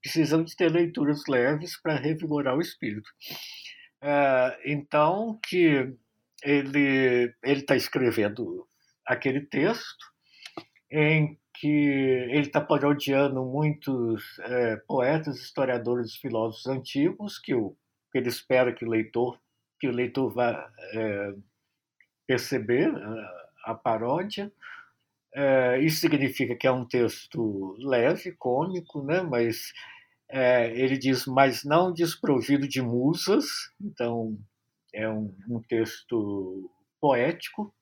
precisam 0.00 0.44
de 0.44 0.54
ter 0.54 0.70
leituras 0.70 1.22
leves 1.28 1.80
para 1.80 1.96
revigorar 1.96 2.56
o 2.56 2.60
espírito. 2.60 3.10
É, 4.00 4.60
então, 4.66 5.38
que 5.48 5.92
ele 6.44 7.34
está 7.42 7.74
escrevendo 7.74 8.68
aquele 9.06 9.40
texto 9.40 10.04
em 10.90 11.38
que 11.54 11.68
ele 11.68 12.46
está 12.46 12.60
parodiando 12.60 13.44
muitos 13.44 14.38
é, 14.40 14.76
poetas, 14.88 15.38
historiadores, 15.38 16.16
filósofos 16.16 16.66
antigos 16.66 17.38
que, 17.38 17.54
o, 17.54 17.76
que 18.12 18.18
ele 18.18 18.28
espera 18.28 18.74
que 18.74 18.84
o 18.84 18.88
leitor 18.88 19.38
que 19.84 19.88
o 19.88 19.92
leitor 19.92 20.32
vá 20.32 20.70
é, 20.94 21.34
perceber 22.26 22.88
a, 22.88 23.72
a 23.72 23.74
paródia. 23.74 24.50
É, 25.34 25.78
isso 25.80 26.00
significa 26.00 26.54
que 26.56 26.66
é 26.66 26.72
um 26.72 26.86
texto 26.86 27.76
leve, 27.78 28.32
cômico, 28.32 29.02
né? 29.02 29.20
mas 29.20 29.72
é, 30.30 30.70
ele 30.78 30.96
diz, 30.96 31.26
mas 31.26 31.64
não 31.64 31.92
desprovido 31.92 32.68
de 32.68 32.80
musas, 32.80 33.44
então 33.80 34.38
é 34.94 35.08
um, 35.08 35.34
um 35.48 35.60
texto 35.60 36.70
poético, 37.00 37.74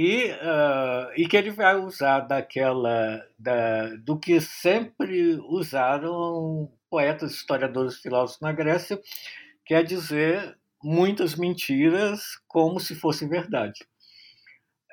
e, 0.00 0.30
uh, 0.30 1.12
e 1.16 1.26
que 1.26 1.36
ele 1.36 1.50
vai 1.50 1.74
usar 1.74 2.20
daquela 2.20 3.20
da, 3.36 3.96
do 3.96 4.16
que 4.16 4.40
sempre 4.40 5.34
usaram 5.48 6.70
poetas, 6.88 7.32
historiadores, 7.32 7.96
filósofos 7.96 8.40
na 8.40 8.52
Grécia, 8.52 9.00
quer 9.66 9.82
dizer 9.82 10.56
muitas 10.80 11.34
mentiras 11.34 12.36
como 12.46 12.78
se 12.78 12.94
fossem 12.94 13.28
verdade. 13.28 13.80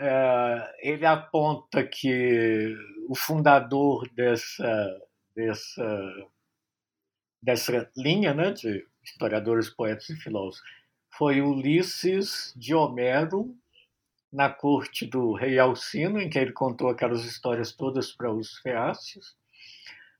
Uh, 0.01 0.65
ele 0.79 1.05
aponta 1.05 1.85
que 1.85 2.75
o 3.07 3.15
fundador 3.15 4.09
dessa 4.11 5.01
dessa 5.35 6.13
dessa 7.43 7.91
linha, 7.95 8.33
né, 8.33 8.53
de 8.53 8.83
historiadores, 9.05 9.69
poetas 9.69 10.09
e 10.09 10.15
filósofos, 10.15 10.61
foi 11.17 11.41
Ulisses 11.41 12.53
de 12.55 12.73
Homero 12.73 13.55
na 14.31 14.49
corte 14.49 15.05
do 15.05 15.33
rei 15.33 15.57
Alcino, 15.57 16.19
em 16.19 16.29
que 16.29 16.37
ele 16.37 16.51
contou 16.51 16.89
aquelas 16.89 17.23
histórias 17.23 17.71
todas 17.71 18.11
para 18.11 18.31
os 18.33 18.57
feácios. 18.59 19.35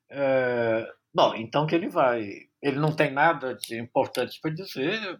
É, 0.10 0.88
bom, 1.14 1.36
então 1.36 1.68
que 1.68 1.76
ele 1.76 1.90
vai. 1.90 2.48
Ele 2.62 2.80
não 2.80 2.96
tem 2.96 3.12
nada 3.12 3.54
de 3.54 3.78
importante 3.78 4.40
para 4.42 4.52
dizer, 4.52 5.20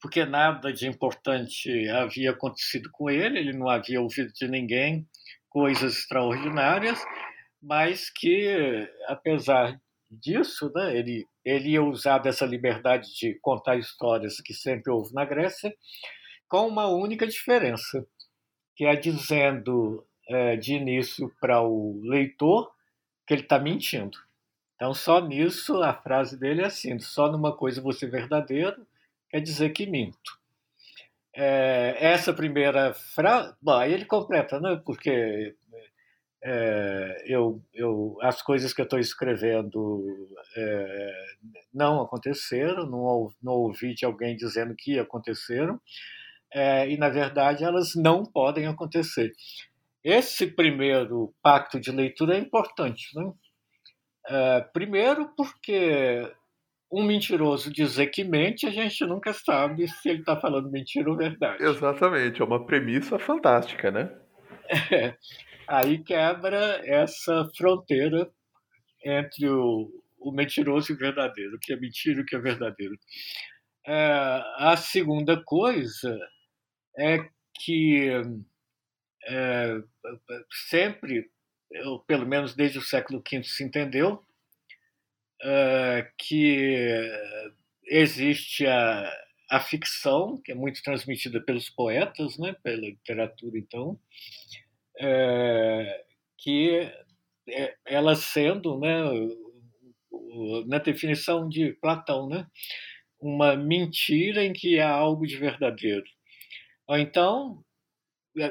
porque 0.00 0.24
nada 0.24 0.72
de 0.72 0.86
importante 0.88 1.88
havia 1.90 2.30
acontecido 2.30 2.90
com 2.90 3.10
ele, 3.10 3.38
ele 3.38 3.52
não 3.52 3.68
havia 3.68 4.00
ouvido 4.00 4.32
de 4.32 4.48
ninguém 4.48 5.06
coisas 5.50 5.98
extraordinárias, 5.98 6.98
mas 7.62 8.10
que, 8.10 8.88
apesar 9.06 9.80
disso, 10.20 10.70
né, 10.74 10.96
ele, 10.96 11.26
ele 11.44 11.70
ia 11.70 11.82
usar 11.82 12.18
dessa 12.18 12.46
liberdade 12.46 13.14
de 13.14 13.38
contar 13.40 13.76
histórias 13.76 14.40
que 14.40 14.54
sempre 14.54 14.90
houve 14.90 15.12
na 15.14 15.24
Grécia, 15.24 15.74
com 16.48 16.66
uma 16.66 16.86
única 16.88 17.26
diferença, 17.26 18.06
que 18.76 18.84
é 18.84 18.96
dizendo 18.96 20.06
é, 20.28 20.56
de 20.56 20.74
início 20.74 21.32
para 21.40 21.62
o 21.62 22.00
leitor 22.02 22.72
que 23.26 23.34
ele 23.34 23.42
está 23.42 23.58
mentindo. 23.58 24.18
Então, 24.76 24.92
só 24.92 25.20
nisso, 25.20 25.82
a 25.82 25.94
frase 25.94 26.38
dele 26.38 26.62
é 26.62 26.66
assim: 26.66 26.98
só 26.98 27.30
numa 27.30 27.56
coisa 27.56 27.80
você 27.80 28.06
verdadeiro 28.06 28.86
quer 29.30 29.40
dizer 29.40 29.70
que 29.70 29.86
minto. 29.86 30.38
É, 31.34 31.96
essa 31.98 32.32
primeira 32.32 32.94
frase. 32.94 33.54
Bom, 33.60 33.72
aí 33.72 33.92
ele 33.92 34.04
completa, 34.04 34.60
né? 34.60 34.80
Porque 34.84 35.54
é, 36.46 37.24
eu, 37.26 37.62
eu, 37.72 38.18
as 38.20 38.42
coisas 38.42 38.74
que 38.74 38.80
eu 38.82 38.84
estou 38.84 38.98
escrevendo 38.98 40.28
é, 40.54 41.24
não 41.72 42.02
aconteceram, 42.02 42.84
não, 42.84 43.32
não 43.42 43.52
ouvi 43.54 43.94
de 43.94 44.04
alguém 44.04 44.36
dizendo 44.36 44.74
que 44.76 44.98
aconteceram, 44.98 45.80
é, 46.52 46.88
e 46.90 46.98
na 46.98 47.08
verdade 47.08 47.64
elas 47.64 47.94
não 47.96 48.24
podem 48.24 48.66
acontecer. 48.66 49.32
Esse 50.04 50.46
primeiro 50.46 51.34
pacto 51.42 51.80
de 51.80 51.90
leitura 51.90 52.36
é 52.36 52.38
importante. 52.38 53.08
Né? 53.14 53.32
Primeiro, 54.74 55.30
porque 55.34 56.30
um 56.92 57.02
mentiroso 57.02 57.72
dizer 57.72 58.08
que 58.08 58.22
mente, 58.22 58.66
a 58.66 58.70
gente 58.70 59.02
nunca 59.06 59.32
sabe 59.32 59.88
se 59.88 60.10
ele 60.10 60.20
está 60.20 60.36
falando 60.36 60.70
mentira 60.70 61.10
ou 61.10 61.16
verdade. 61.16 61.64
Exatamente, 61.64 62.42
é 62.42 62.44
uma 62.44 62.66
premissa 62.66 63.18
fantástica, 63.18 63.90
né? 63.90 64.10
É. 64.90 65.14
Aí 65.66 66.02
quebra 66.02 66.80
essa 66.84 67.48
fronteira 67.56 68.30
entre 69.04 69.48
o, 69.48 69.90
o 70.18 70.32
mentiroso 70.32 70.92
e 70.92 70.94
o 70.94 70.98
verdadeiro, 70.98 71.56
o 71.56 71.58
que 71.58 71.72
é 71.72 71.76
mentira 71.76 72.20
e 72.20 72.22
o 72.22 72.26
que 72.26 72.36
é 72.36 72.38
verdadeiro. 72.38 72.98
É, 73.86 74.42
a 74.56 74.76
segunda 74.76 75.42
coisa 75.42 76.18
é 76.98 77.18
que 77.62 78.10
é, 79.26 79.82
sempre, 80.68 81.30
pelo 82.06 82.26
menos 82.26 82.54
desde 82.54 82.78
o 82.78 82.82
século 82.82 83.22
V, 83.28 83.44
se 83.44 83.64
entendeu 83.64 84.24
é, 85.42 86.10
que 86.18 87.10
existe 87.86 88.66
a, 88.66 89.12
a 89.50 89.60
ficção, 89.60 90.40
que 90.42 90.52
é 90.52 90.54
muito 90.54 90.82
transmitida 90.82 91.40
pelos 91.40 91.68
poetas, 91.68 92.38
né, 92.38 92.56
pela 92.62 92.80
literatura, 92.80 93.58
então, 93.58 93.98
é, 95.00 96.04
que 96.38 96.90
é, 97.48 97.74
ela 97.86 98.14
sendo, 98.14 98.78
né, 98.78 99.02
na 100.66 100.78
definição 100.78 101.48
de 101.48 101.72
Platão, 101.80 102.28
né, 102.28 102.46
uma 103.20 103.56
mentira 103.56 104.44
em 104.44 104.52
que 104.52 104.80
há 104.80 104.90
algo 104.90 105.26
de 105.26 105.36
verdadeiro. 105.36 106.04
Então, 106.90 107.62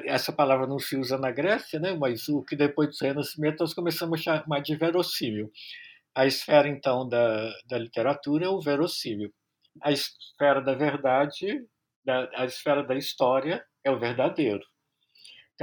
essa 0.06 0.32
palavra 0.32 0.66
não 0.66 0.80
se 0.80 0.96
usa 0.96 1.18
na 1.18 1.32
Grécia, 1.32 1.80
né, 1.80 1.94
mas 1.94 2.28
o 2.30 2.44
que 2.44 2.56
depois 2.56 2.90
do 2.90 3.06
Renascimento 3.06 3.62
nós 3.62 3.74
começamos 3.74 4.20
a 4.20 4.42
chamar 4.42 4.62
de 4.62 4.76
verossímil. 4.76 5.52
A 6.16 6.26
esfera, 6.26 6.68
então, 6.68 7.08
da, 7.08 7.52
da 7.68 7.78
literatura 7.78 8.46
é 8.46 8.50
o 8.50 8.62
verossímil. 8.62 9.34
A 9.82 9.92
esfera 9.92 10.62
da 10.62 10.74
verdade, 10.74 11.66
da, 12.06 12.30
a 12.36 12.46
esfera 12.46 12.84
da 12.84 12.96
história 12.96 13.66
é 13.84 13.92
o 13.92 14.00
verdadeiro. 14.00 14.64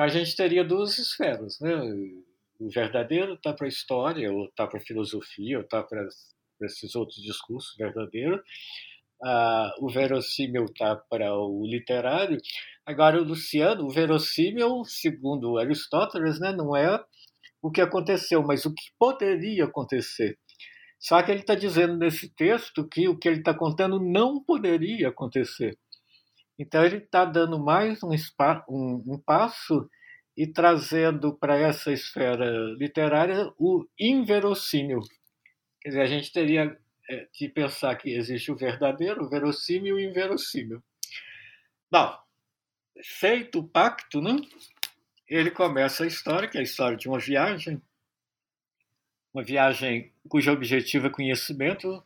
A 0.01 0.09
gente 0.09 0.35
teria 0.35 0.65
duas 0.65 0.97
esferas, 0.97 1.61
né? 1.61 1.79
O 2.59 2.71
verdadeiro 2.71 3.35
está 3.35 3.53
para 3.53 3.67
a 3.67 3.69
história, 3.69 4.33
ou 4.33 4.47
está 4.47 4.67
para 4.67 4.79
a 4.79 4.83
filosofia, 4.83 5.59
ou 5.59 5.63
está 5.63 5.83
para 5.83 6.09
esses 6.63 6.95
outros 6.95 7.23
discursos 7.23 7.77
verdadeiros. 7.77 8.41
Ah, 9.23 9.71
o 9.79 9.91
verossímil 9.91 10.65
está 10.65 10.97
para 10.97 11.35
o 11.37 11.67
literário. 11.67 12.39
Agora, 12.87 13.21
o 13.21 13.25
Luciano, 13.25 13.85
o 13.85 13.91
verossímil, 13.91 14.87
segundo 14.87 15.59
Aristóteles, 15.59 16.41
né, 16.41 16.51
não 16.51 16.75
é 16.75 16.99
o 17.61 17.71
que 17.71 17.83
aconteceu, 17.83 18.43
mas 18.43 18.65
o 18.65 18.73
que 18.73 18.85
poderia 18.99 19.65
acontecer. 19.65 20.39
Só 20.99 21.23
que 21.23 21.31
ele 21.31 21.41
está 21.41 21.55
dizendo 21.55 21.99
nesse 21.99 22.35
texto 22.35 22.89
que 22.89 23.07
o 23.07 23.19
que 23.19 23.29
ele 23.29 23.41
está 23.41 23.53
contando 23.53 24.01
não 24.01 24.43
poderia 24.43 25.09
acontecer. 25.09 25.77
Então 26.61 26.85
ele 26.85 26.99
está 26.99 27.25
dando 27.25 27.59
mais 27.59 28.03
um, 28.03 28.11
um, 28.69 29.15
um, 29.15 29.19
passo 29.19 29.89
e 30.37 30.47
trazendo 30.47 31.35
para 31.35 31.57
essa 31.57 31.91
esfera 31.91 32.45
literária 32.77 33.51
o 33.57 33.87
inverossímil. 33.99 35.01
Quer 35.81 35.89
dizer, 35.89 36.03
a 36.03 36.07
gente 36.07 36.31
teria 36.31 36.79
é, 37.09 37.27
que 37.33 37.49
pensar 37.49 37.97
que 37.97 38.11
existe 38.11 38.53
o 38.53 38.57
verdadeiro, 38.57 39.25
o 39.25 39.31
verossímil 39.31 39.99
e 39.99 40.05
o 40.05 40.11
inverossímil. 40.11 40.83
Bom, 41.91 42.15
feito 43.03 43.61
o 43.61 43.67
pacto, 43.67 44.21
né? 44.21 44.37
ele 45.27 45.51
começa 45.51 46.05
a 46.05 46.07
história, 46.07 46.47
que 46.47 46.59
é 46.59 46.61
a 46.61 46.65
história 46.65 46.99
de 46.99 47.09
uma 47.09 47.19
viagem, 47.19 47.81
uma 49.33 49.43
viagem 49.43 50.13
cujo 50.29 50.53
objetivo 50.53 51.07
é 51.07 51.11
conhecimento. 51.11 52.05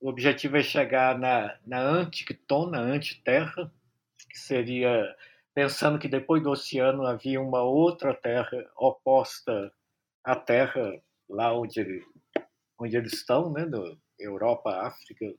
O 0.00 0.08
objetivo 0.08 0.56
é 0.56 0.62
chegar 0.62 1.18
na, 1.18 1.58
na 1.66 1.80
Anticton, 1.80 2.66
na 2.66 2.80
Antiterra, 2.80 3.72
que 4.30 4.38
seria 4.38 5.16
pensando 5.54 5.98
que 5.98 6.06
depois 6.06 6.42
do 6.42 6.50
oceano 6.50 7.06
havia 7.06 7.40
uma 7.40 7.62
outra 7.62 8.14
terra 8.14 8.70
oposta 8.76 9.72
à 10.22 10.36
Terra, 10.36 11.00
lá 11.28 11.58
onde, 11.58 12.04
onde 12.78 12.96
eles 12.96 13.14
estão, 13.14 13.50
né, 13.50 13.64
no 13.64 13.98
Europa, 14.18 14.86
África. 14.86 15.34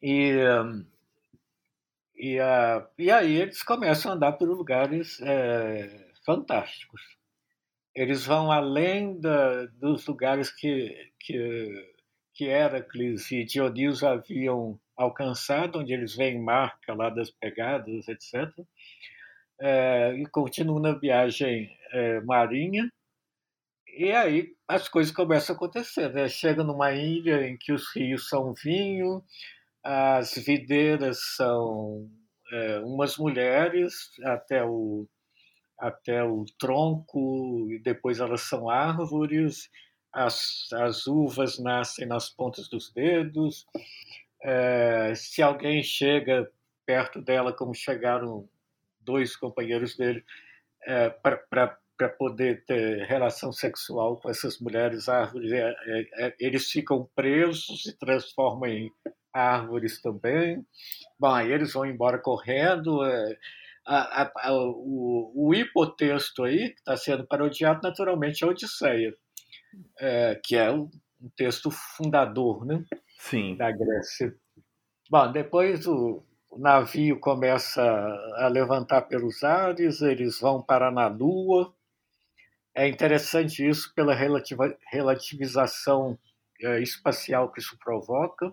E, 0.00 0.36
e, 2.14 2.38
a, 2.38 2.88
e 2.96 3.10
aí 3.10 3.36
eles 3.36 3.62
começam 3.62 4.12
a 4.12 4.14
andar 4.14 4.32
por 4.32 4.48
lugares 4.48 5.20
é, 5.20 6.12
fantásticos. 6.24 7.00
Eles 7.92 8.24
vão 8.24 8.52
além 8.52 9.18
da, 9.18 9.66
dos 9.66 10.06
lugares 10.06 10.50
que, 10.50 11.12
que, 11.18 11.95
que 12.36 12.44
Heracles 12.44 13.32
e 13.32 13.44
Dioniso 13.44 14.06
haviam 14.06 14.78
alcançado, 14.94 15.78
onde 15.78 15.92
eles 15.92 16.14
veem 16.14 16.38
marca 16.38 16.94
lá 16.94 17.08
das 17.08 17.30
pegadas, 17.30 18.06
etc. 18.08 18.52
É, 19.58 20.14
e 20.14 20.26
continuam 20.26 20.80
na 20.80 20.92
viagem 20.92 21.74
é, 21.92 22.20
marinha. 22.20 22.92
E 23.88 24.12
aí 24.12 24.54
as 24.68 24.86
coisas 24.86 25.14
começam 25.14 25.54
a 25.54 25.56
acontecer. 25.56 26.12
Né? 26.12 26.28
Chega 26.28 26.62
numa 26.62 26.92
ilha 26.92 27.48
em 27.48 27.56
que 27.56 27.72
os 27.72 27.94
rios 27.94 28.28
são 28.28 28.52
vinho, 28.52 29.24
as 29.82 30.34
videiras 30.34 31.18
são 31.36 32.06
é, 32.52 32.80
umas 32.80 33.16
mulheres 33.16 34.10
até 34.22 34.62
o 34.62 35.08
até 35.78 36.24
o 36.24 36.46
tronco 36.58 37.70
e 37.70 37.78
depois 37.78 38.18
elas 38.18 38.42
são 38.42 38.70
árvores. 38.70 39.68
As, 40.16 40.72
as 40.72 41.06
uvas 41.06 41.58
nascem 41.58 42.06
nas 42.06 42.30
pontas 42.30 42.68
dos 42.68 42.90
dedos. 42.90 43.66
É, 44.42 45.12
se 45.14 45.42
alguém 45.42 45.82
chega 45.82 46.50
perto 46.86 47.20
dela, 47.20 47.52
como 47.52 47.74
chegaram 47.74 48.48
dois 49.00 49.36
companheiros 49.36 49.96
dele, 49.96 50.24
é, 50.86 51.10
para 51.10 51.78
para 51.96 52.10
poder 52.10 52.62
ter 52.66 53.06
relação 53.06 53.50
sexual 53.52 54.18
com 54.18 54.28
essas 54.28 54.60
mulheres 54.60 55.08
árvores. 55.08 55.50
É, 55.50 55.74
é, 55.86 56.26
é, 56.26 56.36
eles 56.38 56.70
ficam 56.70 57.08
presos, 57.14 57.84
se 57.84 57.98
transformam 57.98 58.68
em 58.68 58.92
árvores 59.32 60.00
também. 60.00 60.64
Bom, 61.18 61.32
aí 61.32 61.50
eles 61.50 61.72
vão 61.72 61.86
embora 61.86 62.18
correndo. 62.18 63.04
É, 63.04 63.38
a, 63.86 64.22
a, 64.22 64.32
a, 64.48 64.52
o, 64.54 65.32
o, 65.34 65.54
hipotexto 65.54 66.44
aí, 66.44 66.70
que 66.70 66.78
está 66.80 66.96
sendo 66.96 67.26
parodiado, 67.26 67.80
naturalmente, 67.82 68.42
é 68.42 68.46
a 68.46 68.50
Odisseia, 68.50 69.14
é, 69.98 70.40
que 70.42 70.56
é 70.56 70.70
um, 70.70 70.90
texto 71.36 71.70
fundador 71.70 72.64
né, 72.64 72.84
Sim. 73.18 73.56
da 73.56 73.70
Grécia. 73.72 74.34
Bom, 75.10 75.32
depois 75.32 75.86
o, 75.86 76.22
o 76.50 76.58
navio 76.58 77.18
começa 77.18 77.82
a 78.36 78.48
levantar 78.48 79.02
pelos 79.02 79.42
ares, 79.42 80.02
eles 80.02 80.38
vão 80.40 80.62
parar 80.62 80.92
na 80.92 81.08
Lua, 81.08 81.74
é 82.76 82.86
interessante 82.86 83.66
isso 83.66 83.90
pela 83.94 84.14
relativa, 84.14 84.76
relativização 84.92 86.18
é, 86.60 86.82
espacial 86.82 87.50
que 87.50 87.58
isso 87.58 87.78
provoca, 87.82 88.52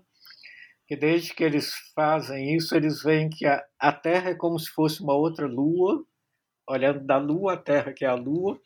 que 0.88 0.96
desde 0.96 1.34
que 1.34 1.44
eles 1.44 1.74
fazem 1.94 2.56
isso, 2.56 2.74
eles 2.74 3.04
veem 3.04 3.30
que 3.30 3.46
a, 3.46 3.62
a 3.78 3.92
Terra 3.92 4.30
é 4.30 4.36
como 4.36 4.58
se 4.58 4.70
fosse 4.70 5.02
uma 5.02 5.14
outra 5.14 5.46
Lua, 5.46 6.06
olhando 6.70 7.06
da 7.06 7.18
Lua 7.18 7.54
à 7.54 7.58
Terra, 7.58 7.92
que 7.92 8.06
é 8.06 8.08
a 8.08 8.16
Lua. 8.16 8.58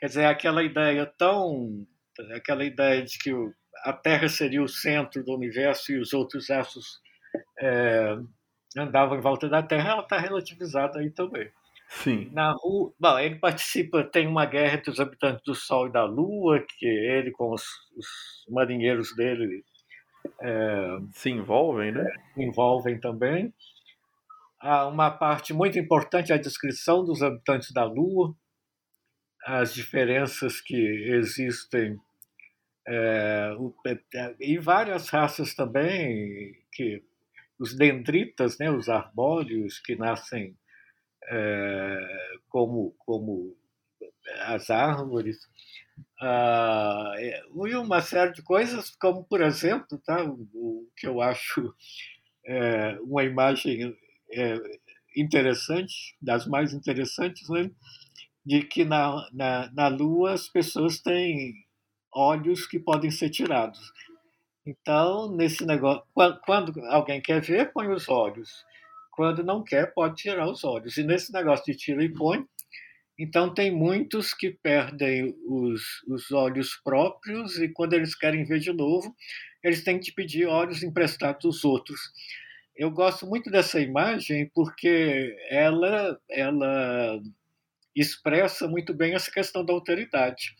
Quer 0.00 0.06
dizer, 0.06 0.24
aquela 0.24 0.62
ideia 0.62 1.06
tão. 1.06 1.86
aquela 2.34 2.64
ideia 2.64 3.02
de 3.02 3.18
que 3.18 3.30
a 3.84 3.92
Terra 3.92 4.28
seria 4.28 4.62
o 4.62 4.68
centro 4.68 5.22
do 5.22 5.34
universo 5.34 5.92
e 5.92 5.98
os 5.98 6.12
outros 6.12 6.50
astros 6.50 7.00
é, 7.58 8.16
andavam 8.76 9.18
em 9.18 9.20
volta 9.20 9.48
da 9.48 9.62
Terra, 9.62 9.90
ela 9.90 10.02
está 10.02 10.18
relativizada 10.18 10.98
aí 10.98 11.10
também. 11.10 11.50
Sim. 11.88 12.30
Na 12.32 12.52
rua, 12.52 12.92
bom, 12.98 13.18
ele 13.18 13.34
participa, 13.36 14.04
tem 14.04 14.26
uma 14.26 14.46
guerra 14.46 14.76
entre 14.76 14.90
os 14.90 15.00
habitantes 15.00 15.42
do 15.44 15.54
Sol 15.54 15.88
e 15.88 15.92
da 15.92 16.04
Lua, 16.04 16.64
que 16.78 16.86
ele 16.86 17.32
com 17.32 17.52
os, 17.52 17.64
os 17.96 18.06
marinheiros 18.48 19.14
dele 19.16 19.64
é, 20.40 20.98
se 21.10 21.30
envolvem, 21.30 21.90
né? 21.90 22.06
É, 22.36 22.42
envolvem 22.42 23.00
também. 23.00 23.52
Há 24.60 24.86
uma 24.86 25.10
parte 25.10 25.52
muito 25.52 25.78
importante 25.78 26.30
é 26.30 26.36
a 26.36 26.40
descrição 26.40 27.04
dos 27.04 27.22
habitantes 27.22 27.72
da 27.72 27.84
Lua, 27.84 28.34
as 29.44 29.74
diferenças 29.74 30.60
que 30.60 30.76
existem 30.76 31.98
é, 32.86 33.52
e 34.40 34.58
várias 34.58 35.08
raças 35.08 35.54
também 35.54 36.56
que 36.72 37.02
os 37.58 37.74
dendritas, 37.76 38.58
né, 38.58 38.70
os 38.70 38.88
arbóreos 38.88 39.78
que 39.78 39.94
nascem 39.94 40.56
é, 41.28 42.38
como, 42.48 42.94
como 42.98 43.56
as 44.46 44.70
árvores, 44.70 45.38
ah, 46.20 47.14
e 47.18 47.74
uma 47.76 48.00
série 48.00 48.32
de 48.32 48.42
coisas, 48.42 48.90
como, 48.96 49.24
por 49.24 49.42
exemplo, 49.42 49.98
tá, 50.04 50.24
o, 50.24 50.88
que 50.96 51.06
eu 51.06 51.20
acho 51.20 51.74
é, 52.46 52.98
uma 53.00 53.24
imagem 53.24 53.96
interessante, 55.16 56.16
das 56.20 56.46
mais 56.46 56.72
interessantes, 56.72 57.48
né, 57.50 57.70
de 58.44 58.62
que 58.62 58.84
na, 58.84 59.28
na, 59.32 59.70
na 59.72 59.88
Lua 59.88 60.32
as 60.32 60.48
pessoas 60.48 61.00
têm 61.00 61.54
olhos 62.12 62.66
que 62.66 62.78
podem 62.78 63.10
ser 63.10 63.30
tirados. 63.30 63.92
Então, 64.66 65.30
nesse 65.34 65.64
negócio, 65.64 66.02
quando, 66.12 66.40
quando 66.40 66.80
alguém 66.86 67.20
quer 67.20 67.40
ver, 67.40 67.72
põe 67.72 67.88
os 67.88 68.08
olhos. 68.08 68.64
Quando 69.12 69.44
não 69.44 69.62
quer, 69.62 69.92
pode 69.92 70.16
tirar 70.16 70.48
os 70.48 70.64
olhos. 70.64 70.96
E 70.96 71.02
nesse 71.02 71.32
negócio 71.32 71.64
de 71.66 71.76
tira 71.76 72.02
e 72.02 72.08
põe, 72.08 72.44
então 73.18 73.52
tem 73.52 73.70
muitos 73.70 74.32
que 74.32 74.50
perdem 74.50 75.36
os, 75.46 76.02
os 76.08 76.30
olhos 76.32 76.80
próprios 76.82 77.58
e 77.58 77.68
quando 77.68 77.92
eles 77.92 78.14
querem 78.14 78.44
ver 78.44 78.60
de 78.60 78.72
novo, 78.72 79.14
eles 79.62 79.84
têm 79.84 80.00
que 80.00 80.12
pedir 80.12 80.46
olhos 80.46 80.82
emprestados 80.82 81.42
dos 81.42 81.64
outros. 81.64 82.00
Eu 82.74 82.90
gosto 82.90 83.26
muito 83.26 83.50
dessa 83.50 83.78
imagem 83.78 84.50
porque 84.54 85.36
ela, 85.50 86.18
ela 86.30 87.20
expressa 87.94 88.68
muito 88.68 88.94
bem 88.94 89.14
essa 89.14 89.30
questão 89.30 89.64
da 89.64 89.72
alteridade. 89.72 90.54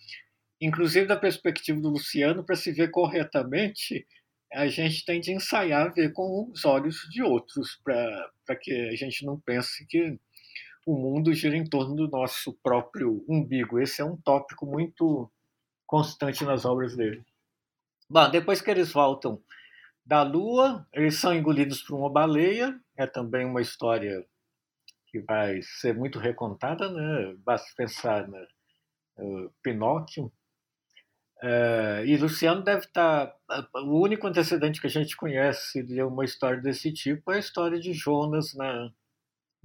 Inclusive, 0.60 1.06
da 1.06 1.16
perspectiva 1.16 1.80
do 1.80 1.90
Luciano, 1.90 2.44
para 2.44 2.56
se 2.56 2.70
ver 2.72 2.90
corretamente, 2.90 4.06
a 4.52 4.66
gente 4.66 5.04
tem 5.04 5.20
de 5.20 5.32
ensaiar 5.32 5.92
ver 5.94 6.12
com 6.12 6.50
os 6.50 6.64
olhos 6.64 7.08
de 7.10 7.22
outros, 7.22 7.80
para 7.84 8.56
que 8.60 8.72
a 8.72 8.96
gente 8.96 9.24
não 9.24 9.38
pense 9.40 9.86
que 9.86 10.18
o 10.86 10.96
mundo 10.96 11.32
gira 11.32 11.56
em 11.56 11.64
torno 11.64 11.94
do 11.94 12.08
nosso 12.08 12.52
próprio 12.62 13.24
umbigo. 13.28 13.78
Esse 13.78 14.02
é 14.02 14.04
um 14.04 14.16
tópico 14.16 14.66
muito 14.66 15.30
constante 15.86 16.44
nas 16.44 16.64
obras 16.64 16.96
dele. 16.96 17.24
Bom, 18.08 18.28
depois 18.30 18.60
que 18.60 18.70
eles 18.70 18.92
voltam 18.92 19.40
da 20.04 20.22
Lua, 20.22 20.86
eles 20.92 21.14
são 21.14 21.32
engolidos 21.32 21.82
por 21.82 21.96
uma 21.96 22.10
baleia. 22.10 22.78
É 22.96 23.06
também 23.06 23.46
uma 23.46 23.62
história 23.62 24.26
que 25.10 25.20
vai 25.20 25.60
ser 25.62 25.94
muito 25.94 26.18
recontada, 26.18 26.90
né? 26.90 27.34
Basta 27.44 27.68
pensar 27.76 28.28
na 28.28 28.40
uh, 29.18 29.52
Pinóquio, 29.62 30.32
é, 31.42 32.04
e 32.06 32.16
Luciano 32.18 32.62
deve 32.62 32.84
estar. 32.84 33.26
Tá, 33.46 33.68
o 33.76 34.00
único 34.00 34.26
antecedente 34.26 34.80
que 34.80 34.86
a 34.86 34.90
gente 34.90 35.16
conhece 35.16 35.82
de 35.82 36.02
uma 36.02 36.24
história 36.24 36.60
desse 36.60 36.92
tipo 36.92 37.32
é 37.32 37.36
a 37.36 37.40
história 37.40 37.80
de 37.80 37.94
Jonas 37.94 38.54
na, 38.54 38.92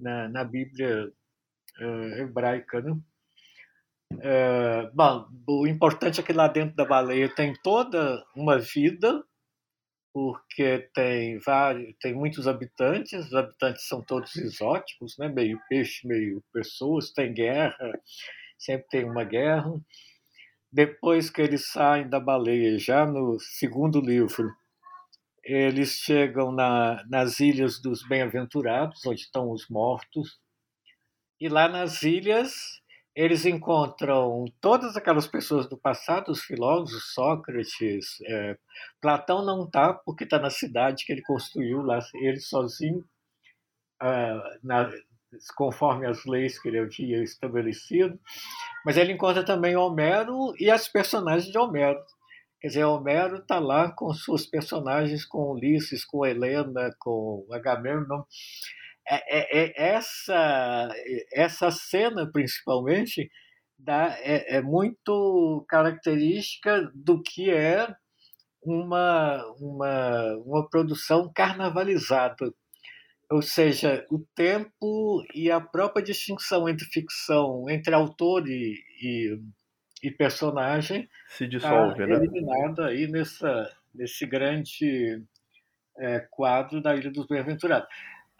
na, 0.00 0.28
na 0.28 0.44
Bíblia 0.44 1.12
é, 1.78 2.20
hebraica. 2.22 2.80
Né? 2.80 2.98
É, 4.20 4.90
bom, 4.94 5.28
o 5.46 5.66
importante 5.66 6.18
é 6.18 6.22
que 6.22 6.32
lá 6.32 6.48
dentro 6.48 6.74
da 6.74 6.84
baleia 6.86 7.28
tem 7.28 7.52
toda 7.62 8.24
uma 8.34 8.58
vida, 8.58 9.22
porque 10.16 10.88
tem 10.94 11.38
vários, 11.40 11.94
tem 12.00 12.14
muitos 12.14 12.48
habitantes, 12.48 13.26
os 13.26 13.34
habitantes 13.34 13.86
são 13.86 14.02
todos 14.02 14.34
exóticos, 14.34 15.14
né? 15.18 15.28
meio 15.28 15.60
peixe, 15.68 16.08
meio 16.08 16.42
pessoas, 16.54 17.12
tem 17.12 17.34
guerra, 17.34 17.92
sempre 18.58 18.88
tem 18.88 19.04
uma 19.04 19.24
guerra. 19.24 19.70
Depois 20.72 21.28
que 21.28 21.42
eles 21.42 21.70
saem 21.70 22.08
da 22.08 22.18
baleia, 22.18 22.78
já 22.78 23.04
no 23.04 23.38
segundo 23.38 24.00
livro, 24.00 24.50
eles 25.44 25.90
chegam 25.90 26.50
na, 26.50 27.04
nas 27.10 27.38
Ilhas 27.38 27.78
dos 27.82 28.02
Bem-Aventurados, 28.08 29.04
onde 29.04 29.20
estão 29.20 29.50
os 29.50 29.68
mortos. 29.68 30.40
E 31.38 31.46
lá 31.46 31.68
nas 31.68 32.02
ilhas, 32.02 32.54
eles 33.16 33.46
encontram 33.46 34.44
todas 34.60 34.94
aquelas 34.94 35.26
pessoas 35.26 35.66
do 35.66 35.78
passado, 35.78 36.30
os 36.30 36.42
filósofos, 36.42 37.14
Sócrates, 37.14 38.20
é, 38.26 38.58
Platão 39.00 39.42
não 39.42 39.64
está, 39.64 39.94
porque 39.94 40.24
está 40.24 40.38
na 40.38 40.50
cidade 40.50 41.06
que 41.06 41.12
ele 41.12 41.22
construiu 41.22 41.80
lá, 41.80 41.98
ele 42.16 42.38
sozinho, 42.38 43.02
ah, 44.02 44.58
na, 44.62 44.92
conforme 45.56 46.06
as 46.06 46.26
leis 46.26 46.60
que 46.60 46.68
ele 46.68 46.78
havia 46.78 47.22
estabelecido. 47.22 48.20
Mas 48.84 48.98
ele 48.98 49.14
encontra 49.14 49.42
também 49.42 49.76
Homero 49.76 50.52
e 50.60 50.70
as 50.70 50.86
personagens 50.86 51.50
de 51.50 51.56
Homero. 51.56 51.98
Quer 52.60 52.68
dizer, 52.68 52.84
Homero 52.84 53.38
está 53.38 53.58
lá 53.58 53.90
com 53.92 54.12
suas 54.12 54.44
personagens, 54.44 55.24
com 55.24 55.52
Ulisses, 55.52 56.04
com 56.04 56.26
Helena, 56.26 56.94
com 56.98 57.46
Agamemnon. 57.50 58.24
É, 59.08 59.38
é, 59.38 59.64
é 59.64 59.94
essa, 59.94 60.88
essa 61.32 61.70
cena, 61.70 62.30
principalmente, 62.30 63.30
dá, 63.78 64.16
é, 64.20 64.56
é 64.56 64.62
muito 64.62 65.64
característica 65.68 66.90
do 66.94 67.22
que 67.22 67.50
é 67.50 67.88
uma, 68.62 69.44
uma, 69.60 70.36
uma 70.44 70.68
produção 70.68 71.30
carnavalizada 71.32 72.52
ou 73.30 73.42
seja, 73.42 74.06
o 74.10 74.20
tempo 74.34 75.24
e 75.34 75.50
a 75.50 75.60
própria 75.60 76.04
distinção 76.04 76.68
entre 76.68 76.86
ficção, 76.86 77.68
entre 77.68 77.92
autor 77.92 78.48
e, 78.48 78.78
e, 79.02 79.40
e 80.02 80.10
personagem 80.12 81.08
se 81.28 81.46
dissolve, 81.48 81.98
tá 81.98 82.06
né? 82.06 82.14
eliminada 82.14 82.86
aí 82.86 83.08
nessa, 83.08 83.68
nesse 83.92 84.24
grande 84.26 85.20
é, 85.98 86.20
quadro 86.30 86.80
da 86.80 86.94
Ilha 86.94 87.10
dos 87.10 87.26
Bem-aventurados. 87.26 87.88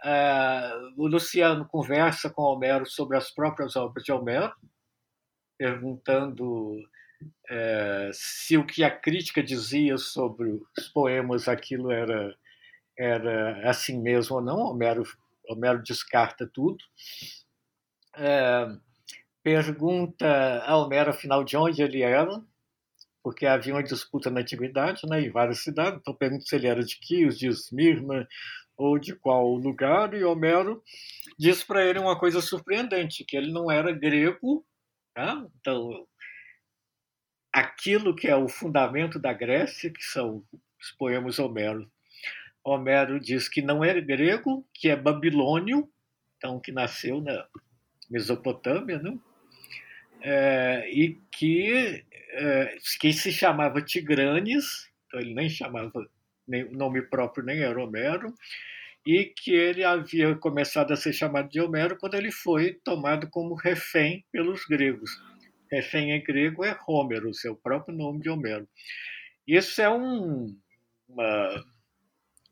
Uh, 0.07 0.95
o 0.97 1.09
Luciano 1.09 1.67
conversa 1.67 2.31
com 2.31 2.43
Homero 2.43 2.87
sobre 2.87 3.17
as 3.17 3.29
próprias 3.29 3.75
obras 3.75 4.05
de 4.05 4.13
Homero, 4.13 4.55
perguntando 5.59 6.79
é, 7.49 8.11
se 8.13 8.57
o 8.57 8.65
que 8.65 8.85
a 8.85 8.91
crítica 8.91 9.43
dizia 9.43 9.99
sobre 9.99 10.61
os 10.79 10.89
poemas 10.89 11.49
aquilo 11.49 11.91
era 11.91 12.37
era 12.97 13.69
assim 13.69 14.01
mesmo 14.01 14.37
ou 14.37 14.43
não, 14.43 14.59
Homero, 14.59 15.03
Homero 15.49 15.83
descarta 15.83 16.49
tudo. 16.51 16.79
É, 18.17 18.69
pergunta 19.43 20.63
a 20.65 20.77
Homero, 20.79 21.11
afinal, 21.11 21.45
de 21.45 21.57
onde 21.57 21.83
ele 21.83 22.03
era, 22.03 22.43
porque 23.23 23.45
havia 23.45 23.75
uma 23.75 23.83
disputa 23.83 24.31
na 24.31 24.41
antiguidade, 24.41 25.07
né, 25.07 25.21
em 25.21 25.31
várias 25.31 25.63
cidades, 25.63 26.01
então 26.01 26.15
pergunta 26.15 26.45
se 26.47 26.57
ele 26.57 26.69
era 26.69 26.83
de 26.83 26.97
Quios, 26.99 27.39
de 27.39 27.49
Esmirna, 27.49 28.27
ou 28.77 28.99
de 28.99 29.15
qual 29.15 29.55
lugar, 29.55 30.15
e 30.15 30.25
Homero 30.25 30.83
diz 31.39 31.65
para 31.65 31.85
ele 31.85 31.99
uma 31.99 32.19
coisa 32.19 32.41
surpreendente, 32.41 33.25
que 33.25 33.37
ele 33.37 33.53
não 33.53 33.71
era 33.71 33.91
grego, 33.93 34.65
tá? 35.15 35.47
então 35.61 36.07
aquilo 37.53 38.15
que 38.15 38.29
é 38.29 38.37
o 38.37 38.49
fundamento 38.49 39.19
da 39.19 39.33
Grécia, 39.33 39.91
que 39.91 40.05
são 40.05 40.45
os 40.79 40.91
poemas 40.93 41.39
Homero, 41.39 41.91
Homero 42.67 43.21
diz 43.21 43.49
que 43.49 43.63
não 43.63 43.85
é 43.85 44.01
grego, 44.01 44.67
que 44.75 44.89
é 44.89 44.97
babilônio, 44.97 45.89
então 46.37 46.59
que 46.59 46.73
nasceu 46.73 47.21
na 47.21 47.47
Mesopotâmia, 48.11 48.99
né? 48.99 49.17
É, 50.21 50.91
e 50.91 51.15
que, 51.31 52.05
é, 52.33 52.77
que 53.01 53.13
se 53.13 53.31
chamava 53.31 53.81
Tigranes, 53.81 54.91
então 55.07 55.21
ele 55.21 55.33
nem 55.33 55.49
chamava 55.49 56.11
nem, 56.47 56.71
nome 56.71 57.03
próprio 57.03 57.45
nem 57.45 57.61
era 57.61 57.83
Homero, 57.83 58.33
e 59.07 59.25
que 59.25 59.53
ele 59.53 59.85
havia 59.85 60.35
começado 60.37 60.93
a 60.93 60.97
ser 60.97 61.13
chamado 61.13 61.49
de 61.49 61.61
Homero 61.61 61.97
quando 61.99 62.15
ele 62.15 62.33
foi 62.33 62.75
tomado 62.85 63.29
como 63.31 63.55
refém 63.55 64.25
pelos 64.33 64.65
gregos. 64.65 65.11
Refém 65.71 66.13
em 66.13 66.23
grego 66.23 66.65
é 66.65 66.77
Homero, 66.87 67.33
seu 67.35 67.57
próprio 67.57 67.97
nome 67.97 68.21
de 68.21 68.31
Homero. 68.31 68.69
Isso 69.47 69.81
é 69.81 69.89
um, 69.89 70.57
uma 71.09 71.65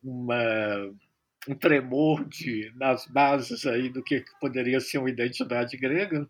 uma, 0.05 0.95
um 1.49 1.55
tremor 1.55 2.29
de, 2.29 2.71
nas 2.77 3.07
bases 3.07 3.67
aí 3.67 3.89
do 3.89 4.03
que 4.03 4.23
poderia 4.41 4.79
ser 4.81 4.99
uma 4.99 5.11
identidade 5.11 5.77
grega, 5.77 6.29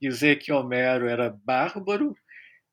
dizer 0.00 0.36
que 0.36 0.52
Homero 0.52 1.06
era 1.06 1.30
bárbaro, 1.44 2.16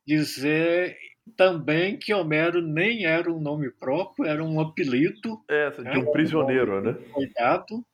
dizer 0.07 0.97
também 1.35 1.97
que 1.97 2.13
Homero 2.13 2.61
nem 2.61 3.05
era 3.05 3.31
um 3.31 3.39
nome 3.39 3.71
próprio, 3.71 4.25
era 4.25 4.43
um 4.43 4.59
apelido. 4.59 5.43
É, 5.49 5.69
de 5.71 5.81
né, 5.81 5.97
um 5.97 6.11
prisioneiro, 6.11 6.79
um 6.79 6.81
né? 6.81 6.93
Cuidado. 7.13 7.85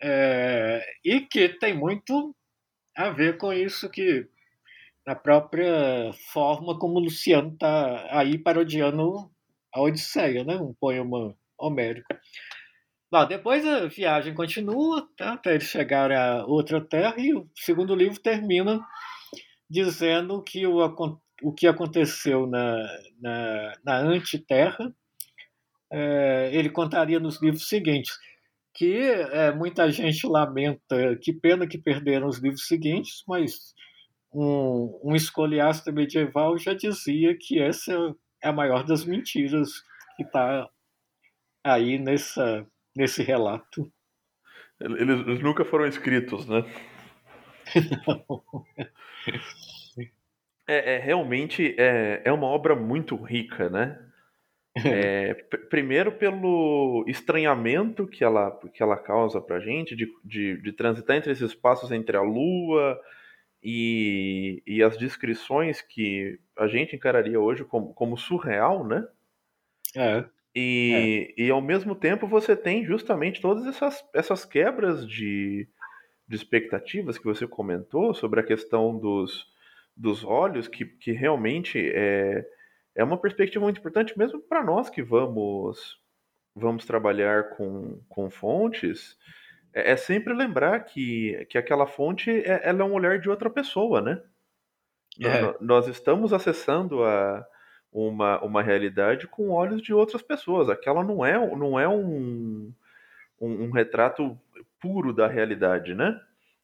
É, 0.00 0.84
e 1.04 1.20
que 1.20 1.48
tem 1.48 1.74
muito 1.74 2.34
a 2.96 3.10
ver 3.10 3.38
com 3.38 3.52
isso 3.52 3.88
que 3.88 4.26
na 5.06 5.14
própria 5.14 6.12
forma 6.32 6.78
como 6.78 6.98
Luciano 6.98 7.52
está 7.52 8.06
aí 8.10 8.38
parodiando 8.38 9.30
a 9.72 9.80
Odisseia, 9.80 10.44
né? 10.44 10.56
um 10.56 10.74
poema 10.74 11.34
homérico. 11.58 12.06
Bom, 13.10 13.26
depois 13.26 13.66
a 13.66 13.86
viagem 13.86 14.34
continua, 14.34 15.08
tá? 15.16 15.34
até 15.34 15.50
eles 15.50 15.64
chegarem 15.64 16.16
a 16.16 16.44
outra 16.46 16.80
terra, 16.80 17.14
e 17.18 17.34
o 17.34 17.48
segundo 17.54 17.94
livro 17.94 18.20
termina 18.20 18.80
dizendo 19.68 20.42
que 20.42 20.66
o, 20.66 20.80
o 21.42 21.52
que 21.52 21.66
aconteceu 21.66 22.46
na, 22.46 22.76
na, 23.20 23.72
na 23.84 23.98
antiterra, 23.98 24.94
é, 25.90 26.50
ele 26.52 26.70
contaria 26.70 27.20
nos 27.20 27.40
livros 27.42 27.68
seguintes, 27.68 28.16
que 28.74 28.96
é, 28.96 29.52
muita 29.52 29.90
gente 29.90 30.26
lamenta, 30.26 31.16
que 31.20 31.32
pena 31.32 31.66
que 31.66 31.76
perderam 31.76 32.26
os 32.26 32.38
livros 32.38 32.66
seguintes, 32.66 33.22
mas 33.28 33.74
um, 34.32 34.98
um 35.04 35.14
escoliasta 35.14 35.92
medieval 35.92 36.56
já 36.56 36.72
dizia 36.72 37.36
que 37.38 37.60
essa 37.60 37.92
é 38.42 38.48
a 38.48 38.52
maior 38.52 38.84
das 38.84 39.04
mentiras 39.04 39.70
que 40.16 40.22
está 40.22 40.68
aí 41.62 41.98
nessa, 41.98 42.66
nesse 42.96 43.22
relato. 43.22 43.92
Eles, 44.80 45.40
nunca 45.42 45.64
foram 45.64 45.86
escritos, 45.86 46.46
né? 46.46 46.64
Não. 48.06 48.44
É, 50.66 50.94
é, 50.94 50.98
realmente 50.98 51.74
é, 51.78 52.22
é 52.24 52.32
uma 52.32 52.46
obra 52.46 52.74
muito 52.74 53.16
rica, 53.16 53.68
né? 53.68 53.98
É, 54.86 55.34
primeiro 55.68 56.12
pelo 56.12 57.04
estranhamento 57.06 58.06
que 58.06 58.24
ela, 58.24 58.58
que 58.72 58.82
ela 58.82 58.96
causa 58.96 59.38
pra 59.38 59.60
gente 59.60 59.94
de, 59.94 60.10
de, 60.24 60.62
de 60.62 60.72
transitar 60.72 61.14
entre 61.14 61.30
esses 61.30 61.50
espaços 61.50 61.90
entre 61.90 62.16
a 62.16 62.22
Lua 62.22 62.98
e, 63.62 64.62
e 64.66 64.82
as 64.82 64.96
descrições 64.96 65.82
que 65.82 66.40
a 66.56 66.66
gente 66.68 66.96
encararia 66.96 67.38
hoje 67.38 67.64
como, 67.64 67.92
como 67.92 68.16
surreal, 68.16 68.86
né? 68.86 69.06
É. 69.94 70.24
E, 70.54 71.34
é. 71.36 71.42
e 71.42 71.50
ao 71.50 71.60
mesmo 71.60 71.94
tempo 71.94 72.26
você 72.26 72.56
tem 72.56 72.82
justamente 72.82 73.42
todas 73.42 73.66
essas, 73.66 74.02
essas 74.14 74.46
quebras 74.46 75.06
de, 75.06 75.68
de 76.26 76.36
expectativas 76.36 77.18
que 77.18 77.24
você 77.24 77.46
comentou 77.46 78.14
sobre 78.14 78.40
a 78.40 78.42
questão 78.42 78.98
dos, 78.98 79.51
dos 79.96 80.24
olhos, 80.24 80.68
que, 80.68 80.84
que 80.84 81.12
realmente 81.12 81.78
é, 81.94 82.46
é 82.94 83.04
uma 83.04 83.18
perspectiva 83.18 83.64
muito 83.64 83.78
importante, 83.78 84.18
mesmo 84.18 84.40
para 84.40 84.62
nós 84.62 84.88
que 84.88 85.02
vamos, 85.02 85.98
vamos 86.54 86.84
trabalhar 86.84 87.50
com, 87.56 88.00
com 88.08 88.30
fontes. 88.30 89.16
É, 89.74 89.92
é 89.92 89.96
sempre 89.96 90.34
lembrar 90.34 90.80
que, 90.80 91.46
que 91.50 91.58
aquela 91.58 91.86
fonte 91.86 92.30
é, 92.30 92.60
ela 92.64 92.82
é 92.82 92.84
um 92.84 92.94
olhar 92.94 93.18
de 93.18 93.28
outra 93.28 93.50
pessoa, 93.50 94.00
né? 94.00 94.22
É. 95.20 95.54
Nós 95.60 95.88
estamos 95.88 96.32
acessando 96.32 97.04
a, 97.04 97.46
uma, 97.92 98.42
uma 98.42 98.62
realidade 98.62 99.26
com 99.26 99.50
olhos 99.50 99.82
de 99.82 99.92
outras 99.92 100.22
pessoas. 100.22 100.70
Aquela 100.70 101.04
não 101.04 101.24
é, 101.24 101.34
não 101.54 101.78
é 101.78 101.86
um, 101.86 102.72
um, 103.38 103.64
um 103.64 103.70
retrato 103.70 104.38
puro 104.80 105.12
da 105.12 105.26
realidade, 105.26 105.94
né? 105.94 106.18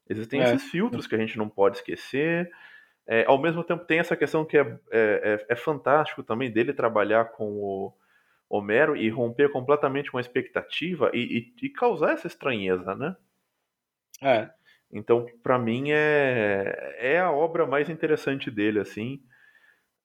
Existem 0.08 0.40
é. 0.40 0.44
esses 0.44 0.70
filtros 0.70 1.06
que 1.06 1.14
a 1.14 1.18
gente 1.18 1.36
não 1.36 1.48
pode 1.48 1.76
esquecer. 1.76 2.50
É, 3.10 3.24
ao 3.24 3.40
mesmo 3.40 3.64
tempo, 3.64 3.86
tem 3.86 3.98
essa 3.98 4.14
questão 4.14 4.44
que 4.44 4.58
é, 4.58 4.60
é, 4.60 4.76
é, 4.90 5.46
é 5.48 5.56
fantástico 5.56 6.22
também 6.22 6.50
dele 6.50 6.74
trabalhar 6.74 7.24
com 7.32 7.44
o 7.44 7.92
Homero 8.50 8.94
e 8.94 9.08
romper 9.08 9.50
completamente 9.50 10.10
com 10.10 10.18
a 10.18 10.20
expectativa 10.20 11.10
e, 11.14 11.52
e, 11.60 11.66
e 11.66 11.70
causar 11.70 12.12
essa 12.12 12.26
estranheza, 12.26 12.94
né? 12.94 13.16
É. 14.22 14.50
Então, 14.92 15.26
para 15.42 15.58
mim, 15.58 15.90
é, 15.90 16.96
é 16.98 17.20
a 17.20 17.32
obra 17.32 17.66
mais 17.66 17.88
interessante 17.88 18.50
dele, 18.50 18.80
assim. 18.80 19.22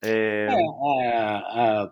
É... 0.02 0.48
É, 0.48 1.90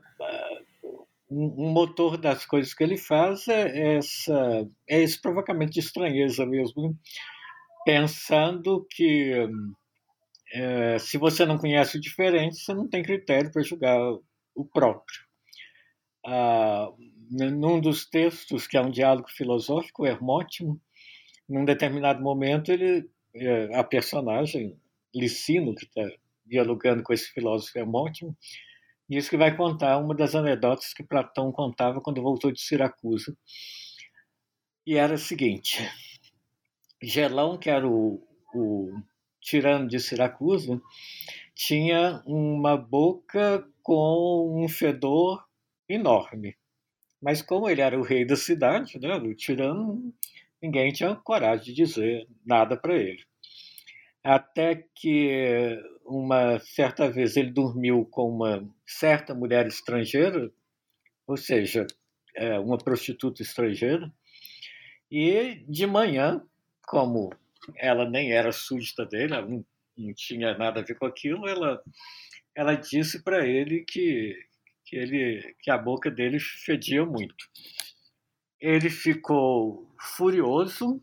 um 1.29 1.71
motor 1.71 2.17
das 2.17 2.45
coisas 2.45 2.73
que 2.73 2.83
ele 2.83 2.97
faz 2.97 3.47
é, 3.47 3.95
essa, 3.95 4.67
é 4.89 5.01
esse 5.01 5.21
provocamento 5.21 5.71
de 5.71 5.79
estranheza 5.79 6.45
mesmo, 6.45 6.97
pensando 7.85 8.85
que 8.89 9.49
é, 10.53 10.99
se 10.99 11.17
você 11.17 11.45
não 11.45 11.57
conhece 11.57 11.97
o 11.97 12.01
diferente, 12.01 12.57
você 12.57 12.73
não 12.73 12.87
tem 12.87 13.01
critério 13.01 13.51
para 13.51 13.63
julgar 13.63 13.97
o 14.53 14.65
próprio. 14.65 15.19
Ah, 16.25 16.89
num 17.29 17.79
dos 17.79 18.05
textos, 18.05 18.67
que 18.67 18.77
é 18.77 18.81
um 18.81 18.91
diálogo 18.91 19.29
filosófico, 19.29 20.05
Hermótimo, 20.05 20.79
num 21.47 21.65
determinado 21.65 22.21
momento, 22.21 22.71
ele, 22.71 23.09
é, 23.33 23.75
a 23.75 23.83
personagem, 23.83 24.77
Licino, 25.15 25.73
que 25.73 25.85
está 25.85 26.03
dialogando 26.45 27.03
com 27.03 27.13
esse 27.13 27.31
filósofo 27.31 27.77
Hermótimo, 27.77 28.37
diz 29.09 29.29
que 29.29 29.37
vai 29.37 29.55
contar 29.55 29.97
uma 29.97 30.13
das 30.13 30.35
anedotas 30.35 30.93
que 30.93 31.03
Platão 31.03 31.51
contava 31.51 32.01
quando 32.01 32.21
voltou 32.21 32.51
de 32.51 32.61
Siracusa. 32.61 33.35
E 34.85 34.97
era 34.97 35.15
a 35.15 35.17
seguinte: 35.17 35.89
Gelão, 37.01 37.57
que 37.57 37.69
era 37.69 37.87
o, 37.87 38.25
o 38.53 38.91
tirano 39.41 39.87
de 39.87 39.99
Siracusa, 39.99 40.79
tinha 41.55 42.21
uma 42.25 42.77
boca 42.77 43.67
com 43.83 44.63
um 44.63 44.69
fedor 44.69 45.43
enorme. 45.89 46.55
Mas 47.21 47.41
como 47.41 47.69
ele 47.69 47.81
era 47.81 47.99
o 47.99 48.03
rei 48.03 48.25
da 48.25 48.35
cidade, 48.35 48.99
né, 48.99 49.15
o 49.15 49.35
tirano, 49.35 50.13
ninguém 50.61 50.91
tinha 50.91 51.15
coragem 51.15 51.65
de 51.65 51.73
dizer 51.73 52.27
nada 52.45 52.77
para 52.77 52.95
ele. 52.95 53.23
Até 54.23 54.85
que 54.95 55.79
uma 56.05 56.59
certa 56.59 57.09
vez 57.09 57.35
ele 57.35 57.51
dormiu 57.51 58.05
com 58.05 58.29
uma 58.29 58.67
certa 58.85 59.33
mulher 59.33 59.67
estrangeira, 59.67 60.51
ou 61.27 61.37
seja, 61.37 61.85
é, 62.35 62.59
uma 62.59 62.77
prostituta 62.77 63.41
estrangeira, 63.41 64.11
e 65.09 65.63
de 65.67 65.85
manhã, 65.85 66.41
como 66.87 67.31
ela 67.77 68.09
nem 68.09 68.31
era 68.31 68.51
súdita 68.51 69.05
dele, 69.05 69.33
ela 69.33 69.47
não, 69.47 69.65
não 69.97 70.13
tinha 70.13 70.57
nada 70.57 70.79
a 70.79 70.83
ver 70.83 70.97
com 70.97 71.05
aquilo, 71.05 71.47
ela, 71.47 71.81
ela 72.55 72.75
disse 72.75 73.23
para 73.23 73.45
ele 73.45 73.85
que, 73.87 74.35
que, 74.85 74.95
ele, 74.95 75.55
que 75.61 75.71
a 75.71 75.77
boca 75.77 76.09
dele 76.09 76.39
fedia 76.39 77.05
muito. 77.05 77.45
Ele 78.59 78.89
ficou 78.89 79.93
furioso, 79.99 81.01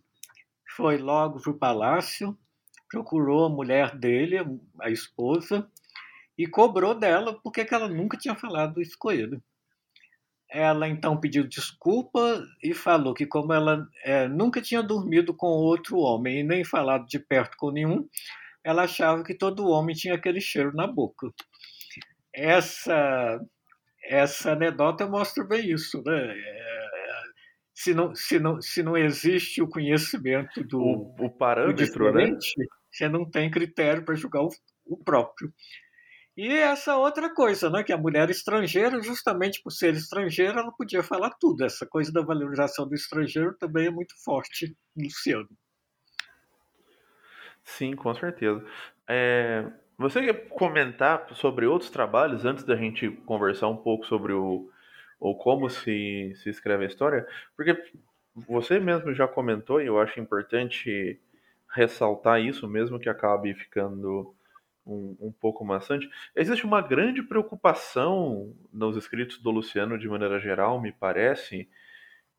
foi 0.77 0.99
logo 0.99 1.41
para 1.41 1.51
o 1.51 1.59
palácio, 1.59 2.39
procurou 2.91 3.47
a 3.47 3.51
mulher 3.51 3.97
dele, 3.97 4.37
a 4.81 4.91
esposa, 4.91 5.69
e 6.37 6.47
cobrou 6.47 6.95
dela 6.95 7.39
porque 7.43 7.67
ela 7.69 7.89
nunca 7.89 8.17
tinha 8.17 8.37
falado 8.37 8.81
isso 8.81 8.97
com 8.99 9.11
ele. 9.11 9.43
Ela 10.51 10.89
então 10.89 11.21
pediu 11.21 11.47
desculpa 11.47 12.43
e 12.63 12.73
falou 12.73 13.13
que, 13.13 13.27
como 13.27 13.53
ela 13.53 13.87
é, 14.03 14.27
nunca 14.27 14.63
tinha 14.63 14.83
dormido 14.83 15.35
com 15.35 15.47
outro 15.47 15.99
homem 15.99 16.41
e 16.41 16.43
nem 16.43 16.65
falado 16.65 17.07
de 17.07 17.19
perto 17.19 17.57
com 17.59 17.71
nenhum, 17.71 18.09
ela 18.65 18.85
achava 18.85 19.23
que 19.23 19.35
todo 19.35 19.69
homem 19.69 19.95
tinha 19.95 20.15
aquele 20.15 20.41
cheiro 20.41 20.75
na 20.75 20.87
boca. 20.87 21.29
Essa, 22.33 23.39
essa 24.03 24.53
anedota 24.53 25.07
mostra 25.07 25.45
bem 25.45 25.71
isso. 25.71 26.03
Né? 26.05 26.35
É, 26.37 26.89
se, 27.75 27.93
não, 27.95 28.15
se, 28.15 28.39
não, 28.39 28.61
se 28.61 28.83
não 28.83 28.97
existe 28.97 29.61
o 29.63 29.69
conhecimento 29.69 30.65
do, 30.65 30.81
o, 30.81 31.27
o 31.27 31.31
parâmetro, 31.31 32.13
né? 32.13 32.37
você 32.91 33.09
não 33.09 33.29
tem 33.29 33.51
critério 33.51 34.05
para 34.05 34.15
julgar 34.15 34.43
o, 34.43 34.51
o 34.87 34.97
próprio. 34.97 35.53
E 36.39 36.53
essa 36.53 36.97
outra 36.97 37.34
coisa, 37.34 37.68
né, 37.68 37.82
que 37.82 37.93
a 37.93 37.99
mulher 37.99 38.30
estrangeira, 38.30 39.03
justamente 39.03 39.61
por 39.61 39.72
ser 39.72 39.95
estrangeira, 39.95 40.61
ela 40.61 40.70
podia 40.70 41.03
falar 41.03 41.30
tudo. 41.30 41.64
Essa 41.64 41.84
coisa 41.84 42.12
da 42.12 42.22
valorização 42.22 42.86
do 42.86 42.95
estrangeiro 42.95 43.57
também 43.59 43.89
é 43.89 43.91
muito 43.91 44.14
forte, 44.22 44.72
Luciano. 44.97 45.49
Sim, 47.64 47.97
com 47.97 48.14
certeza. 48.14 48.64
É, 49.09 49.68
você 49.99 50.20
quer 50.22 50.49
comentar 50.51 51.26
sobre 51.34 51.66
outros 51.66 51.91
trabalhos 51.91 52.45
antes 52.45 52.62
da 52.62 52.76
gente 52.76 53.11
conversar 53.26 53.66
um 53.66 53.76
pouco 53.76 54.07
sobre 54.07 54.32
o, 54.32 54.70
o 55.18 55.34
como 55.34 55.68
se, 55.68 56.32
se 56.36 56.51
escreve 56.51 56.84
a 56.84 56.89
história? 56.89 57.26
Porque 57.57 57.76
você 58.47 58.78
mesmo 58.78 59.12
já 59.12 59.26
comentou, 59.26 59.82
e 59.82 59.86
eu 59.86 60.01
acho 60.01 60.20
importante 60.20 61.20
ressaltar 61.74 62.41
isso, 62.41 62.68
mesmo 62.68 63.01
que 63.01 63.09
acabe 63.09 63.53
ficando 63.55 64.38
um, 64.89 65.16
um 65.20 65.32
pouco 65.32 65.64
maçante. 65.64 66.09
Existe 66.34 66.64
uma 66.64 66.80
grande 66.80 67.22
preocupação 67.22 68.55
nos 68.72 68.97
escritos 68.97 69.39
do 69.39 69.51
Luciano, 69.51 69.99
de 69.99 70.09
maneira 70.09 70.41
geral, 70.41 70.80
me 70.80 70.91
parece, 70.91 71.68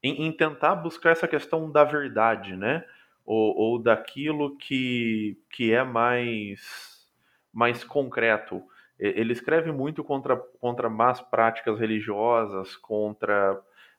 em, 0.02 0.26
em 0.26 0.32
tentar 0.32 0.76
buscar 0.76 1.12
essa 1.12 1.28
questão 1.28 1.72
da 1.72 1.84
verdade, 1.84 2.56
né? 2.56 2.84
Ou, 3.24 3.56
ou 3.56 3.80
daquilo 3.80 4.58
que, 4.58 5.38
que 5.52 5.72
é 5.72 5.84
mais, 5.84 7.08
mais 7.54 7.84
concreto. 7.84 8.64
Ele 8.98 9.32
escreve 9.32 9.72
muito 9.72 10.04
contra, 10.04 10.36
contra 10.36 10.90
más 10.90 11.22
práticas 11.22 11.80
religiosas, 11.80 12.76
contra 12.76 13.54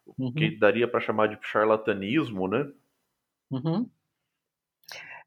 uhum. 0.05 0.27
o 0.27 0.33
que 0.33 0.49
uhum. 0.49 0.59
daria 0.59 0.89
para 0.89 1.01
chamar 1.01 1.29
de 1.29 1.39
charlatanismo, 1.41 2.49
né? 2.49 2.71
Uhum. 3.51 3.89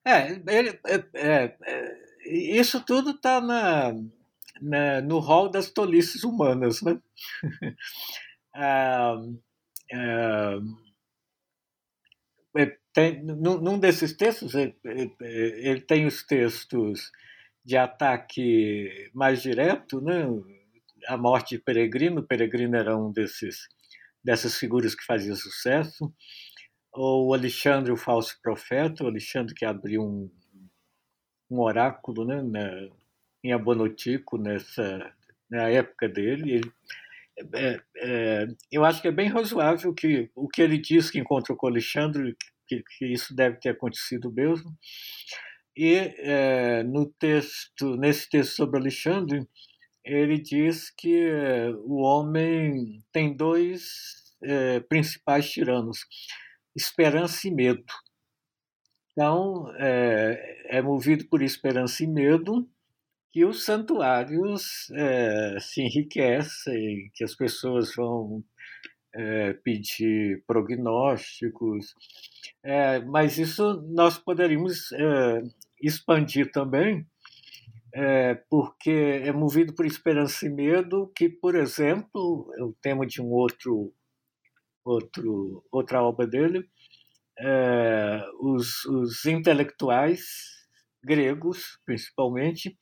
É, 0.06 0.32
ele, 0.32 0.80
é, 0.86 1.04
é, 1.14 1.58
é 1.62 2.03
isso 2.26 2.84
tudo 2.86 3.12
está 3.12 3.42
na, 3.42 3.94
na, 4.62 5.02
no 5.02 5.20
rol 5.20 5.50
das 5.50 5.70
tolices 5.70 6.24
humanas, 6.24 6.82
né? 6.82 7.00
ah, 8.56 9.16
ah, 9.94 10.60
é, 12.56 12.78
tem, 12.94 13.24
num, 13.24 13.60
num 13.60 13.80
desses 13.80 14.16
textos, 14.16 14.54
ele, 14.54 14.76
ele 15.20 15.82
tem 15.82 16.06
os 16.06 16.24
textos 16.24 17.12
de 17.66 17.78
ataque 17.78 19.10
mais 19.14 19.42
direto, 19.42 20.02
né? 20.02 20.26
A 21.08 21.18
morte 21.18 21.56
de 21.56 21.64
Peregrino. 21.64 22.26
Peregrino 22.26 22.76
era 22.76 22.96
um 22.98 23.12
desses 23.12 23.68
dessas 24.24 24.58
figuras 24.58 24.96
que 24.96 25.06
fazia 25.06 25.36
sucesso. 25.36 26.14
Ou 26.94 27.34
Alexandre, 27.34 27.92
o 27.92 27.98
falso 27.98 28.40
profeta, 28.42 29.04
o 29.04 29.08
Alexandre 29.08 29.54
que 29.54 29.66
abriu 29.66 30.02
um, 30.04 30.32
um 31.54 31.62
oráculo 31.62 32.26
né, 32.26 32.90
em 33.44 33.52
Abonotico, 33.54 34.38
nessa, 34.38 35.14
na 35.50 35.70
época 35.70 36.10
dele. 36.10 36.54
Ele, 36.54 36.72
é, 37.54 37.80
é, 37.98 38.48
eu 38.72 38.84
acho 38.84 39.02
que 39.02 39.08
é 39.08 39.12
bem 39.12 39.30
razoável 39.30 39.94
que 39.94 40.30
o 40.36 40.48
que 40.48 40.62
ele 40.62 40.78
diz 40.78 41.12
que 41.12 41.20
encontrou 41.20 41.58
com 41.58 41.68
Alexandre, 41.68 42.36
que, 42.68 42.84
que 42.98 43.06
isso 43.06 43.36
deve 43.36 43.58
ter 43.58 43.70
acontecido 43.70 44.32
mesmo. 44.32 44.76
E 45.76 45.96
é, 45.96 46.84
no 46.84 47.06
texto, 47.06 47.96
nesse 47.98 48.30
texto 48.30 48.56
sobre 48.56 48.80
Alexandre, 48.80 49.48
ele 50.04 50.40
diz 50.40 50.92
que 50.92 51.24
é, 51.24 51.70
o 51.70 52.02
homem 52.02 53.02
tem 53.12 53.36
dois 53.36 54.36
é, 54.44 54.80
principais 54.82 55.50
tiranos: 55.50 56.00
esperança 56.76 57.48
e 57.48 57.52
medo. 57.52 57.86
Então, 59.14 59.72
é, 59.78 60.78
é 60.78 60.82
movido 60.82 61.26
por 61.26 61.44
esperança 61.44 62.04
e 62.04 62.08
medo 62.08 62.68
que 63.32 63.46
os 63.46 63.64
santuários 63.64 64.90
é, 64.92 65.58
se 65.60 65.82
enriquecem, 65.82 67.12
que 67.14 67.24
as 67.24 67.36
pessoas 67.36 67.96
vão 67.96 68.44
é, 69.16 69.54
pedir 69.54 70.44
prognósticos, 70.48 71.94
é, 72.64 73.00
mas 73.00 73.38
isso 73.38 73.82
nós 73.90 74.18
poderíamos 74.18 74.92
é, 74.94 75.44
expandir 75.82 76.52
também, 76.52 77.06
é, 77.94 78.36
porque 78.50 79.22
é 79.24 79.32
movido 79.32 79.74
por 79.74 79.86
esperança 79.86 80.48
e 80.48 80.50
medo 80.50 81.12
que, 81.16 81.30
por 81.30 81.56
exemplo, 81.56 82.52
o 82.60 82.74
tema 82.82 83.06
de 83.06 83.22
um 83.22 83.32
outro, 83.32 83.94
outro 84.84 85.64
outra 85.72 86.02
obra 86.02 86.26
dele, 86.26 86.68
é, 87.40 88.24
os, 88.40 88.86
os 88.86 89.26
intelectuais 89.26 90.24
gregos, 91.04 91.80
principalmente, 91.86 92.78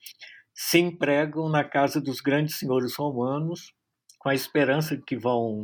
se 0.54 0.80
empregam 0.80 1.50
na 1.50 1.64
casa 1.64 2.00
dos 2.00 2.22
grandes 2.22 2.56
senhores 2.56 2.96
romanos 2.96 3.74
com 4.20 4.30
a 4.30 4.36
esperança 4.36 4.96
de 4.96 5.04
que 5.04 5.18
vão 5.18 5.64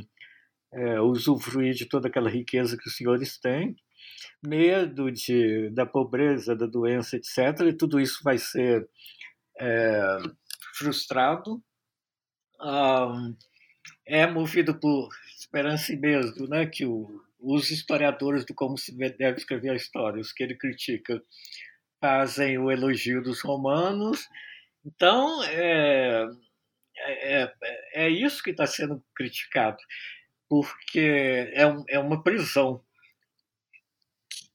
é, 0.74 1.00
usufruir 1.00 1.74
de 1.76 1.88
toda 1.88 2.08
aquela 2.08 2.30
riqueza 2.30 2.78
que 2.78 2.88
os 2.88 2.96
senhores 2.96 3.38
têm, 3.40 3.76
medo 4.44 5.12
de, 5.12 5.70
da 5.72 5.86
pobreza, 5.86 6.56
da 6.56 6.66
doença, 6.66 7.16
etc. 7.18 7.62
E 7.68 7.74
tudo 7.74 8.00
isso 8.00 8.20
vai 8.24 8.38
ser 8.38 8.90
é, 9.60 10.18
frustrado. 10.76 11.62
É 14.06 14.26
movido 14.26 14.80
por 14.80 15.10
esperança 15.38 15.94
e 15.94 15.98
medo, 15.98 16.48
né, 16.48 16.66
que 16.66 16.86
o, 16.86 17.22
os 17.40 17.70
historiadores 17.70 18.46
do 18.46 18.54
como 18.54 18.78
se 18.78 18.96
deve 18.96 19.38
escrever 19.38 19.72
a 19.72 19.76
história, 19.76 20.22
os 20.22 20.32
que 20.32 20.44
ele 20.44 20.56
critica, 20.56 21.22
fazem 22.00 22.58
o 22.58 22.72
elogio 22.72 23.22
dos 23.22 23.42
romanos. 23.42 24.28
Então, 24.86 25.44
é, 25.44 26.26
é, 26.98 27.44
é, 27.44 27.54
é 27.94 28.10
isso 28.10 28.44
que 28.44 28.52
está 28.52 28.66
sendo 28.66 29.04
criticado, 29.16 29.78
porque 30.50 31.52
é, 31.54 31.68
um, 31.68 31.84
é 31.90 32.00
uma 32.00 32.24
prisão. 32.24 32.84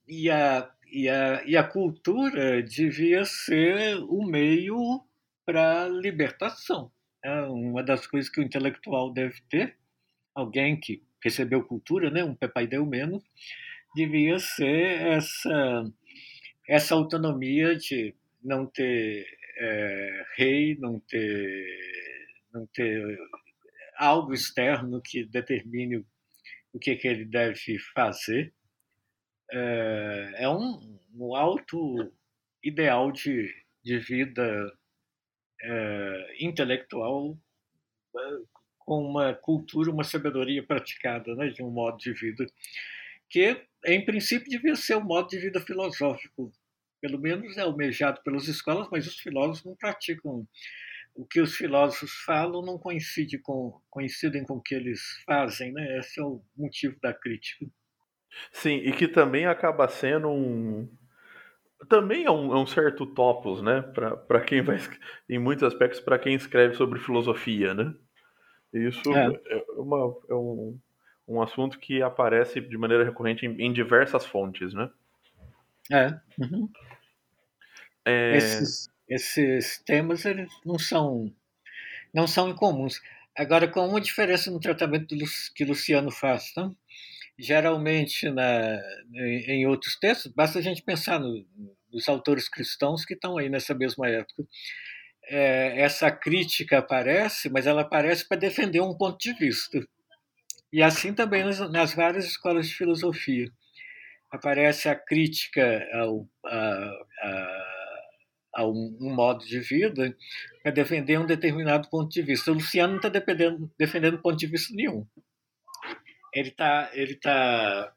E 0.06 0.30
a, 0.30 0.70
e, 0.90 1.08
a, 1.08 1.42
e 1.44 1.56
a 1.56 1.64
cultura 1.64 2.62
devia 2.62 3.24
ser 3.24 3.96
o 4.08 4.24
meio 4.24 5.04
para 5.44 5.88
libertação. 5.88 6.92
É 7.24 7.42
uma 7.42 7.82
das 7.82 8.06
coisas 8.06 8.30
que 8.30 8.40
o 8.40 8.42
intelectual 8.42 9.12
deve 9.12 9.40
ter, 9.48 9.76
alguém 10.34 10.78
que 10.78 11.04
recebeu 11.22 11.64
cultura, 11.64 12.10
né, 12.10 12.24
um 12.24 12.34
pepaideu 12.34 12.84
menos, 12.84 13.22
devia 13.94 14.38
ser 14.38 15.00
essa, 15.02 15.84
essa 16.68 16.94
autonomia 16.94 17.76
de 17.76 18.14
não 18.42 18.66
ter 18.66 19.26
é, 19.58 20.24
rei, 20.36 20.76
não 20.78 20.98
ter, 21.00 21.66
não 22.52 22.66
ter 22.66 23.18
algo 23.96 24.34
externo 24.34 25.00
que 25.00 25.24
determine 25.24 26.04
o 26.72 26.78
que, 26.78 26.96
que 26.96 27.06
ele 27.06 27.24
deve 27.24 27.78
fazer. 27.94 28.52
É, 29.50 30.32
é 30.38 30.48
um, 30.48 30.98
um 31.14 31.36
alto 31.36 32.12
ideal 32.64 33.12
de, 33.12 33.52
de 33.84 33.98
vida 33.98 34.72
é, 35.60 36.36
intelectual 36.40 37.36
com 38.84 39.02
uma 39.04 39.34
cultura, 39.34 39.90
uma 39.90 40.04
sabedoria 40.04 40.62
praticada 40.62 41.34
né, 41.34 41.48
de 41.48 41.62
um 41.62 41.70
modo 41.70 41.98
de 41.98 42.12
vida 42.12 42.46
que, 43.32 43.56
em 43.86 44.04
princípio, 44.04 44.50
devia 44.50 44.76
ser 44.76 44.96
um 44.96 45.04
modo 45.04 45.28
de 45.28 45.38
vida 45.38 45.58
filosófico. 45.58 46.52
Pelo 47.00 47.18
menos 47.18 47.56
é 47.56 47.62
almejado 47.62 48.20
pelas 48.22 48.46
escolas, 48.46 48.88
mas 48.92 49.06
os 49.06 49.18
filósofos 49.18 49.64
não 49.64 49.74
praticam. 49.74 50.46
O 51.14 51.26
que 51.26 51.40
os 51.40 51.56
filósofos 51.56 52.12
falam 52.26 52.62
não 52.64 52.78
coincide 52.78 53.38
com, 53.38 53.80
coincidem 53.90 54.44
com 54.44 54.56
o 54.56 54.62
que 54.62 54.74
eles 54.74 55.00
fazem. 55.24 55.72
Né? 55.72 55.98
Esse 55.98 56.20
é 56.20 56.22
o 56.22 56.42
motivo 56.54 56.96
da 57.00 57.14
crítica. 57.14 57.66
Sim, 58.52 58.76
e 58.76 58.92
que 58.92 59.08
também 59.08 59.46
acaba 59.46 59.88
sendo 59.88 60.28
um. 60.28 60.88
Também 61.88 62.24
é 62.24 62.30
um, 62.30 62.54
é 62.54 62.58
um 62.58 62.66
certo 62.66 63.06
topos, 63.06 63.62
né? 63.62 63.82
Para 63.82 64.40
quem 64.42 64.62
vai. 64.62 64.78
Em 65.28 65.38
muitos 65.38 65.64
aspectos, 65.64 66.00
para 66.00 66.18
quem 66.18 66.34
escreve 66.34 66.74
sobre 66.74 67.00
filosofia, 67.00 67.74
né? 67.74 67.94
Isso 68.72 69.14
é, 69.14 69.26
é 69.26 69.64
uma, 69.76 70.16
é 70.28 70.34
um, 70.34 70.78
um 71.28 71.42
assunto 71.42 71.78
que 71.78 72.02
aparece 72.02 72.60
de 72.60 72.78
maneira 72.78 73.04
recorrente 73.04 73.46
em, 73.46 73.60
em 73.60 73.72
diversas 73.72 74.24
fontes, 74.24 74.72
né? 74.72 74.90
É. 75.90 76.08
Uhum. 76.38 76.68
é... 78.04 78.36
Esses, 78.36 78.88
esses 79.08 79.82
temas 79.84 80.24
eles 80.24 80.50
não 80.64 80.78
são 80.78 81.32
não 82.14 82.26
são 82.26 82.48
incomuns. 82.48 83.00
Agora, 83.36 83.66
com 83.66 83.86
uma 83.88 84.00
diferença 84.00 84.50
no 84.50 84.60
tratamento 84.60 85.14
que 85.54 85.64
Luciano 85.64 86.10
faz, 86.10 86.52
tá? 86.52 86.70
geralmente 87.38 88.30
na, 88.30 88.80
em 89.14 89.66
outros 89.66 89.98
textos, 89.98 90.32
basta 90.32 90.58
a 90.58 90.62
gente 90.62 90.82
pensar 90.82 91.18
no, 91.18 91.44
nos 91.92 92.08
autores 92.08 92.48
cristãos 92.48 93.04
que 93.04 93.14
estão 93.14 93.36
aí 93.36 93.48
nessa 93.48 93.74
mesma 93.74 94.08
época. 94.08 94.46
É, 95.34 95.80
essa 95.80 96.10
crítica 96.10 96.78
aparece, 96.78 97.48
mas 97.48 97.66
ela 97.66 97.80
aparece 97.80 98.28
para 98.28 98.36
defender 98.36 98.82
um 98.82 98.94
ponto 98.94 99.18
de 99.18 99.32
vista. 99.32 99.80
E 100.70 100.82
assim 100.82 101.14
também 101.14 101.42
nas, 101.42 101.58
nas 101.70 101.94
várias 101.94 102.26
escolas 102.26 102.68
de 102.68 102.74
filosofia. 102.74 103.50
Aparece 104.30 104.90
a 104.90 104.94
crítica 104.94 105.88
ao, 105.94 106.28
a, 106.44 106.90
a, 107.22 107.64
a 108.56 108.66
um, 108.66 108.94
um, 109.00 109.14
modo 109.14 109.42
de 109.42 109.58
vida 109.60 110.14
para 110.62 110.70
defender 110.70 111.18
um 111.18 111.24
determinado 111.24 111.88
ponto 111.88 112.10
de 112.10 112.20
vista. 112.20 112.50
O 112.50 112.54
Luciano 112.54 112.92
não 112.92 112.98
está 112.98 113.08
defendendo, 113.08 114.18
ponto 114.18 114.36
de 114.36 114.46
vista 114.46 114.74
nenhum. 114.74 115.06
Ele 116.34 116.50
está. 116.50 116.90
Ele 116.92 117.14
tá, 117.14 117.90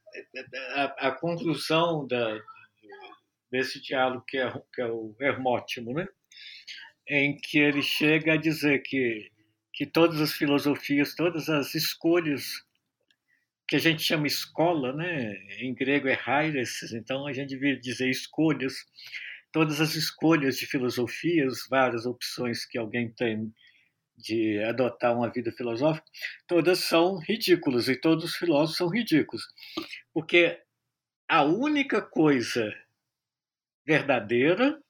a, 0.76 1.08
a 1.08 1.12
conclusão 1.12 2.08
da, 2.08 2.40
desse 3.52 3.82
diálogo 3.82 4.24
que 4.26 4.38
é, 4.38 4.50
que 4.74 4.82
é 4.82 4.88
o 4.88 5.14
hermótimo, 5.20 5.94
né? 5.94 6.08
Em 7.08 7.38
que 7.38 7.60
ele 7.60 7.82
chega 7.82 8.34
a 8.34 8.38
dizer 8.38 8.80
que 8.80 9.32
que 9.76 9.86
todas 9.86 10.22
as 10.22 10.32
filosofias, 10.32 11.16
todas 11.16 11.50
as 11.50 11.76
escolhas 11.76 12.64
que 13.68 13.76
a 13.76 13.80
gente 13.80 14.02
chama 14.02 14.26
escola, 14.26 14.94
né? 14.94 15.34
Em 15.60 15.74
grego 15.74 16.08
é 16.08 16.18
hairesis, 16.26 16.94
então 16.94 17.28
a 17.28 17.34
gente 17.34 17.50
devia 17.50 17.78
dizer 17.78 18.10
escolhas. 18.10 18.74
Todas 19.52 19.82
as 19.82 19.96
escolhas 19.96 20.58
de 20.58 20.66
filosofias, 20.66 21.68
várias 21.70 22.06
opções 22.06 22.66
que 22.66 22.78
alguém 22.78 23.10
tem 23.12 23.54
de 24.18 24.64
adotar 24.64 25.14
uma 25.14 25.30
vida 25.30 25.52
filosófica, 25.52 26.06
todas 26.48 26.80
são 26.80 27.20
ridículas 27.20 27.90
e 27.90 28.00
todos 28.00 28.24
os 28.24 28.36
filósofos 28.36 28.78
são 28.78 28.88
ridículos. 28.88 29.44
Porque 30.14 30.62
a 31.28 31.44
única 31.44 32.02
coisa 32.02 32.74
verdadeira 33.86 34.82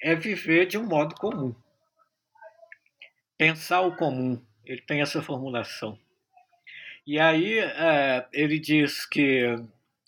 é 0.00 0.14
viver 0.14 0.66
de 0.66 0.78
um 0.78 0.86
modo 0.86 1.14
comum. 1.14 1.54
Pensar 3.38 3.82
o 3.82 3.96
comum, 3.96 4.40
ele 4.64 4.80
tem 4.80 5.00
essa 5.00 5.22
formulação. 5.22 5.98
E 7.06 7.20
aí 7.20 7.58
é, 7.58 8.26
ele 8.32 8.58
diz 8.58 9.06
que 9.06 9.56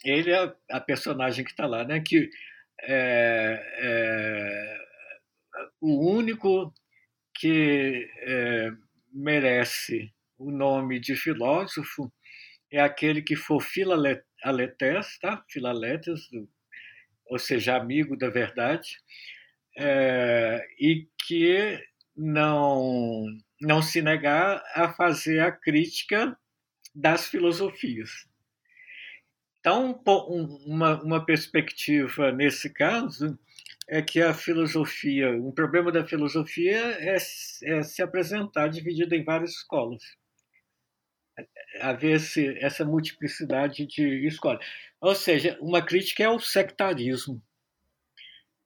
ele 0.05 0.33
é 0.33 0.53
a 0.71 0.81
personagem 0.81 1.45
que 1.45 1.51
está 1.51 1.67
lá, 1.67 1.85
né? 1.85 2.01
Que 2.01 2.31
é, 2.83 3.63
é, 3.81 4.79
o 5.81 6.11
único 6.11 6.73
que 7.35 8.11
é, 8.23 8.71
merece 9.13 10.13
o 10.37 10.51
nome 10.51 11.01
de 11.01 11.17
filósofo 11.17 12.13
é 12.71 12.81
aquele 12.81 13.23
que 13.23 13.37
for 13.37 13.61
filaletes, 13.61 15.19
tá? 15.21 15.45
Filaletes, 15.49 16.29
ou 17.27 17.39
seja, 17.39 17.77
amigo 17.77 18.17
da 18.17 18.29
verdade, 18.29 18.99
é, 19.77 20.67
e 20.79 21.09
que 21.27 21.79
não, 22.17 23.25
não 23.61 23.81
se 23.83 24.03
negar 24.03 24.63
a 24.75 24.93
fazer 24.93 25.41
a 25.41 25.53
crítica 25.53 26.37
das 26.95 27.29
filosofias. 27.29 28.11
Então, 29.61 30.01
uma, 30.67 31.03
uma 31.03 31.25
perspectiva 31.25 32.33
nesse 32.33 32.71
caso 32.71 33.39
é 33.89 34.03
que 34.03 34.21
a 34.21 34.35
filosofia, 34.35 35.31
um 35.31 35.53
problema 35.53 35.91
da 35.91 36.07
filosofia 36.07 36.77
é, 36.77 37.17
é 37.17 37.83
se 37.83 38.03
apresentar 38.03 38.69
dividida 38.69 39.17
em 39.17 39.25
várias 39.25 39.53
escolas. 39.53 40.03
Haver 41.81 42.17
esse, 42.17 42.59
essa 42.59 42.85
multiplicidade 42.85 43.87
de 43.87 44.27
escolas. 44.27 44.65
Ou 45.01 45.15
seja, 45.15 45.57
uma 45.61 45.81
crítica 45.81 46.25
é 46.25 46.29
o 46.29 46.41
sectarismo. 46.41 47.43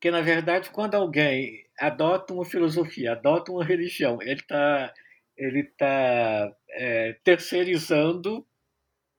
Porque, 0.02 0.10
na 0.10 0.20
verdade, 0.20 0.68
quando 0.70 0.96
alguém 0.96 1.64
adota 1.78 2.34
uma 2.34 2.44
filosofia, 2.44 3.12
adota 3.12 3.52
uma 3.52 3.64
religião, 3.64 4.20
ele 4.20 4.40
está 4.40 4.92
ele 5.36 5.62
tá, 5.62 6.52
é, 6.70 7.12
terceirizando 7.22 8.44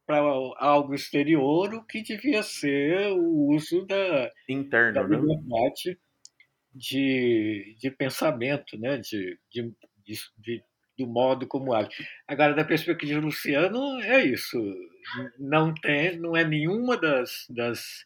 para 0.05 0.17
algo 0.57 0.93
exterior 0.93 1.73
o 1.73 1.85
que 1.85 2.03
devia 2.03 2.43
ser 2.43 3.13
o 3.13 3.53
uso 3.55 3.85
da, 3.85 4.29
Interno, 4.49 4.93
da 4.95 5.07
né? 5.07 5.15
liberdade 5.15 5.91
né? 5.91 5.95
de, 6.75 7.77
de 7.79 7.89
pensamento, 7.89 8.77
né? 8.77 8.97
de, 8.97 9.39
de, 9.49 9.73
de, 10.37 10.63
do 10.97 11.07
modo 11.07 11.47
como 11.47 11.73
age. 11.73 11.91
Agora, 12.27 12.53
da 12.53 12.65
perspectiva 12.65 13.21
de 13.21 13.25
Luciano, 13.25 14.01
é 14.01 14.21
isso. 14.25 14.59
Não, 15.39 15.73
tem, 15.73 16.19
não 16.19 16.35
é 16.35 16.43
nenhuma 16.43 16.97
das, 16.97 17.47
das, 17.49 18.05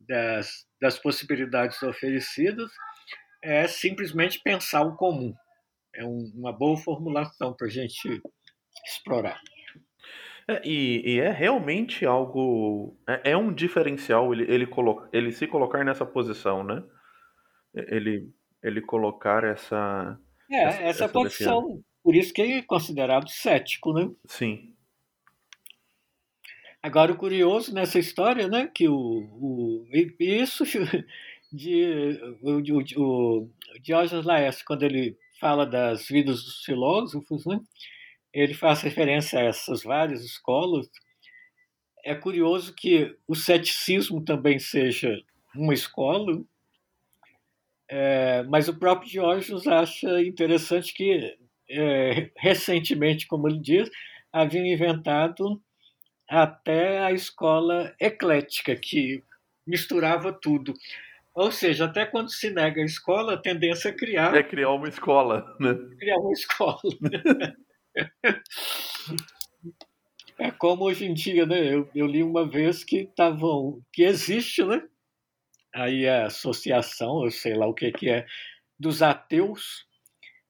das, 0.00 0.66
das 0.80 0.98
possibilidades 0.98 1.82
oferecidas, 1.82 2.70
é 3.42 3.66
simplesmente 3.66 4.40
pensar 4.42 4.82
o 4.82 4.96
comum. 4.96 5.34
É 5.94 6.04
um, 6.04 6.32
uma 6.34 6.52
boa 6.52 6.76
formulação 6.76 7.54
para 7.54 7.66
a 7.66 7.70
gente 7.70 8.20
explorar. 8.86 9.40
É, 10.48 10.60
e, 10.64 11.14
e, 11.14 11.20
é 11.20 11.30
realmente 11.30 12.04
algo. 12.04 12.96
É, 13.08 13.32
é 13.32 13.36
um 13.36 13.52
diferencial 13.52 14.32
ele, 14.32 14.52
ele, 14.52 14.66
colo, 14.66 15.08
ele 15.12 15.32
se 15.32 15.46
colocar 15.46 15.84
nessa 15.84 16.04
posição, 16.04 16.64
né? 16.64 16.82
Ele, 17.74 18.28
ele 18.62 18.80
colocar 18.80 19.44
essa. 19.44 20.18
É, 20.50 20.62
essa, 20.62 20.78
essa, 20.78 21.04
essa 21.04 21.08
posição. 21.08 21.62
Defesa. 21.62 21.84
Por 22.02 22.14
isso 22.16 22.32
que 22.32 22.42
ele 22.42 22.52
é 22.54 22.62
considerado 22.62 23.28
cético, 23.28 23.92
né? 23.92 24.10
Sim. 24.26 24.74
Agora, 26.82 27.12
o 27.12 27.16
curioso 27.16 27.74
nessa 27.74 27.98
história, 27.98 28.48
né, 28.48 28.66
que 28.66 28.88
o, 28.88 28.94
o 28.94 29.86
isso 30.18 30.64
de 31.52 32.18
o, 32.96 33.48
Diógenes 33.82 34.24
Laércio, 34.24 34.64
quando 34.64 34.82
ele 34.84 35.16
fala 35.38 35.66
das 35.66 36.08
vidas 36.08 36.42
dos 36.42 36.64
filósofos, 36.64 37.44
né, 37.44 37.60
ele 38.32 38.54
faz 38.54 38.80
referência 38.80 39.38
a 39.38 39.42
essas 39.42 39.82
várias 39.82 40.24
escolas. 40.24 40.88
É 42.02 42.14
curioso 42.14 42.74
que 42.74 43.14
o 43.28 43.34
ceticismo 43.34 44.24
também 44.24 44.58
seja 44.58 45.22
uma 45.54 45.74
escola, 45.74 46.42
é, 47.90 48.42
mas 48.44 48.68
o 48.68 48.78
próprio 48.78 49.10
Diógenes 49.10 49.66
acha 49.66 50.22
interessante 50.22 50.94
que, 50.94 51.36
é, 51.68 52.30
recentemente, 52.38 53.26
como 53.26 53.48
ele 53.48 53.60
diz, 53.60 53.90
haviam 54.32 54.64
inventado 54.64 55.60
até 56.30 57.00
a 57.00 57.10
escola 57.10 57.92
eclética, 57.98 58.76
que 58.76 59.24
misturava 59.66 60.32
tudo. 60.32 60.72
Ou 61.34 61.50
seja, 61.50 61.86
até 61.86 62.06
quando 62.06 62.30
se 62.30 62.50
nega 62.50 62.80
a 62.80 62.84
escola, 62.84 63.34
a 63.34 63.40
tendência 63.40 63.88
é 63.88 63.92
criar. 63.92 64.34
É 64.36 64.42
criar 64.42 64.70
uma 64.70 64.88
escola, 64.88 65.56
né? 65.58 65.74
Criar 65.98 66.18
uma 66.18 66.32
escola. 66.32 66.80
é 70.38 70.50
como 70.52 70.84
hoje 70.84 71.06
em 71.06 71.14
dia, 71.14 71.44
né? 71.44 71.74
Eu, 71.74 71.88
eu 71.94 72.06
li 72.06 72.22
uma 72.22 72.48
vez 72.48 72.84
que 72.84 72.98
estavam. 72.98 73.80
que 73.92 74.04
existe, 74.04 74.64
né? 74.64 74.82
Aí 75.74 76.08
a 76.08 76.26
associação, 76.26 77.24
eu 77.24 77.30
sei 77.30 77.54
lá 77.54 77.66
o 77.66 77.74
que, 77.74 77.90
que 77.92 78.08
é, 78.08 78.26
dos 78.78 79.02
ateus, 79.02 79.86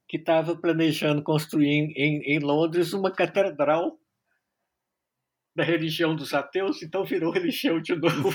que 0.07 0.17
estava 0.17 0.55
planejando 0.55 1.23
construir 1.23 1.69
em, 1.69 1.91
em, 1.95 2.35
em 2.35 2.39
Londres 2.39 2.93
uma 2.93 3.11
catedral 3.11 4.00
da 5.55 5.63
religião 5.63 6.15
dos 6.15 6.33
ateus, 6.33 6.81
então 6.81 7.03
virou 7.03 7.31
religião 7.31 7.81
de 7.81 7.95
novo. 7.95 8.29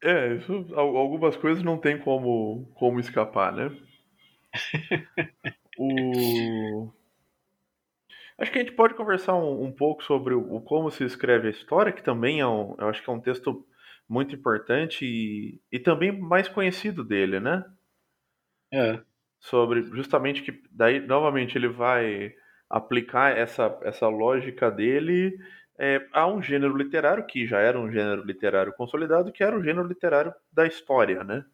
É, 0.00 0.34
isso, 0.34 0.66
algumas 0.74 1.36
coisas 1.36 1.62
não 1.62 1.76
tem 1.76 1.98
como, 1.98 2.70
como 2.74 3.00
escapar, 3.00 3.52
né? 3.52 3.76
o... 5.76 6.92
Acho 8.38 8.52
que 8.52 8.58
a 8.58 8.62
gente 8.62 8.76
pode 8.76 8.94
conversar 8.94 9.34
um, 9.34 9.64
um 9.64 9.72
pouco 9.72 10.04
sobre 10.04 10.34
o, 10.34 10.54
o, 10.54 10.60
como 10.60 10.90
se 10.90 11.02
escreve 11.04 11.48
a 11.48 11.50
história, 11.50 11.92
que 11.92 12.02
também 12.02 12.38
é 12.38 12.46
um, 12.46 12.76
eu 12.78 12.88
acho 12.88 13.02
que 13.02 13.10
é 13.10 13.12
um 13.12 13.20
texto 13.20 13.66
muito 14.08 14.34
importante 14.34 15.04
e, 15.04 15.60
e 15.70 15.80
também 15.80 16.16
mais 16.16 16.48
conhecido 16.48 17.02
dele, 17.02 17.40
né? 17.40 17.64
É. 18.72 19.00
Sobre 19.40 19.82
justamente 19.82 20.42
que 20.42 20.62
daí 20.70 21.00
novamente 21.00 21.58
ele 21.58 21.68
vai 21.68 22.32
aplicar 22.68 23.36
essa, 23.36 23.78
essa 23.82 24.08
lógica 24.08 24.70
dele 24.70 25.38
é, 25.78 26.04
a 26.12 26.26
um 26.26 26.42
gênero 26.42 26.76
literário 26.76 27.24
que 27.26 27.46
já 27.46 27.60
era 27.60 27.78
um 27.78 27.90
gênero 27.90 28.24
literário 28.24 28.72
consolidado, 28.72 29.32
que 29.32 29.44
era 29.44 29.56
o 29.56 29.62
gênero 29.62 29.86
literário 29.86 30.34
da 30.52 30.66
história, 30.66 31.22
né? 31.22 31.44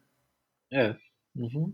É. 0.73 0.95
Uhum. 1.35 1.73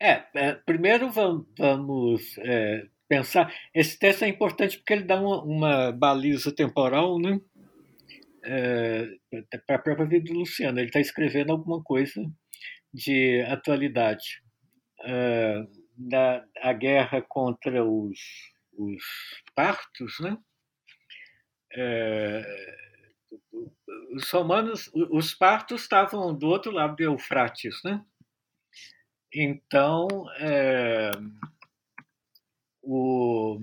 É, 0.00 0.24
é, 0.34 0.52
primeiro 0.54 1.10
vamos, 1.10 2.38
é, 2.38 2.86
pensar. 3.08 3.52
Esse 3.74 3.98
texto 3.98 4.24
é 4.24 4.28
importante 4.28 4.76
porque 4.78 4.92
ele 4.92 5.04
dá 5.04 5.20
uma, 5.20 5.42
uma 5.42 5.92
baliza 5.92 6.54
temporal, 6.54 7.18
né? 7.18 7.40
É, 8.44 9.08
para 9.66 9.76
a 9.76 9.78
própria 9.80 10.06
vida 10.06 10.32
do 10.32 10.38
Luciano. 10.38 10.78
Ele 10.78 10.86
está 10.86 11.00
escrevendo 11.00 11.50
alguma 11.50 11.82
coisa 11.82 12.22
de 12.92 13.42
atualidade. 13.48 14.42
É, 15.04 15.66
da 15.96 16.44
a 16.60 16.72
guerra 16.72 17.22
contra 17.22 17.84
os, 17.84 18.18
os 18.72 19.02
partos, 19.54 20.18
né? 20.20 20.36
É, 21.72 22.42
os 24.12 24.30
romanos, 24.30 24.90
os 24.94 25.34
partos 25.34 25.82
estavam 25.82 26.34
do 26.34 26.46
outro 26.46 26.70
lado 26.70 26.96
do 26.96 27.02
Eufrates, 27.02 27.82
né? 27.84 28.04
Então, 29.32 30.08
é, 30.38 31.10
o, 32.82 33.60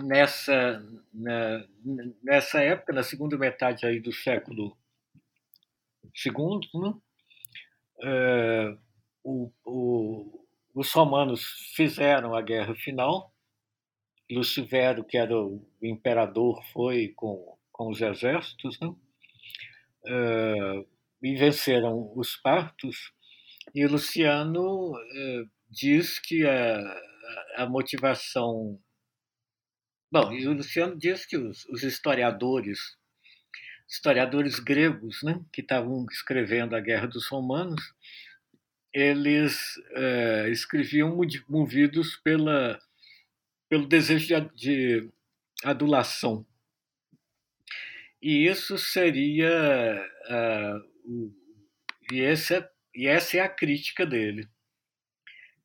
nessa, 0.00 0.82
na, 1.12 1.66
nessa 2.22 2.60
época, 2.60 2.92
na 2.92 3.02
segunda 3.02 3.36
metade 3.36 3.86
aí 3.86 4.00
do 4.00 4.12
século 4.12 4.76
II, 6.24 6.60
né? 6.80 6.94
é, 8.02 8.76
o, 9.24 9.50
o, 9.64 10.37
os 10.78 10.92
romanos 10.92 11.42
fizeram 11.74 12.34
a 12.34 12.40
guerra 12.40 12.74
final 12.74 13.34
Lucivero, 14.30 15.04
que 15.04 15.16
era 15.16 15.36
o 15.36 15.66
imperador, 15.82 16.62
foi 16.72 17.08
com, 17.16 17.56
com 17.72 17.88
os 17.88 18.00
exércitos, 18.00 18.78
né? 18.78 18.88
Uh, 20.04 20.86
e 21.22 21.34
venceram 21.34 22.12
os 22.14 22.36
partos. 22.36 23.12
E 23.74 23.86
Luciano 23.86 24.92
uh, 24.92 25.50
diz 25.70 26.18
que 26.18 26.46
a, 26.46 26.78
a 27.56 27.66
motivação. 27.66 28.78
Bom, 30.10 30.32
e 30.32 30.46
o 30.46 30.52
Luciano 30.52 30.96
diz 30.96 31.24
que 31.26 31.36
os, 31.36 31.64
os 31.66 31.82
historiadores, 31.82 32.78
historiadores 33.88 34.58
gregos, 34.58 35.22
né, 35.22 35.42
que 35.52 35.60
estavam 35.60 36.06
escrevendo 36.10 36.76
a 36.76 36.80
Guerra 36.80 37.06
dos 37.06 37.26
Romanos, 37.28 37.82
eles 38.98 39.76
uh, 39.76 40.48
escreviam 40.48 41.16
movidos 41.48 42.16
pela 42.16 42.78
pelo 43.68 43.86
desejo 43.86 44.26
de, 44.26 44.54
de 44.54 45.10
adulação. 45.62 46.46
E 48.20 48.46
isso 48.46 48.76
seria. 48.78 50.10
Uh, 50.28 51.34
e, 52.10 52.20
esse 52.20 52.56
é, 52.56 52.70
e 52.94 53.06
essa 53.06 53.36
é 53.36 53.40
a 53.40 53.48
crítica 53.48 54.04
dele. 54.04 54.48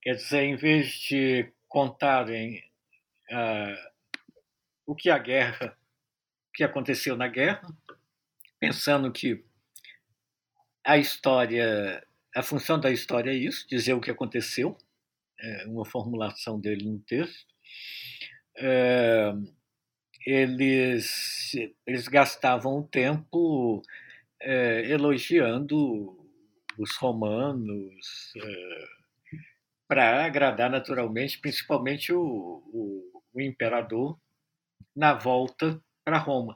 Quer 0.01 0.15
dizer, 0.15 0.43
em 0.43 0.55
vez 0.55 0.89
de 0.89 1.49
contarem 1.67 2.59
uh, 3.31 3.91
o 4.85 4.93
que 4.93 5.09
a 5.09 5.17
guerra, 5.17 5.77
o 6.49 6.51
que 6.51 6.63
aconteceu 6.63 7.15
na 7.15 7.27
guerra, 7.27 7.65
pensando 8.59 9.11
que 9.11 9.43
a 10.83 10.97
história, 10.97 12.05
a 12.35 12.43
função 12.43 12.79
da 12.79 12.91
história 12.91 13.31
é 13.31 13.35
isso, 13.35 13.67
dizer 13.67 13.93
o 13.93 14.01
que 14.01 14.11
aconteceu, 14.11 14.77
é 15.39 15.65
uma 15.67 15.85
formulação 15.85 16.59
dele 16.59 16.85
no 16.85 16.99
texto, 16.99 17.45
é, 18.57 19.33
eles, 20.25 21.53
eles 21.85 22.07
gastavam 22.07 22.79
o 22.79 22.87
tempo 22.87 23.81
é, 24.41 24.89
elogiando 24.89 26.17
os 26.77 26.95
romanos 26.97 28.33
é, 28.37 28.85
para 29.87 30.25
agradar 30.25 30.69
naturalmente, 30.69 31.39
principalmente 31.39 32.13
o, 32.13 32.21
o, 32.21 33.21
o 33.33 33.41
imperador 33.41 34.17
na 34.95 35.13
volta 35.13 35.81
para 36.03 36.17
Roma. 36.17 36.55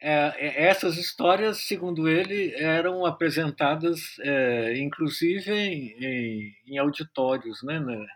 É, 0.00 0.64
essas 0.66 0.96
histórias, 0.98 1.66
segundo 1.66 2.08
ele, 2.08 2.54
eram 2.54 3.06
apresentadas, 3.06 4.18
é, 4.20 4.76
inclusive 4.78 5.50
em, 5.50 5.96
em, 5.98 6.56
em, 6.66 6.78
auditórios, 6.78 7.62
né, 7.62 7.80
né? 7.80 8.06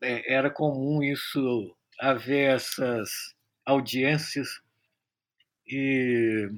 Era 0.00 0.50
comum 0.50 1.02
isso 1.02 1.76
haver 1.98 2.54
essas 2.54 3.10
audiências 3.64 4.48
e 5.66 6.50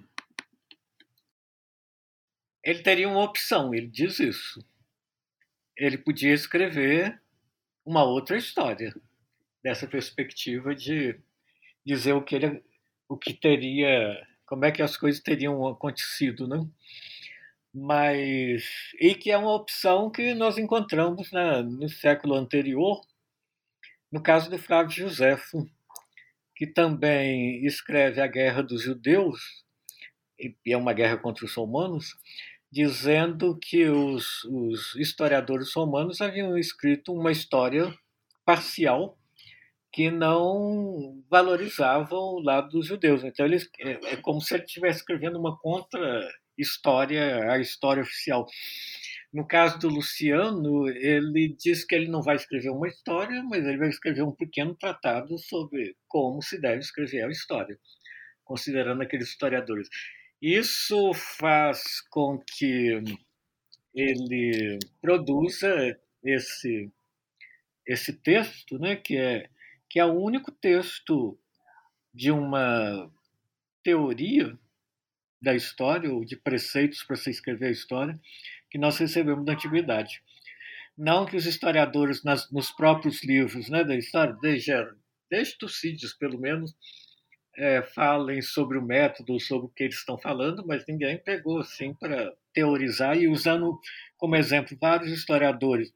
ele 2.64 2.83
teria 2.83 3.09
uma 3.09 3.23
opção, 3.23 3.73
ele 3.73 3.87
diz 3.87 4.19
isso. 4.19 4.64
Ele 5.77 5.97
podia 5.97 6.35
escrever 6.35 7.21
uma 7.85 8.03
outra 8.03 8.37
história 8.37 8.93
dessa 9.62 9.87
perspectiva 9.87 10.75
de 10.75 11.19
dizer 11.85 12.12
o 12.14 12.23
que 12.23 12.35
ele, 12.35 12.64
o 13.09 13.17
que 13.17 13.33
teria, 13.35 14.27
como 14.47 14.65
é 14.65 14.73
que 14.73 14.83
as 14.83 14.97
coisas 14.97 15.23
teriam 15.23 15.67
acontecido, 15.67 16.47
né? 16.49 16.67
Mas 17.75 18.65
e 19.01 19.15
que 19.15 19.31
é 19.31 19.37
uma 19.37 19.55
opção 19.55 20.11
que 20.11 20.35
nós 20.35 20.59
encontramos 20.59 21.31
na, 21.31 21.63
no 21.63 21.89
século 21.89 22.35
anterior 22.35 23.01
no 24.11 24.23
caso 24.23 24.49
do 24.49 24.59
Flávio 24.59 24.93
Josefo, 24.93 25.69
que 26.55 26.67
também 26.67 27.65
escreve 27.67 28.21
a 28.21 28.27
Guerra 28.27 28.63
dos 28.63 28.83
Judeus, 28.83 29.65
e 30.39 30.55
é 30.67 30.77
uma 30.77 30.93
guerra 30.93 31.19
contra 31.19 31.45
os 31.45 31.55
romanos, 31.55 32.17
dizendo 32.71 33.59
que 33.59 33.89
os, 33.89 34.45
os 34.45 34.95
historiadores 34.95 35.73
romanos 35.75 36.21
haviam 36.21 36.57
escrito 36.57 37.13
uma 37.13 37.33
história 37.33 37.93
parcial 38.45 39.19
que 39.97 40.11
não 40.11 41.24
valorizavam 41.30 42.18
o 42.18 42.42
lado 42.42 42.68
dos 42.68 42.86
judeus. 42.86 43.24
Então, 43.24 43.47
eles, 43.47 43.66
é, 43.80 44.12
é 44.12 44.16
como 44.16 44.42
se 44.42 44.53
ele 44.53 44.64
estivesse 44.64 44.99
escrevendo 44.99 45.38
uma 45.38 45.59
contra-história 45.59 47.51
à 47.51 47.59
história 47.59 48.03
oficial. 48.03 48.44
No 49.32 49.47
caso 49.47 49.78
do 49.78 49.88
Luciano, 49.88 50.86
ele 50.86 51.57
diz 51.59 51.82
que 51.82 51.94
ele 51.94 52.09
não 52.09 52.20
vai 52.20 52.36
escrever 52.36 52.68
uma 52.68 52.86
história, 52.86 53.42
mas 53.44 53.64
ele 53.64 53.78
vai 53.78 53.88
escrever 53.88 54.22
um 54.22 54.36
pequeno 54.36 54.74
tratado 54.74 55.38
sobre 55.38 55.97
como 56.07 56.42
se 56.42 56.61
deve 56.61 56.80
escrever 56.80 57.24
a 57.24 57.30
história, 57.30 57.78
considerando 58.44 59.01
aqueles 59.01 59.30
historiadores. 59.30 59.88
Isso 60.42 61.14
faz 61.14 62.03
com 62.11 62.38
que 62.47 63.03
ele 63.94 64.78
produza 65.01 65.99
esse 66.22 66.92
esse 67.86 68.12
texto, 68.12 68.80
né, 68.80 68.97
que 68.97 69.16
é 69.16 69.49
que 69.97 70.01
é 70.01 70.05
o 70.05 70.12
único 70.12 70.53
texto 70.53 71.38
de 72.12 72.30
uma 72.30 73.11
teoria 73.82 74.55
da 75.40 75.55
história 75.55 76.12
ou 76.12 76.22
de 76.22 76.36
preceitos 76.36 77.03
para 77.03 77.16
se 77.16 77.30
escrever 77.30 77.68
a 77.68 77.70
história 77.70 78.20
que 78.70 78.76
nós 78.76 78.99
recebemos 78.99 79.47
da 79.47 79.55
antiguidade. 79.55 80.20
Não 80.99 81.24
que 81.24 81.34
os 81.34 81.47
historiadores, 81.47 82.22
nas, 82.22 82.53
nos 82.53 82.70
próprios 82.70 83.24
livros 83.24 83.70
né, 83.70 83.84
da 83.84 83.97
história, 83.97 84.36
desde, 84.42 84.70
desde 85.30 85.57
Tucídides, 85.57 86.12
pelo 86.12 86.38
menos, 86.38 86.76
é, 87.57 87.80
falem 87.80 88.42
sobre 88.42 88.76
o 88.76 88.84
método, 88.84 89.40
sobre 89.40 89.64
o 89.64 89.70
que 89.70 89.84
eles 89.84 89.97
estão 89.97 90.18
falando, 90.18 90.62
mas 90.66 90.84
ninguém 90.86 91.16
pegou 91.16 91.61
assim 91.61 91.94
para 91.94 92.34
teorizar 92.53 93.16
e 93.16 93.28
usando 93.28 93.80
como 94.18 94.36
exemplo 94.36 94.76
vários 94.78 95.11
historiadores 95.11 95.90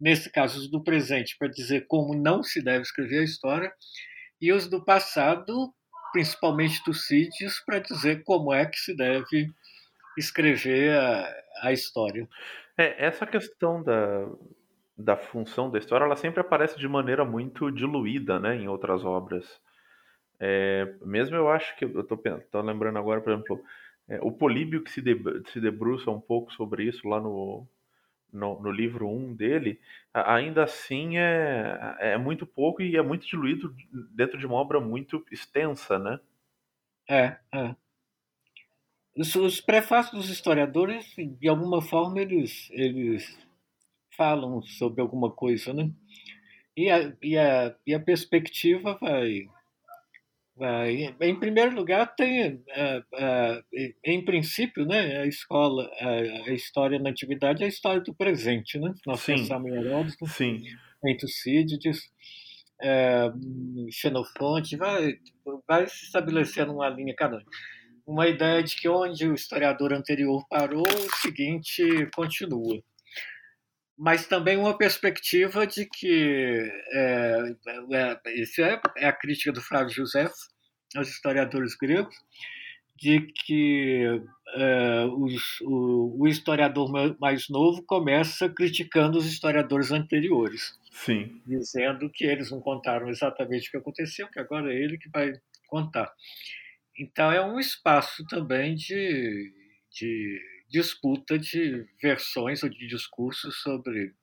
nesse 0.00 0.30
caso 0.30 0.58
os 0.58 0.70
do 0.70 0.82
presente, 0.82 1.36
para 1.38 1.48
dizer 1.48 1.86
como 1.86 2.14
não 2.14 2.42
se 2.42 2.62
deve 2.62 2.82
escrever 2.82 3.20
a 3.20 3.24
história, 3.24 3.72
e 4.40 4.52
os 4.52 4.68
do 4.68 4.84
passado, 4.84 5.72
principalmente 6.12 6.82
Tucídides, 6.84 7.60
para 7.64 7.78
dizer 7.78 8.22
como 8.24 8.52
é 8.52 8.66
que 8.66 8.78
se 8.78 8.94
deve 8.94 9.48
escrever 10.16 10.92
a, 10.98 11.34
a 11.62 11.72
história. 11.72 12.28
É, 12.76 13.06
essa 13.06 13.26
questão 13.26 13.82
da, 13.82 14.28
da 14.96 15.16
função 15.16 15.70
da 15.70 15.78
história, 15.78 16.04
ela 16.04 16.16
sempre 16.16 16.40
aparece 16.40 16.78
de 16.78 16.88
maneira 16.88 17.24
muito 17.24 17.70
diluída, 17.70 18.38
né, 18.38 18.56
em 18.56 18.68
outras 18.68 19.04
obras. 19.04 19.44
É, 20.38 20.94
mesmo 21.02 21.34
eu 21.36 21.48
acho 21.48 21.74
que 21.76 21.84
eu 21.84 22.04
tô 22.04 22.20
lembrando 22.60 22.98
agora, 22.98 23.20
por 23.20 23.32
exemplo, 23.32 23.62
é, 24.08 24.18
o 24.20 24.30
Políbio 24.30 24.82
que 24.82 24.90
se, 24.90 25.00
de, 25.00 25.16
se 25.50 25.60
debruça 25.60 26.10
um 26.10 26.20
pouco 26.20 26.52
sobre 26.52 26.84
isso 26.84 27.08
lá 27.08 27.20
no, 27.20 27.66
no, 28.32 28.60
no, 28.60 28.70
livro 28.70 29.08
1 29.08 29.34
dele, 29.34 29.80
ainda 30.12 30.64
assim 30.64 31.16
é, 31.18 31.96
é 32.00 32.18
muito 32.18 32.46
pouco 32.46 32.82
e 32.82 32.96
é 32.96 33.02
muito 33.02 33.26
diluído 33.26 33.74
dentro 34.12 34.38
de 34.38 34.46
uma 34.46 34.56
obra 34.56 34.80
muito 34.80 35.24
extensa, 35.30 35.98
né? 35.98 36.20
É, 37.08 37.36
é. 37.52 37.76
Os, 39.16 39.34
os 39.34 39.60
prefácios 39.60 40.14
dos 40.14 40.30
historiadores, 40.30 41.14
de 41.16 41.48
alguma 41.48 41.80
forma, 41.80 42.20
eles, 42.20 42.68
eles 42.70 43.38
falam 44.16 44.60
sobre 44.62 45.00
alguma 45.00 45.30
coisa, 45.30 45.72
né? 45.72 45.90
E 46.76 46.90
a, 46.90 47.12
e 47.22 47.38
a, 47.38 47.74
e 47.86 47.94
a 47.94 48.00
perspectiva 48.00 48.98
vai. 49.00 49.48
Em 51.20 51.38
primeiro 51.38 51.74
lugar, 51.74 52.14
tem, 52.14 52.62
em 54.04 54.24
princípio, 54.24 54.86
né, 54.86 55.18
a 55.18 55.26
escola, 55.26 55.90
a, 56.00 56.52
história 56.52 56.98
na 56.98 57.10
antiguidade 57.10 57.62
é 57.62 57.66
a 57.66 57.68
história 57.68 58.00
do 58.00 58.14
presente, 58.14 58.78
né? 58.78 58.94
Nós 59.06 59.20
Sim. 59.20 59.34
pensamos 59.34 59.70
em 59.70 59.76
Heródoto, 59.76 60.26
Sim. 60.26 60.62
em 61.04 61.16
Tucídides, 61.16 62.10
é, 62.80 63.30
Xenofonte, 63.90 64.76
vai, 64.76 65.18
vai 65.68 65.86
se 65.86 66.04
estabelecendo 66.04 66.72
uma 66.72 66.88
linha 66.88 67.14
canônica 67.14 67.50
uma 68.06 68.28
ideia 68.28 68.62
de 68.62 68.76
que 68.76 68.88
onde 68.88 69.26
o 69.26 69.34
historiador 69.34 69.92
anterior 69.92 70.46
parou, 70.48 70.86
o 70.86 71.16
seguinte 71.16 71.82
continua. 72.14 72.80
Mas 73.98 74.26
também 74.26 74.56
uma 74.56 74.76
perspectiva 74.76 75.66
de 75.66 75.86
que, 75.86 76.70
é, 76.92 77.54
é, 77.92 78.34
isso 78.34 78.62
é, 78.62 78.80
é 78.98 79.06
a 79.06 79.12
crítica 79.12 79.52
do 79.52 79.62
Flávio 79.62 79.94
José 79.94 80.30
aos 80.94 81.08
historiadores 81.08 81.74
gregos, 81.74 82.14
de 82.96 83.20
que 83.20 84.20
é, 84.54 85.04
os, 85.06 85.60
o, 85.62 86.16
o, 86.20 86.28
historiador 86.28 86.90
mais 87.18 87.48
novo 87.48 87.82
começa 87.82 88.48
criticando 88.48 89.18
os 89.18 89.26
historiadores 89.26 89.92
anteriores. 89.92 90.78
Sim. 90.90 91.42
Dizendo 91.46 92.10
que 92.10 92.24
eles 92.24 92.50
não 92.50 92.60
contaram 92.60 93.08
exatamente 93.08 93.68
o 93.68 93.70
que 93.70 93.76
aconteceu, 93.76 94.28
que 94.28 94.40
agora 94.40 94.72
é 94.72 94.76
ele 94.76 94.96
que 94.96 95.10
vai 95.10 95.32
contar. 95.68 96.10
Então, 96.98 97.30
é 97.30 97.44
um 97.44 97.60
espaço 97.60 98.24
também 98.26 98.74
de, 98.74 99.52
de 99.92 100.40
disputa 100.68 101.38
de 101.38 101.86
versões 102.00 102.62
ou 102.62 102.68
de 102.68 102.86
discursos 102.86 103.60
sobre 103.62 104.14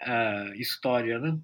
a 0.00 0.52
história. 0.56 1.18
Né? 1.18 1.38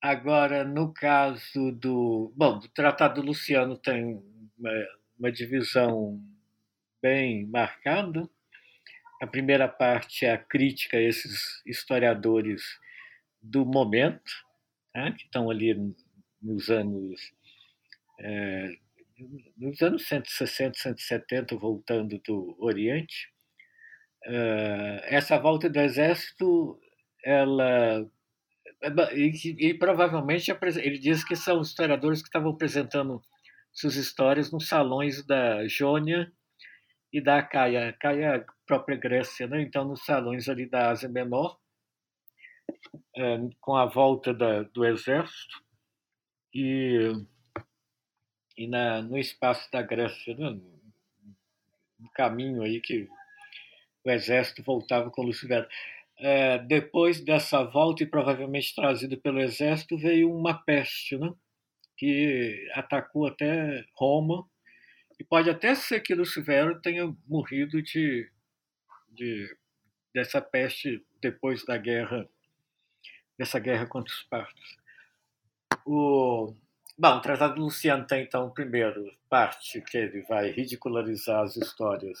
Agora, 0.00 0.64
no 0.64 0.92
caso 0.92 1.72
do. 1.72 2.32
Bom, 2.36 2.58
o 2.58 2.68
Tratado 2.68 3.20
do 3.20 3.26
Luciano 3.26 3.76
tem 3.76 4.22
uma, 4.58 4.70
uma 5.18 5.32
divisão 5.32 6.22
bem 7.02 7.46
marcada. 7.46 8.28
A 9.20 9.26
primeira 9.26 9.66
parte 9.66 10.24
é 10.24 10.32
a 10.32 10.38
crítica 10.38 10.96
a 10.96 11.02
esses 11.02 11.60
historiadores 11.66 12.62
do 13.42 13.66
momento, 13.66 14.30
né, 14.94 15.12
que 15.16 15.24
estão 15.24 15.50
ali 15.50 15.74
nos 16.40 16.70
anos 16.70 17.32
é, 18.20 18.76
nos 19.56 19.80
anos 19.82 20.06
160, 20.06 20.78
170, 20.78 21.56
voltando 21.56 22.20
do 22.26 22.56
Oriente, 22.58 23.28
uh, 24.26 25.00
essa 25.04 25.38
volta 25.38 25.68
do 25.68 25.80
exército, 25.80 26.78
ela 27.24 28.08
e, 29.12 29.70
e, 29.70 29.74
provavelmente 29.74 30.52
ele 30.76 30.98
diz 30.98 31.24
que 31.24 31.34
são 31.34 31.60
historiadores 31.60 32.22
que 32.22 32.28
estavam 32.28 32.52
apresentando 32.52 33.20
suas 33.72 33.96
histórias 33.96 34.52
nos 34.52 34.68
salões 34.68 35.24
da 35.26 35.66
Jônia 35.66 36.32
e 37.12 37.20
da 37.20 37.42
Caia, 37.42 37.92
Caia 37.98 38.24
é 38.24 38.36
a 38.36 38.44
própria 38.66 38.96
Grécia, 38.96 39.46
né? 39.46 39.62
então 39.62 39.84
nos 39.84 40.04
salões 40.04 40.48
ali 40.48 40.68
da 40.68 40.90
Ásia 40.90 41.08
Menor, 41.08 41.58
uh, 43.16 43.50
com 43.60 43.74
a 43.74 43.86
volta 43.86 44.32
da, 44.32 44.62
do 44.62 44.84
exército 44.84 45.62
e 46.54 47.12
e 48.58 48.66
na, 48.66 49.00
no 49.00 49.16
espaço 49.16 49.70
da 49.70 49.80
Grécia, 49.80 50.34
né? 50.36 50.60
no 51.98 52.10
caminho 52.10 52.62
aí 52.62 52.80
que 52.80 53.08
o 54.04 54.10
exército 54.10 54.64
voltava 54.64 55.10
com 55.10 55.22
Lucifero. 55.22 55.68
É, 56.18 56.58
depois 56.58 57.20
dessa 57.20 57.62
volta, 57.62 58.02
e 58.02 58.06
provavelmente 58.06 58.74
trazido 58.74 59.16
pelo 59.16 59.40
exército, 59.40 59.96
veio 59.96 60.34
uma 60.34 60.54
peste, 60.54 61.16
né? 61.16 61.32
que 61.96 62.68
atacou 62.74 63.28
até 63.28 63.84
Roma, 63.94 64.44
e 65.20 65.24
pode 65.24 65.48
até 65.48 65.76
ser 65.76 66.00
que 66.00 66.14
Lucifero 66.14 66.80
tenha 66.80 67.14
morrido 67.28 67.80
de, 67.80 68.28
de 69.08 69.56
dessa 70.12 70.40
peste 70.40 71.04
depois 71.20 71.64
da 71.64 71.76
guerra, 71.76 72.28
dessa 73.36 73.60
guerra 73.60 73.86
contra 73.86 74.12
os 74.12 74.22
partos. 74.24 74.76
O, 75.84 76.54
Bom, 77.00 77.18
o 77.18 77.20
Tratado 77.20 77.54
do 77.54 77.60
Luciano 77.60 78.04
tem, 78.04 78.24
então, 78.24 78.50
primeiro, 78.50 79.08
parte 79.30 79.80
que 79.82 79.96
ele 79.96 80.22
vai 80.22 80.50
ridicularizar 80.50 81.44
as 81.44 81.56
histórias 81.56 82.18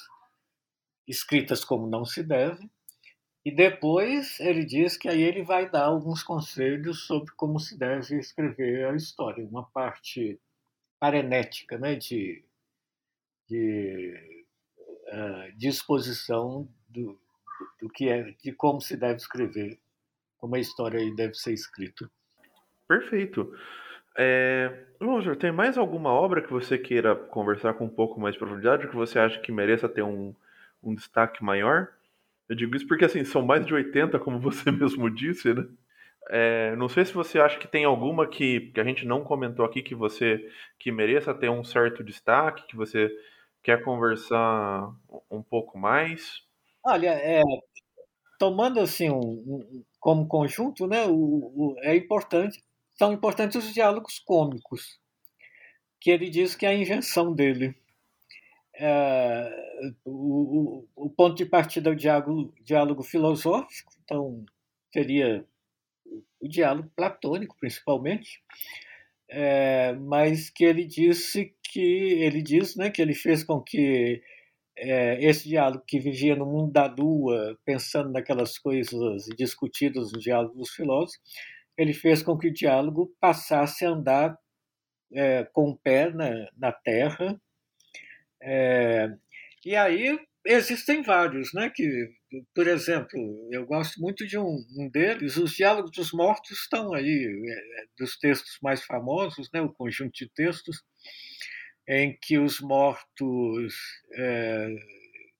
escritas 1.04 1.64
como 1.64 1.88
não 1.88 2.04
se 2.04 2.22
deve, 2.22 2.70
e 3.44 3.50
depois 3.50 4.38
ele 4.38 4.64
diz 4.64 4.96
que 4.96 5.08
aí 5.08 5.20
ele 5.20 5.42
vai 5.42 5.68
dar 5.68 5.86
alguns 5.86 6.22
conselhos 6.22 7.06
sobre 7.06 7.34
como 7.34 7.58
se 7.58 7.76
deve 7.76 8.20
escrever 8.20 8.86
a 8.86 8.94
história, 8.94 9.44
uma 9.44 9.64
parte 9.64 10.38
parenética, 11.00 11.76
né, 11.76 11.96
de, 11.96 12.44
de 13.48 14.44
uh, 15.08 15.56
disposição 15.56 16.68
do, 16.88 17.20
do 17.80 17.88
que 17.88 18.08
é, 18.08 18.30
de 18.44 18.52
como 18.52 18.80
se 18.80 18.96
deve 18.96 19.16
escrever, 19.16 19.76
como 20.36 20.54
a 20.54 20.60
história 20.60 21.00
deve 21.16 21.34
ser 21.34 21.52
escrita. 21.52 22.08
Perfeito. 22.86 23.52
É... 24.18 24.84
Tem 25.38 25.52
mais 25.52 25.78
alguma 25.78 26.10
obra 26.10 26.42
que 26.42 26.50
você 26.50 26.76
queira 26.76 27.14
conversar 27.14 27.74
com 27.74 27.84
um 27.84 27.88
pouco 27.88 28.20
mais 28.20 28.34
de 28.34 28.40
profundidade, 28.40 28.88
que 28.88 28.96
você 28.96 29.18
acha 29.18 29.38
que 29.38 29.52
mereça 29.52 29.88
ter 29.88 30.02
um, 30.02 30.34
um 30.82 30.92
destaque 30.92 31.42
maior? 31.44 31.88
Eu 32.48 32.56
digo 32.56 32.74
isso 32.74 32.86
porque, 32.88 33.04
assim, 33.04 33.24
são 33.24 33.42
mais 33.42 33.64
de 33.64 33.72
80, 33.72 34.18
como 34.18 34.40
você 34.40 34.72
mesmo 34.72 35.08
disse, 35.08 35.54
né? 35.54 35.64
É, 36.30 36.76
não 36.76 36.88
sei 36.88 37.04
se 37.04 37.14
você 37.14 37.38
acha 37.38 37.58
que 37.58 37.68
tem 37.68 37.84
alguma 37.84 38.26
que, 38.26 38.72
que 38.72 38.80
a 38.80 38.84
gente 38.84 39.06
não 39.06 39.24
comentou 39.24 39.64
aqui 39.64 39.80
que 39.80 39.94
você 39.94 40.46
que 40.78 40.92
mereça 40.92 41.32
ter 41.32 41.48
um 41.48 41.64
certo 41.64 42.04
destaque, 42.04 42.66
que 42.66 42.76
você 42.76 43.10
quer 43.62 43.82
conversar 43.82 44.92
um 45.30 45.42
pouco 45.42 45.78
mais. 45.78 46.42
Olha, 46.84 47.10
é, 47.10 47.42
tomando 48.38 48.78
assim 48.80 49.10
um, 49.10 49.20
um, 49.20 49.84
como 49.98 50.28
conjunto, 50.28 50.86
né, 50.86 51.06
o, 51.06 51.12
o, 51.12 51.76
é 51.80 51.96
importante 51.96 52.62
são 52.98 53.12
importantes 53.12 53.56
os 53.56 53.72
diálogos 53.72 54.18
cômicos, 54.18 54.98
que 56.00 56.10
ele 56.10 56.28
diz 56.28 56.54
que 56.54 56.66
é 56.66 56.70
a 56.70 56.74
invenção 56.74 57.32
dele. 57.32 57.74
É, 58.74 59.50
o, 60.04 60.84
o, 60.94 61.10
ponto 61.10 61.36
de 61.36 61.44
partida 61.44 61.90
é 61.90 61.92
o 61.92 61.96
diálogo, 61.96 62.54
diálogo 62.62 63.02
filosófico, 63.02 63.92
então 64.04 64.44
seria 64.92 65.44
o 66.40 66.48
diálogo 66.48 66.90
platônico, 66.94 67.56
principalmente, 67.58 68.40
é, 69.28 69.92
mas 69.94 70.48
que 70.48 70.64
ele 70.64 70.84
disse 70.84 71.54
que 71.62 71.80
ele 71.80 72.40
diz, 72.40 72.76
né, 72.76 72.90
que 72.90 73.02
ele 73.02 73.14
fez 73.14 73.44
com 73.44 73.60
que 73.60 74.22
é, 74.76 75.24
esse 75.24 75.48
diálogo 75.48 75.84
que 75.86 75.98
vivia 75.98 76.36
no 76.36 76.46
mundo 76.46 76.72
da 76.72 76.86
lua, 76.86 77.58
pensando 77.64 78.10
naquelas 78.10 78.58
coisas 78.58 79.26
discutidas 79.36 80.12
no 80.12 80.20
diálogo 80.20 80.56
dos 80.56 80.70
filósofos, 80.70 81.20
ele 81.78 81.94
fez 81.94 82.22
com 82.22 82.36
que 82.36 82.48
o 82.48 82.52
diálogo 82.52 83.14
passasse 83.20 83.86
a 83.86 83.90
andar 83.90 84.36
é, 85.14 85.44
com 85.52 85.70
o 85.70 85.78
pé 85.78 86.10
na, 86.10 86.50
na 86.56 86.72
terra. 86.72 87.40
É, 88.42 89.08
e 89.64 89.76
aí 89.76 90.18
existem 90.44 91.02
vários, 91.02 91.52
né? 91.54 91.70
Que, 91.72 92.10
por 92.52 92.66
exemplo, 92.66 93.18
eu 93.52 93.64
gosto 93.64 94.00
muito 94.00 94.26
de 94.26 94.36
um, 94.36 94.58
um 94.76 94.90
deles. 94.90 95.36
Os 95.36 95.52
diálogos 95.52 95.92
dos 95.92 96.12
mortos 96.12 96.58
estão 96.58 96.92
aí, 96.92 97.24
é, 97.24 97.84
dos 97.96 98.18
textos 98.18 98.58
mais 98.60 98.82
famosos, 98.82 99.48
né? 99.54 99.62
O 99.62 99.72
conjunto 99.72 100.12
de 100.12 100.28
textos 100.30 100.82
em 101.88 102.18
que 102.20 102.38
os 102.38 102.60
mortos 102.60 103.74
é, 104.14 104.68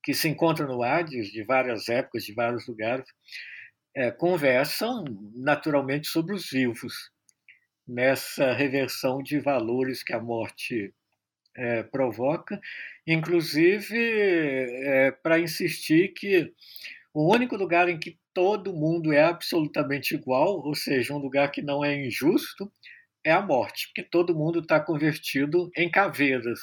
que 0.03 0.15
se 0.15 0.29
encontram 0.29 0.69
no 0.69 0.83
Hades 0.83 1.29
de 1.29 1.43
várias 1.43 1.89
épocas, 1.89 2.25
de 2.25 2.33
vários 2.33 2.67
lugares, 2.67 3.07
é, 3.99 4.13
conversam 4.13 5.05
naturalmente 5.35 6.07
sobre 6.07 6.33
os 6.33 6.49
vivos, 6.49 7.11
nessa 7.85 8.53
reversão 8.53 9.21
de 9.21 9.41
valores 9.41 10.05
que 10.05 10.13
a 10.13 10.21
morte 10.21 10.95
é, 11.57 11.83
provoca, 11.83 12.61
inclusive 13.05 13.99
é, 13.99 15.11
para 15.11 15.41
insistir 15.41 16.15
que 16.15 16.53
o 17.13 17.35
único 17.35 17.57
lugar 17.57 17.89
em 17.89 17.99
que 17.99 18.17
todo 18.33 18.73
mundo 18.73 19.13
é 19.13 19.25
absolutamente 19.25 20.15
igual, 20.15 20.65
ou 20.65 20.77
seja, 20.77 21.13
um 21.13 21.19
lugar 21.19 21.51
que 21.51 21.61
não 21.61 21.85
é 21.85 22.07
injusto, 22.07 22.71
é 23.25 23.33
a 23.33 23.43
morte, 23.43 23.89
porque 23.89 24.09
todo 24.09 24.37
mundo 24.37 24.61
está 24.61 24.79
convertido 24.79 25.73
em 25.77 25.91
caveiras. 25.91 26.61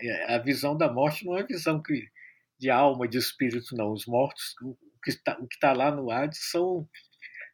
É, 0.00 0.34
a 0.34 0.38
visão 0.38 0.76
da 0.76 0.92
morte 0.92 1.26
não 1.26 1.36
é 1.36 1.42
visão 1.42 1.82
de 2.56 2.70
alma, 2.70 3.08
de 3.08 3.18
espírito, 3.18 3.74
não. 3.74 3.92
Os 3.92 4.06
mortos, 4.06 4.54
o 4.98 5.46
que 5.46 5.54
está 5.54 5.72
lá 5.72 5.90
no 5.90 6.10
Hades 6.10 6.50
são 6.50 6.88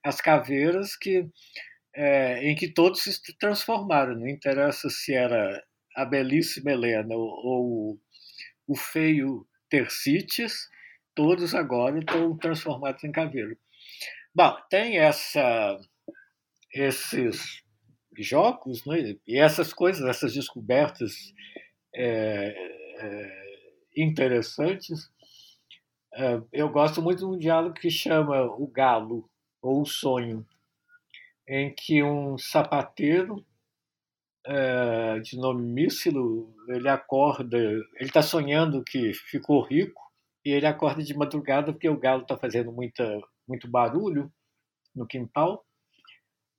as 0.05 0.20
caveiras 0.20 0.97
que, 0.97 1.26
é, 1.95 2.45
em 2.49 2.55
que 2.55 2.72
todos 2.72 3.03
se 3.03 3.38
transformaram. 3.38 4.16
Não 4.16 4.28
interessa 4.28 4.88
se 4.90 5.14
era 5.14 5.62
a 5.97 6.05
belíssima 6.05 6.72
Helena 6.72 7.14
ou, 7.14 7.28
ou 7.47 8.01
o 8.66 8.76
feio 8.76 9.47
Tercites, 9.68 10.68
todos 11.14 11.55
agora 11.55 11.99
estão 11.99 12.36
transformados 12.36 13.03
em 13.05 13.12
caveira. 13.12 13.57
Bom, 14.34 14.57
tem 14.68 14.99
essa, 14.99 15.78
esses 16.72 17.62
jogos 18.18 18.84
né, 18.84 19.16
e 19.26 19.38
essas 19.38 19.72
coisas, 19.72 20.07
essas 20.09 20.34
descobertas 20.34 21.32
é, 21.95 22.55
é, 22.99 23.45
interessantes. 23.97 25.11
É, 26.17 26.41
eu 26.53 26.69
gosto 26.69 27.03
muito 27.03 27.19
de 27.19 27.25
um 27.25 27.37
diálogo 27.37 27.75
que 27.75 27.91
chama 27.91 28.45
O 28.45 28.69
Galo, 28.69 29.29
ou 29.61 29.83
O 29.83 29.87
Sonho, 29.87 30.47
em 31.49 31.75
que 31.75 32.03
um 32.03 32.39
sapateiro 32.39 33.45
é, 34.47 35.19
de 35.21 35.37
nome 35.37 35.62
Mísilo, 35.62 36.55
ele 36.69 36.89
acorda, 36.89 37.59
ele 37.59 37.85
está 38.01 38.23
sonhando 38.23 38.85
que 38.85 39.12
ficou 39.12 39.61
rico, 39.62 40.01
e 40.45 40.51
ele 40.51 40.67
acorda 40.67 41.03
de 41.03 41.17
madrugada 41.17 41.73
porque 41.73 41.89
o 41.89 41.99
galo 41.99 42.23
está 42.23 42.37
fazendo 42.37 42.71
muita, 42.71 43.19
muito 43.49 43.67
barulho 43.67 44.31
no 44.95 45.07
quintal. 45.07 45.65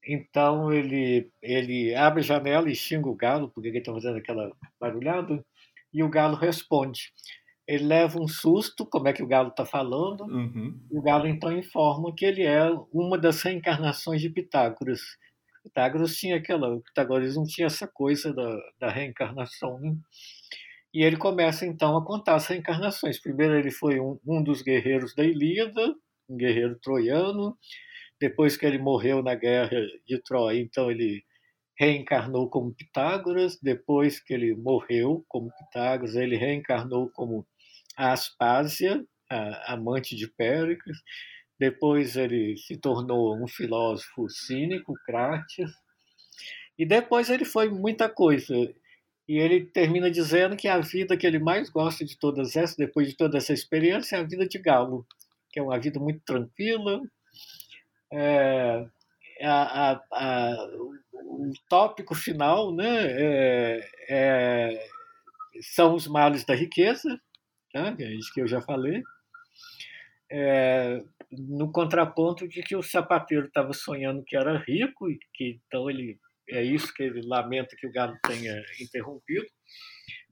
Então 0.04 0.74
ele, 0.74 1.32
ele 1.42 1.94
abre 1.96 2.22
a 2.22 2.24
janela 2.24 2.70
e 2.70 2.76
xinga 2.76 3.08
o 3.08 3.16
galo 3.16 3.50
porque 3.50 3.70
ele 3.70 3.78
está 3.78 3.94
fazendo 3.94 4.18
aquela 4.18 4.52
barulhada 4.80 5.46
e 5.94 6.04
o 6.04 6.10
galo 6.10 6.36
responde. 6.36 7.14
Ele 7.68 7.86
leva 7.86 8.20
um 8.20 8.28
susto, 8.28 8.86
como 8.86 9.08
é 9.08 9.14
que 9.14 9.24
o 9.24 9.28
galo 9.28 9.50
está 9.50 9.66
falando, 9.66 10.22
uhum. 10.26 10.80
e 10.92 10.98
o 10.98 11.02
galo 11.02 11.28
então 11.28 11.52
informa 11.52 12.14
que 12.16 12.26
ele 12.26 12.44
é 12.44 12.64
uma 12.94 13.18
das 13.18 13.42
reencarnações 13.42 14.22
de 14.22 14.30
Pitágoras. 14.30 15.02
Pitágoras 15.64 16.16
tinha 16.16 16.36
aquela, 16.36 16.80
Pitágoras 16.80 17.36
não 17.36 17.44
tinha 17.44 17.66
essa 17.66 17.88
coisa 17.88 18.32
da, 18.32 18.60
da 18.80 18.90
reencarnação, 18.90 19.80
né? 19.80 19.96
E 20.94 21.04
ele 21.04 21.18
começa 21.18 21.66
então 21.66 21.98
a 21.98 22.06
contar 22.06 22.36
as 22.36 22.48
reencarnações. 22.48 23.20
Primeiro 23.20 23.56
ele 23.56 23.70
foi 23.70 24.00
um, 24.00 24.18
um 24.26 24.42
dos 24.42 24.62
guerreiros 24.62 25.14
da 25.14 25.26
Ilíada, 25.26 25.94
um 26.30 26.38
guerreiro 26.38 26.80
troiano. 26.80 27.58
Depois 28.18 28.56
que 28.56 28.66
ele 28.66 28.78
morreu 28.78 29.22
na 29.22 29.36
guerra 29.36 29.78
de 30.08 30.18
Troia, 30.24 30.62
então 30.62 30.90
ele 30.90 31.22
reencarnou 31.78 32.50
como 32.50 32.74
Pitágoras. 32.74 33.60
Depois 33.62 34.22
que 34.22 34.34
ele 34.34 34.56
morreu 34.56 35.26
como 35.28 35.52
Pitágoras, 35.58 36.16
ele 36.16 36.38
reencarnou 36.38 37.10
como 37.14 37.46
Aspásia, 37.98 39.04
a 39.30 39.74
amante 39.74 40.16
de 40.16 40.28
Péricles. 40.28 40.98
Depois 41.60 42.16
ele 42.18 42.58
se 42.58 42.78
tornou 42.78 43.36
um 43.42 43.48
filósofo 43.48 44.30
cínico, 44.30 44.94
Crates. 45.06 45.72
E 46.78 46.86
depois 46.86 47.30
ele 47.30 47.46
foi 47.46 47.70
muita 47.70 48.10
coisa. 48.10 48.54
E 49.28 49.38
ele 49.38 49.66
termina 49.66 50.12
dizendo 50.12 50.56
que 50.56 50.68
a 50.68 50.80
vida 50.80 51.18
que 51.18 51.26
ele 51.26 51.40
mais 51.40 51.70
gosta 51.70 52.06
de 52.06 52.18
todas 52.18 52.56
essas, 52.56 52.76
depois 52.76 53.08
de 53.08 53.16
toda 53.16 53.38
essa 53.38 53.54
experiência, 53.54 54.18
é 54.18 54.20
a 54.20 54.24
vida 54.24 54.48
de 54.48 54.60
galo, 54.60 55.06
que 55.52 55.60
é 55.60 55.64
uma 55.64 55.80
vida 55.80 56.00
muito 56.00 56.20
tranquila. 56.26 57.02
É, 58.12 58.86
a, 59.42 59.92
a, 59.92 60.02
a, 60.12 60.68
o 61.14 61.52
tópico 61.68 62.14
final 62.14 62.74
né, 62.74 62.86
é, 62.88 63.90
é, 64.10 64.88
são 65.62 65.96
os 65.96 66.08
males 66.08 66.46
da 66.46 66.54
riqueza, 66.54 67.20
né, 67.76 67.96
que 68.34 68.42
eu 68.42 68.48
já 68.48 68.62
falei, 68.62 69.04
é, 70.32 71.04
no 71.32 71.72
contraponto 71.72 72.48
de 72.48 72.64
que 72.64 72.76
o 72.76 72.82
sapateiro 72.82 73.48
estava 73.48 73.74
sonhando 73.74 74.24
que 74.24 74.36
era 74.36 74.58
rico 74.58 75.10
e 75.10 75.20
que 75.34 75.60
então 75.68 75.90
ele 75.90 76.18
é 76.50 76.64
isso 76.64 76.94
que 76.94 77.04
ele 77.04 77.22
lamenta 77.22 77.76
que 77.76 77.88
o 77.88 77.92
Galo 77.92 78.18
tenha 78.26 78.64
interrompido. 78.80 79.48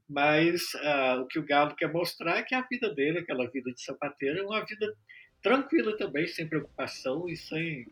Mas 0.08 0.62
uh, 0.76 1.22
o 1.22 1.28
que 1.28 1.40
o 1.40 1.46
Galo 1.46 1.76
quer 1.76 1.92
mostrar 1.92 2.38
é 2.38 2.44
que 2.44 2.54
a 2.54 2.62
vida 2.62 2.94
dele, 2.94 3.20
aquela 3.20 3.50
vida 3.50 3.72
de 3.72 3.82
sapateiro, 3.82 4.40
é 4.40 4.44
uma 4.44 4.64
vida 4.64 4.94
tranquila 5.42 5.98
também, 5.98 6.28
sem 6.28 6.48
preocupação 6.48 7.28
e 7.28 7.36
sem 7.36 7.88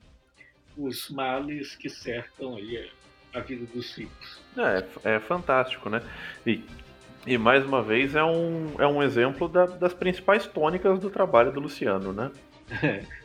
os 0.77 1.09
males 1.09 1.75
que 1.75 1.89
cercam 1.89 2.55
aí 2.55 2.91
a 3.33 3.39
vida 3.39 3.65
dos 3.73 3.95
ricos. 3.95 4.41
É, 5.03 5.15
é 5.15 5.19
fantástico, 5.19 5.89
né? 5.89 6.01
E, 6.45 6.63
e 7.25 7.37
mais 7.37 7.65
uma 7.65 7.81
vez 7.81 8.15
é 8.15 8.23
um, 8.23 8.71
é 8.79 8.87
um 8.87 9.01
exemplo 9.01 9.47
da, 9.47 9.65
das 9.65 9.93
principais 9.93 10.45
tônicas 10.47 10.99
do 10.99 11.09
trabalho 11.09 11.51
do 11.51 11.59
Luciano, 11.59 12.11
né? 12.11 12.31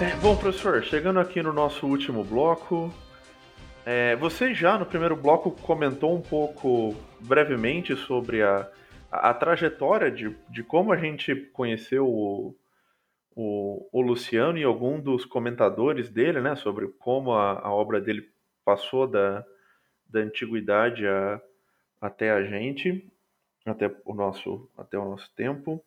É, 0.00 0.16
bom, 0.16 0.36
professor, 0.36 0.82
chegando 0.82 1.20
aqui 1.20 1.40
no 1.40 1.52
nosso 1.52 1.86
último 1.86 2.24
bloco, 2.24 2.92
é, 3.86 4.16
você 4.16 4.52
já 4.52 4.76
no 4.76 4.84
primeiro 4.84 5.14
bloco 5.14 5.52
comentou 5.52 6.14
um 6.14 6.20
pouco 6.20 6.96
brevemente 7.20 7.94
sobre 7.94 8.42
a, 8.42 8.68
a, 9.10 9.30
a 9.30 9.34
trajetória 9.34 10.10
de, 10.10 10.36
de 10.50 10.64
como 10.64 10.92
a 10.92 10.96
gente 10.96 11.34
conheceu 11.52 12.06
o, 12.08 12.56
o, 13.34 13.88
o, 13.92 14.00
Luciano 14.00 14.58
e 14.58 14.64
algum 14.64 15.00
dos 15.00 15.24
comentadores 15.24 16.10
dele, 16.10 16.40
né, 16.40 16.54
sobre 16.56 16.88
como 16.98 17.32
a, 17.32 17.58
a 17.58 17.72
obra 17.72 18.00
dele 18.00 18.30
passou 18.64 19.06
da, 19.06 19.44
da 20.08 20.20
antiguidade 20.20 21.06
a, 21.06 21.40
até 22.00 22.30
a 22.30 22.42
gente, 22.44 23.10
até 23.66 23.90
o 24.04 24.14
nosso, 24.14 24.70
até 24.76 24.98
o 24.98 25.04
nosso 25.04 25.32
tempo. 25.34 25.84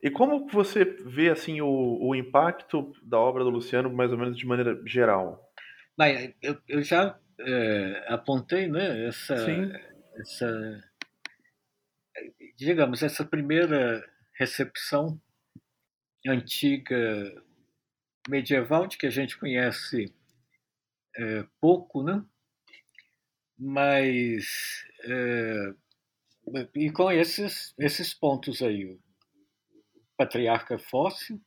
E 0.00 0.10
como 0.10 0.46
você 0.46 0.84
vê 0.84 1.30
assim 1.30 1.60
o, 1.60 1.98
o 2.00 2.14
impacto 2.14 2.92
da 3.02 3.18
obra 3.18 3.42
do 3.42 3.50
Luciano, 3.50 3.92
mais 3.92 4.12
ou 4.12 4.18
menos 4.18 4.36
de 4.36 4.46
maneira 4.46 4.80
geral? 4.86 5.52
Bem, 5.96 6.36
eu, 6.40 6.56
eu 6.68 6.82
já 6.82 7.18
é, 7.40 8.04
apontei 8.08 8.68
né, 8.68 9.08
essa, 9.08 9.34
essa, 10.16 10.84
digamos, 12.56 13.02
essa 13.02 13.24
primeira 13.24 14.04
recepção 14.38 15.20
antiga 16.26 17.44
medieval 18.28 18.86
de 18.86 18.98
que 18.98 19.06
a 19.06 19.10
gente 19.10 19.38
conhece 19.38 20.12
é, 21.16 21.46
pouco, 21.60 22.02
né? 22.02 22.24
Mas 23.58 24.84
é, 25.04 25.74
e 26.74 26.90
com 26.90 27.10
esses 27.10 27.74
esses 27.78 28.14
pontos 28.14 28.62
aí, 28.62 28.98
patriarca 30.16 30.78
fóssil, 30.78 31.40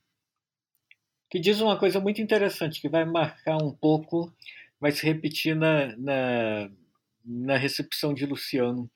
que 1.30 1.40
diz 1.40 1.62
uma 1.62 1.80
coisa 1.80 2.00
muito 2.00 2.22
interessante, 2.22 2.82
que 2.82 2.90
vai 2.90 3.06
marcar 3.06 3.58
um 3.58 3.74
pouco, 3.74 4.34
vai 4.80 4.92
se 4.92 5.06
repetir 5.06 5.56
na, 5.56 5.96
na, 5.98 6.72
na 7.24 7.58
recepção 7.58 8.14
de 8.14 8.26
Luciano. 8.26 8.92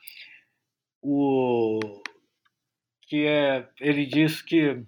O, 1.01 1.79
que 3.07 3.25
é, 3.25 3.69
ele 3.79 4.05
diz 4.05 4.41
que 4.41 4.83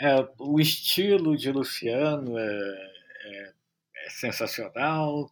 é, 0.00 0.28
o 0.38 0.60
estilo 0.60 1.36
de 1.36 1.50
Luciano 1.50 2.38
é, 2.38 2.92
é, 3.24 3.52
é 4.06 4.10
sensacional, 4.10 5.30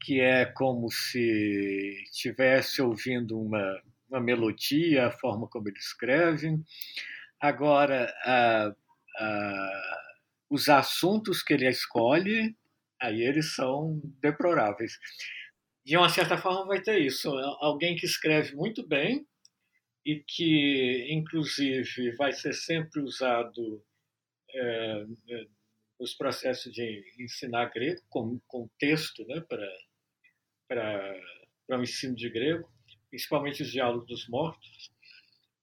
que 0.00 0.20
é 0.20 0.44
como 0.44 0.90
se 0.90 2.02
estivesse 2.10 2.82
ouvindo 2.82 3.40
uma, 3.40 3.82
uma 4.10 4.20
melodia, 4.20 5.06
a 5.06 5.12
forma 5.12 5.46
como 5.46 5.68
ele 5.68 5.78
escreve, 5.78 6.58
Agora, 7.42 8.14
os 10.48 10.68
assuntos 10.68 11.42
que 11.42 11.52
ele 11.52 11.68
escolhe, 11.68 12.56
aí 13.00 13.20
eles 13.20 13.56
são 13.56 14.00
deploráveis. 14.20 14.96
De 15.84 15.96
uma 15.96 16.08
certa 16.08 16.38
forma, 16.38 16.66
vai 16.66 16.80
ter 16.80 17.00
isso. 17.00 17.28
Alguém 17.60 17.96
que 17.96 18.06
escreve 18.06 18.54
muito 18.54 18.86
bem 18.86 19.26
e 20.06 20.20
que, 20.20 21.08
inclusive, 21.10 22.14
vai 22.14 22.32
ser 22.32 22.52
sempre 22.52 23.00
usado 23.00 23.84
é, 24.54 25.04
nos 25.98 26.14
processos 26.14 26.72
de 26.72 27.04
ensinar 27.18 27.66
grego, 27.66 28.00
com, 28.08 28.40
com 28.46 28.68
texto 28.78 29.24
né, 29.26 29.40
para 30.68 31.16
o 31.70 31.82
ensino 31.82 32.14
de 32.14 32.28
grego, 32.28 32.68
principalmente 33.08 33.62
os 33.62 33.70
diálogos 33.70 34.06
dos 34.06 34.28
mortos, 34.28 34.90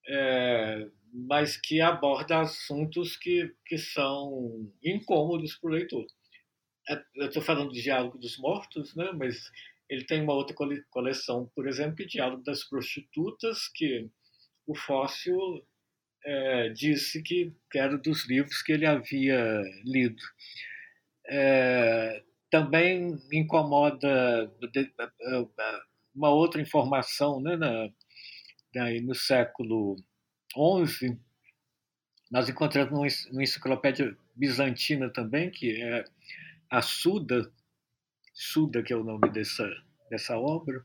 é, 0.08 0.88
mas 1.14 1.58
que 1.58 1.82
aborda 1.82 2.40
assuntos 2.40 3.18
que, 3.18 3.54
que 3.66 3.78
são 3.78 4.72
incômodos 4.84 5.56
para 5.56 5.70
o 5.70 5.74
leitor. 5.74 6.06
É, 6.88 7.04
eu 7.16 7.28
estou 7.28 7.42
falando 7.42 7.70
do 7.70 7.82
diálogo 7.82 8.18
dos 8.18 8.38
mortos, 8.38 8.96
né, 8.96 9.12
mas 9.14 9.52
ele 9.90 10.06
tem 10.06 10.22
uma 10.22 10.34
outra 10.34 10.56
coleção, 10.92 11.52
por 11.56 11.68
exemplo, 11.68 12.06
Diálogo 12.06 12.44
das 12.44 12.64
Prostitutas, 12.64 13.68
que 13.68 14.08
o 14.68 14.76
Fóssil 14.76 15.36
é, 16.26 16.70
disse 16.70 17.22
que 17.22 17.54
era 17.74 17.98
dos 17.98 18.28
livros 18.28 18.62
que 18.62 18.72
ele 18.72 18.86
havia 18.86 19.62
lido. 19.84 20.22
É, 21.28 22.24
também 22.50 23.18
incomoda 23.32 24.52
uma 26.16 26.30
outra 26.30 26.62
informação, 26.62 27.40
né, 27.42 27.56
na, 27.56 27.90
na, 28.74 29.02
no 29.02 29.14
século 29.14 29.96
XI, 30.52 31.18
nós 32.32 32.48
encontramos 32.48 33.26
uma 33.32 33.44
enciclopédia 33.44 34.16
bizantina 34.36 35.10
também, 35.10 35.50
que 35.50 35.82
é 35.82 36.04
a 36.70 36.82
Suda, 36.82 37.52
Suda, 38.34 38.84
que 38.84 38.94
é 38.94 38.96
o 38.96 39.04
nome 39.04 39.30
dessa, 39.32 39.68
dessa 40.10 40.38
obra, 40.38 40.84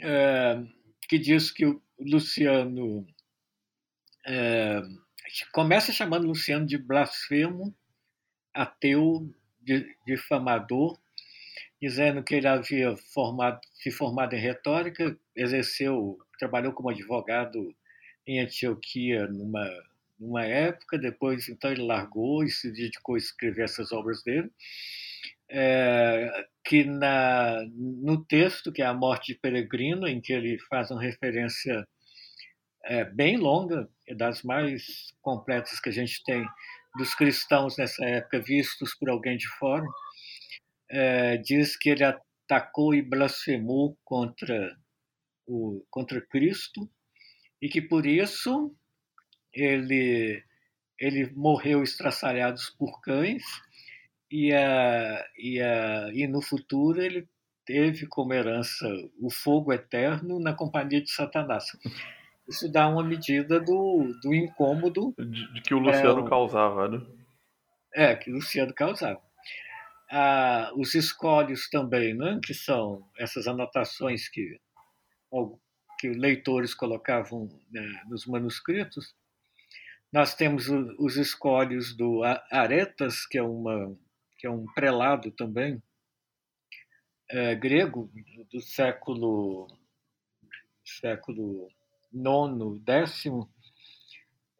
é, 0.00 0.62
que 1.08 1.18
diz 1.18 1.50
que 1.50 1.64
o 1.64 1.80
Luciano 1.98 3.06
é, 4.26 4.82
começa 5.52 5.92
chamando 5.92 6.26
Luciano 6.26 6.66
de 6.66 6.76
blasfemo, 6.76 7.74
ateu, 8.52 9.28
difamador, 10.06 10.98
dizendo 11.80 12.22
que 12.22 12.34
ele 12.34 12.48
havia 12.48 12.96
formado, 13.12 13.60
se 13.74 13.90
formado 13.90 14.34
em 14.34 14.40
retórica, 14.40 15.16
exerceu, 15.34 16.18
trabalhou 16.38 16.72
como 16.72 16.90
advogado 16.90 17.74
em 18.26 18.40
Antioquia 18.40 19.26
numa, 19.28 19.68
numa 20.18 20.44
época, 20.44 20.98
depois 20.98 21.48
então 21.48 21.70
ele 21.70 21.82
largou 21.82 22.42
e 22.42 22.50
se 22.50 22.72
dedicou 22.72 23.14
a 23.14 23.18
escrever 23.18 23.64
essas 23.64 23.92
obras 23.92 24.22
dele, 24.22 24.50
é, 25.48 26.46
que 26.64 26.84
na, 26.84 27.62
no 27.72 28.24
texto, 28.24 28.72
que 28.72 28.82
é 28.82 28.86
A 28.86 28.94
Morte 28.94 29.32
de 29.32 29.38
Peregrino, 29.38 30.08
em 30.08 30.20
que 30.20 30.32
ele 30.32 30.58
faz 30.68 30.90
uma 30.90 31.00
referência 31.00 31.86
é, 32.86 33.04
bem 33.04 33.36
longa, 33.36 33.88
é 34.06 34.14
das 34.14 34.42
mais 34.42 35.12
completas 35.20 35.80
que 35.80 35.88
a 35.88 35.92
gente 35.92 36.22
tem 36.24 36.46
dos 36.96 37.14
cristãos 37.14 37.76
nessa 37.76 38.04
época 38.04 38.40
vistos 38.40 38.94
por 38.94 39.10
alguém 39.10 39.36
de 39.36 39.48
fora, 39.58 39.84
é, 40.88 41.36
diz 41.36 41.76
que 41.76 41.90
ele 41.90 42.04
atacou 42.04 42.94
e 42.94 43.02
blasfemou 43.02 43.98
contra 44.04 44.76
o 45.46 45.84
contra 45.90 46.20
Cristo 46.20 46.88
e 47.60 47.68
que 47.68 47.80
por 47.80 48.06
isso 48.06 48.74
ele 49.52 50.42
ele 50.98 51.30
morreu 51.34 51.82
estraçalhado 51.82 52.60
por 52.78 53.00
cães 53.02 53.42
e, 54.30 54.52
a, 54.52 55.24
e, 55.36 55.60
a, 55.60 56.10
e 56.12 56.26
no 56.26 56.40
futuro 56.40 57.00
ele 57.00 57.28
teve 57.66 58.06
como 58.06 58.32
herança 58.32 58.86
o 59.20 59.30
fogo 59.30 59.72
eterno 59.72 60.40
na 60.40 60.54
companhia 60.54 61.02
de 61.02 61.10
Satanás. 61.10 61.64
Isso 62.48 62.70
dá 62.70 62.88
uma 62.88 63.02
medida 63.02 63.58
do, 63.58 64.12
do 64.22 64.34
incômodo. 64.34 65.14
De, 65.18 65.52
de 65.52 65.62
que 65.62 65.74
o 65.74 65.78
Luciano 65.78 66.24
é, 66.24 66.28
causava, 66.28 66.88
né? 66.88 67.06
É, 67.92 68.14
que 68.14 68.30
o 68.30 68.34
Luciano 68.34 68.72
causava. 68.72 69.20
Ah, 70.10 70.70
os 70.76 70.94
escolhos 70.94 71.68
também, 71.68 72.14
né, 72.14 72.38
que 72.44 72.54
são 72.54 73.04
essas 73.18 73.48
anotações 73.48 74.28
que, 74.28 74.60
que 75.98 76.08
leitores 76.10 76.74
colocavam 76.74 77.48
né, 77.70 78.02
nos 78.08 78.24
manuscritos. 78.26 79.14
Nós 80.12 80.34
temos 80.34 80.68
os 80.68 81.16
escolhos 81.16 81.96
do 81.96 82.22
Aretas, 82.52 83.26
que 83.26 83.36
é, 83.36 83.42
uma, 83.42 83.98
que 84.38 84.46
é 84.46 84.50
um 84.50 84.64
prelado 84.72 85.32
também, 85.32 85.82
é, 87.28 87.56
grego, 87.56 88.08
do 88.52 88.60
século, 88.60 89.66
século 90.84 91.68
nono, 92.16 92.78
décimo, 92.80 93.50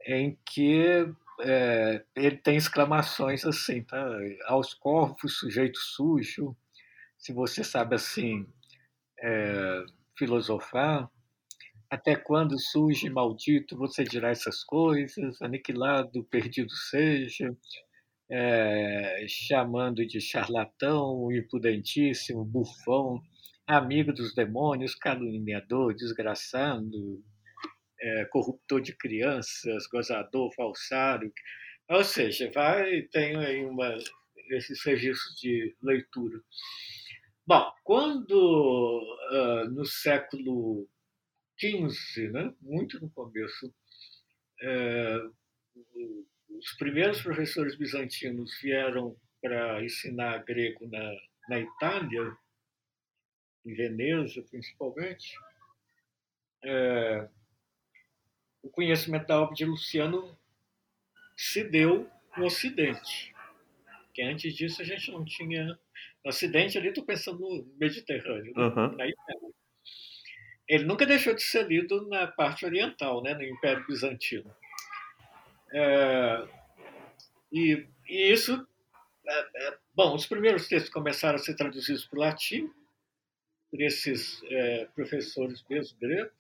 em 0.07 0.39
que 0.47 1.07
é, 1.41 2.05
ele 2.15 2.37
tem 2.37 2.57
exclamações 2.57 3.45
assim, 3.45 3.83
tá? 3.83 4.09
Aos 4.47 4.75
corvos, 4.75 5.39
sujeito 5.39 5.79
sujo, 5.79 6.57
se 7.19 7.33
você 7.33 7.65
sabe 7.65 7.97
assim 7.97 8.47
é, 9.21 9.85
filosofar, 10.17 11.11
até 11.91 12.17
quando 12.17 12.59
surge 12.59 13.09
maldito 13.11 13.77
você 13.77 14.05
dirá 14.05 14.31
essas 14.31 14.65
coisas, 14.65 15.41
aniquilado, 15.41 16.25
perdido 16.25 16.71
seja, 16.71 17.57
é, 18.31 19.27
chamando 19.29 20.05
de 20.07 20.21
charlatão, 20.21 21.31
impudentíssimo, 21.31 22.45
bufão, 22.45 23.21
amigo 23.67 24.13
dos 24.13 24.35
demônios, 24.35 24.95
caluniador, 24.95 25.95
desgraçado, 25.95 27.23
é, 28.01 28.25
corruptor 28.27 28.81
de 28.81 28.95
crianças, 28.95 29.87
gozador, 29.87 30.53
falsário. 30.55 31.33
Ou 31.89 32.05
seja, 32.05 32.51
vai, 32.53 33.03
tem 33.03 33.37
aí 33.37 33.65
uma, 33.65 33.97
esses 34.51 34.83
registros 34.85 35.37
de 35.41 35.75
leitura. 35.83 36.41
Bom, 37.47 37.73
quando 37.85 39.01
uh, 39.31 39.71
no 39.71 39.85
século 39.85 40.89
XV, 41.59 42.31
né, 42.33 42.53
muito 42.61 43.01
no 43.01 43.09
começo, 43.11 43.69
uh, 44.63 45.35
os 46.49 46.73
primeiros 46.77 47.23
professores 47.23 47.77
bizantinos 47.77 48.51
vieram 48.61 49.17
para 49.41 49.85
ensinar 49.85 50.45
grego 50.45 50.89
na, 50.89 51.13
na 51.49 51.61
Itália, 51.61 52.37
em 53.65 53.75
Veneza 53.75 54.43
principalmente, 54.51 55.33
é, 56.65 57.29
o 58.67 58.71
conhecimento 58.71 59.29
da 59.29 59.41
obra 59.41 59.55
de 59.55 59.65
Luciano 59.65 60.37
se 61.37 61.63
deu 61.63 62.11
no 62.37 62.47
Ocidente. 62.47 63.35
Que 64.13 64.23
antes 64.23 64.55
disso 64.55 64.83
a 64.83 64.85
gente 64.85 65.11
não 65.13 65.25
tinha. 65.25 65.79
No 66.25 66.31
Ocidente, 66.31 66.77
ali 66.77 66.89
estou 66.89 67.05
pensando 67.05 67.39
no 67.39 67.65
Mediterrâneo, 67.79 68.53
uhum. 68.57 68.97
na 68.97 69.07
Itália. 69.07 69.51
Ele 70.69 70.85
nunca 70.85 71.07
deixou 71.07 71.33
de 71.33 71.43
ser 71.43 71.69
lido 71.69 72.09
na 72.09 72.27
parte 72.27 72.67
oriental, 72.67 73.23
né, 73.23 73.35
no 73.35 73.45
Império 73.45 73.87
Bizantino. 73.87 74.53
É, 75.73 76.49
e, 77.53 77.87
e, 78.09 78.33
isso. 78.33 78.67
É, 79.29 79.69
é, 79.69 79.79
bom, 79.95 80.15
os 80.15 80.27
primeiros 80.27 80.67
textos 80.67 80.93
começaram 80.93 81.37
a 81.37 81.39
ser 81.39 81.55
traduzidos 81.55 82.05
para 82.05 82.19
o 82.19 82.23
latim, 82.23 82.69
por 83.71 83.81
esses 83.81 84.43
é, 84.51 84.87
professores 84.87 85.65
mesmo 85.71 85.97
gregos. 86.01 86.33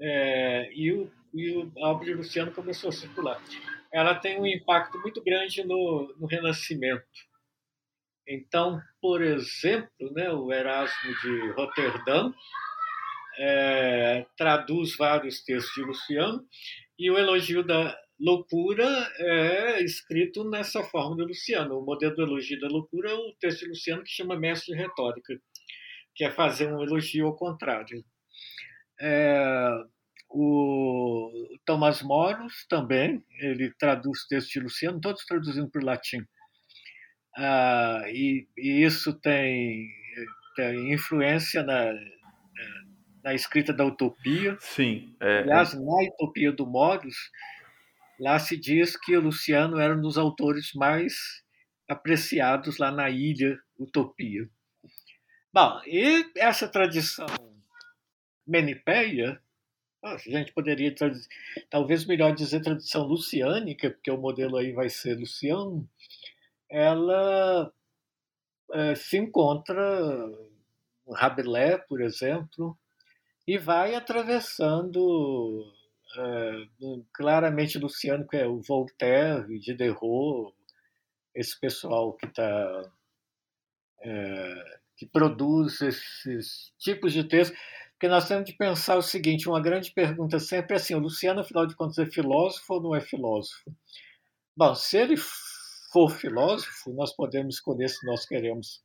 É, 0.00 0.70
e, 0.72 0.92
o, 0.92 1.10
e 1.34 1.50
o, 1.56 1.94
de 2.00 2.14
Luciano 2.14 2.52
começou 2.52 2.90
a 2.90 2.92
circular. 2.92 3.42
Ela 3.92 4.14
tem 4.14 4.40
um 4.40 4.46
impacto 4.46 4.98
muito 4.98 5.22
grande 5.22 5.64
no, 5.64 6.14
no 6.18 6.26
Renascimento. 6.26 7.06
Então, 8.26 8.80
por 9.00 9.22
exemplo, 9.22 10.12
né, 10.12 10.30
o 10.30 10.52
Erasmo 10.52 11.14
de 11.22 11.50
Roterdã 11.52 12.30
é, 13.38 14.26
traduz 14.36 14.96
vários 14.96 15.42
textos 15.42 15.74
de 15.74 15.82
Luciano 15.82 16.44
e 16.98 17.10
o 17.10 17.16
elogio 17.16 17.62
da 17.62 17.96
loucura 18.20 18.84
é 19.16 19.82
escrito 19.82 20.44
nessa 20.44 20.82
forma 20.82 21.16
de 21.16 21.22
Luciano. 21.22 21.78
O 21.78 21.84
modelo 21.84 22.16
do 22.16 22.22
elogio 22.22 22.60
da 22.60 22.68
loucura 22.68 23.10
é 23.10 23.14
o 23.14 23.32
texto 23.40 23.60
de 23.60 23.68
Luciano 23.68 24.02
que 24.02 24.10
chama 24.10 24.38
Mestre 24.38 24.74
de 24.74 24.82
Retórica, 24.82 25.40
que 26.14 26.24
é 26.24 26.30
fazer 26.30 26.72
um 26.72 26.82
elogio 26.82 27.26
ao 27.26 27.36
contrário. 27.36 28.04
É, 29.00 29.84
o 30.30 31.30
Thomas 31.64 32.02
Moros 32.02 32.66
também, 32.68 33.24
ele 33.40 33.72
traduz 33.78 34.26
textos 34.26 34.52
de 34.52 34.60
Luciano, 34.60 35.00
todos 35.00 35.24
traduzindo 35.24 35.70
para 35.70 35.82
o 35.82 35.84
latim. 35.84 36.24
Ah, 37.36 38.02
e, 38.08 38.46
e, 38.56 38.84
isso 38.84 39.14
tem, 39.20 39.88
tem 40.56 40.92
influência 40.92 41.62
na, 41.62 41.92
na 43.22 43.34
escrita 43.34 43.72
da 43.72 43.84
Utopia. 43.84 44.56
Sim. 44.60 45.14
É, 45.20 45.40
Aliás, 45.40 45.74
na 45.74 46.02
Utopia 46.08 46.52
do 46.52 46.66
Moros, 46.66 47.16
lá 48.18 48.38
se 48.38 48.56
diz 48.56 48.96
que 48.96 49.16
o 49.16 49.20
Luciano 49.20 49.78
era 49.78 49.96
um 49.96 50.00
dos 50.00 50.18
autores 50.18 50.72
mais 50.74 51.14
apreciados 51.88 52.78
lá 52.78 52.90
na 52.90 53.08
ilha 53.08 53.58
Utopia. 53.78 54.48
Bom, 55.52 55.80
e 55.86 56.30
essa 56.36 56.68
tradição 56.68 57.26
menipeia, 58.48 59.40
a 60.02 60.16
gente 60.16 60.52
poderia 60.52 60.94
talvez 61.68 62.04
melhor 62.04 62.34
dizer 62.34 62.60
tradição 62.60 63.04
luciânica, 63.04 63.90
porque 63.90 64.10
o 64.10 64.16
modelo 64.16 64.56
aí 64.56 64.72
vai 64.72 64.88
ser 64.88 65.18
Luciano, 65.18 65.88
ela 66.70 67.72
é, 68.72 68.94
se 68.94 69.18
encontra 69.18 69.84
Rabelais, 71.10 71.80
por 71.88 72.00
exemplo, 72.00 72.78
e 73.46 73.58
vai 73.58 73.94
atravessando 73.94 75.72
é, 76.16 76.66
claramente 77.12 77.78
Luciano, 77.78 78.26
que 78.26 78.36
é 78.36 78.46
o 78.46 78.60
Voltaire, 78.60 79.58
Diderot, 79.58 80.54
esse 81.34 81.58
pessoal 81.58 82.12
que 82.14 82.26
está 82.26 82.92
é, 84.00 84.78
que 84.96 85.06
produz 85.06 85.80
esses 85.80 86.72
tipos 86.78 87.12
de 87.12 87.24
textos, 87.24 87.58
porque 87.98 88.06
nós 88.06 88.28
temos 88.28 88.44
de 88.44 88.52
pensar 88.52 88.96
o 88.96 89.02
seguinte, 89.02 89.48
uma 89.48 89.60
grande 89.60 89.90
pergunta 89.90 90.38
sempre 90.38 90.74
é 90.74 90.76
assim, 90.76 90.94
o 90.94 91.00
Luciano, 91.00 91.40
afinal 91.40 91.66
de 91.66 91.74
contas, 91.74 91.98
é 91.98 92.06
filósofo 92.06 92.74
ou 92.74 92.80
não 92.80 92.94
é 92.94 93.00
filósofo? 93.00 93.74
Bom, 94.56 94.72
se 94.76 94.96
ele 94.96 95.16
for 95.92 96.08
filósofo, 96.08 96.92
nós 96.92 97.12
podemos 97.12 97.56
escolher 97.56 97.88
se 97.88 98.06
nós 98.06 98.24
queremos 98.24 98.84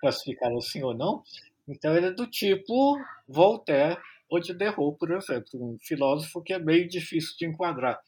classificá-lo 0.00 0.56
assim 0.56 0.82
ou 0.82 0.94
não, 0.94 1.22
então 1.68 1.94
ele 1.94 2.06
é 2.06 2.10
do 2.10 2.26
tipo 2.26 2.98
Voltaire 3.28 4.00
ou 4.26 4.40
Diderot, 4.40 4.96
por 4.98 5.10
exemplo, 5.10 5.50
um 5.54 5.76
filósofo 5.78 6.42
que 6.42 6.54
é 6.54 6.58
meio 6.58 6.88
difícil 6.88 7.36
de 7.38 7.44
enquadrar. 7.44 8.00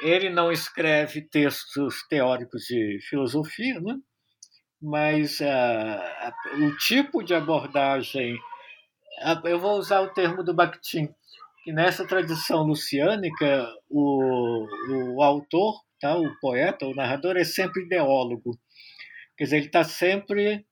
Ele 0.00 0.28
não 0.30 0.50
escreve 0.50 1.22
textos 1.22 2.04
teóricos 2.08 2.64
de 2.64 2.98
filosofia, 3.08 3.80
né? 3.80 4.00
mas 4.82 5.38
uh, 5.38 6.64
o 6.64 6.76
tipo 6.76 7.22
de 7.22 7.34
abordagem, 7.34 8.36
eu 9.44 9.58
vou 9.58 9.78
usar 9.78 10.00
o 10.00 10.12
termo 10.12 10.42
do 10.42 10.54
Bakhtin, 10.54 11.14
que 11.64 11.72
nessa 11.72 12.06
tradição 12.06 12.62
luciânica, 12.62 13.66
o, 13.88 14.66
o 15.14 15.22
autor, 15.22 15.82
tá, 16.00 16.16
o 16.16 16.38
poeta, 16.40 16.86
o 16.86 16.94
narrador, 16.94 17.36
é 17.36 17.44
sempre 17.44 17.84
ideólogo. 17.84 18.58
Quer 19.36 19.44
dizer, 19.44 19.56
ele 19.56 19.66
está 19.66 19.84
sempre 19.84 20.66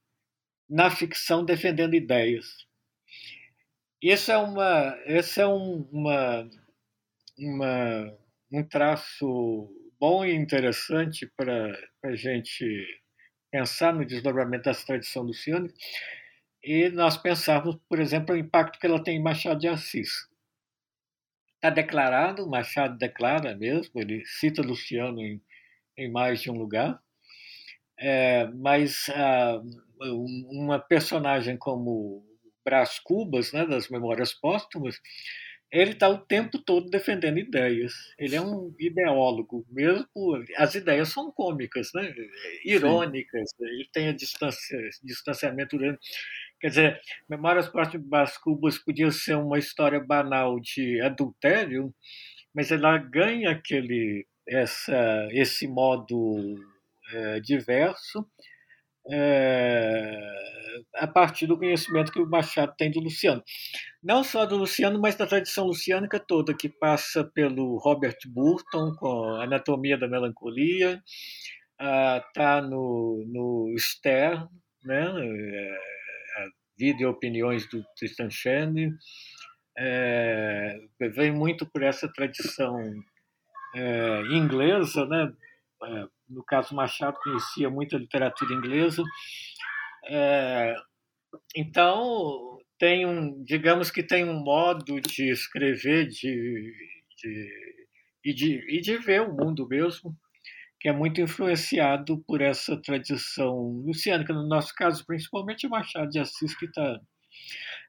na 0.69 0.91
ficção 0.91 1.45
defendendo 1.45 1.95
ideias. 1.95 2.47
Isso 4.03 4.31
é, 4.31 4.37
uma, 4.37 4.97
esse 5.07 5.41
é 5.41 5.47
um, 5.47 5.89
uma, 5.91 6.49
uma, 7.39 8.19
um 8.53 8.63
traço 8.63 9.71
bom 9.99 10.25
e 10.25 10.35
interessante 10.35 11.27
para 11.37 11.77
a 12.03 12.15
gente 12.15 12.87
pensar 13.51 13.95
no 13.95 14.05
desdobramento 14.05 14.65
dessa 14.65 14.85
tradição 14.85 15.23
luciana 15.23 15.69
e 16.65 16.89
nós 16.89 17.17
pensarmos, 17.17 17.77
por 17.89 18.01
exemplo, 18.01 18.35
o 18.35 18.39
impacto 18.39 18.79
que 18.79 18.87
ela 18.87 19.03
tem 19.03 19.17
em 19.17 19.23
Machado 19.23 19.61
de 19.61 19.69
Assis. 19.69 20.29
Está 21.57 21.69
declarado, 21.69 22.49
Machado 22.49 22.97
declara 22.97 23.55
mesmo, 23.55 24.01
ele 24.01 24.25
cita 24.25 24.63
Luciano 24.63 25.21
em, 25.21 25.41
em 25.97 26.11
mais 26.11 26.41
de 26.41 26.51
um 26.51 26.57
lugar, 26.57 26.99
é, 27.99 28.47
mas 28.55 29.09
ah, 29.11 29.63
uma 30.01 30.79
personagem 30.79 31.57
como 31.57 32.25
Brás 32.65 32.99
Cubas, 32.99 33.53
né, 33.53 33.67
das 33.67 33.89
Memórias 33.89 34.33
Póstumas, 34.33 34.99
ele 35.75 35.91
está 35.91 36.09
o 36.09 36.19
tempo 36.19 36.57
todo 36.59 36.89
defendendo 36.89 37.39
ideias. 37.39 37.93
Ele 38.17 38.37
é 38.37 38.41
um 38.41 38.73
ideólogo, 38.79 39.67
mesmo. 39.69 40.07
As 40.57 40.77
ideias 40.77 41.09
são 41.09 41.33
cômicas, 41.33 41.91
né? 41.93 42.15
irônicas. 42.65 43.51
Sim. 43.51 43.65
Ele 43.65 43.89
tem 43.93 44.09
a 44.09 44.13
distância, 44.13 44.79
distanciamento 45.03 45.77
grande. 45.77 45.99
Quer 46.65 46.69
dizer, 46.71 47.01
Memórias 47.29 47.69
Póstumas 47.69 48.39
Cubas 48.39 48.79
podia 48.79 49.11
ser 49.11 49.35
uma 49.35 49.59
história 49.59 50.01
banal 50.01 50.59
de 50.59 50.99
adultério, 51.03 51.95
mas 52.55 52.73
ela 52.73 52.97
ganha 52.97 53.51
aquele, 53.51 54.27
essa, 54.49 55.29
esse 55.33 55.69
modo 55.69 56.57
é, 57.13 57.41
diverso 57.41 58.27
é, 59.13 60.19
a 60.95 61.07
partir 61.07 61.47
do 61.47 61.59
conhecimento 61.59 62.11
que 62.11 62.23
o 62.23 62.31
Machado 62.31 62.73
tem 62.79 62.91
do 62.91 63.01
Luciano. 63.01 63.45
Não 64.03 64.25
só 64.25 64.47
do 64.47 64.57
Luciano, 64.57 64.99
mas 64.99 65.17
da 65.17 65.27
tradição 65.27 65.67
luciânica 65.67 66.19
toda, 66.19 66.57
que 66.57 66.71
passa 66.71 67.25
pelo 67.35 67.77
Robert 67.77 68.17
Burton, 68.27 68.95
com 68.97 69.35
Anatomia 69.35 69.99
da 69.99 70.09
Melancolia, 70.09 71.03
está 71.79 72.63
no, 72.63 73.23
no 73.27 73.75
Stern, 73.79 74.49
né, 74.83 75.13
é, 75.15 75.95
Vida 76.77 77.03
e 77.03 77.07
Opiniões 77.07 77.69
do 77.69 77.85
Tristan 77.97 78.31
Shanley, 78.31 78.93
é, 79.77 80.79
vem 81.15 81.33
muito 81.33 81.67
por 81.67 81.83
essa 81.83 82.09
tradição 82.13 82.79
é, 83.75 84.21
inglesa, 84.31 85.05
né, 85.07 85.33
é, 85.83 86.07
no 86.29 86.45
caso 86.45 86.75
Machado 86.75 87.19
conhecia 87.23 87.69
muita 87.69 87.97
literatura 87.97 88.55
inglesa. 88.55 89.03
É, 90.07 90.75
então 91.57 92.59
tem 92.79 93.07
um, 93.07 93.43
digamos 93.45 93.91
que 93.91 94.03
tem 94.03 94.25
um 94.25 94.41
modo 94.41 95.01
de 95.01 95.31
escrever 95.31 96.07
de, 96.07 96.73
de, 97.17 97.51
e, 98.25 98.35
de, 98.35 98.77
e 98.77 98.81
de 98.81 98.99
ver 98.99 99.23
o 99.23 99.35
mundo 99.35 99.67
mesmo 99.67 100.17
que 100.85 100.89
é 100.91 100.93
muito 100.93 101.19
influenciado 101.19 102.19
por 102.27 102.43
essa 102.43 102.77
tradição 102.77 103.57
luciânica, 103.87 104.35
no 104.35 104.47
nosso 104.47 104.75
caso, 104.75 105.03
principalmente 105.07 105.67
Machado 105.67 106.11
de 106.11 106.19
Assis, 106.19 106.55
que 106.55 106.67
está. 106.67 107.01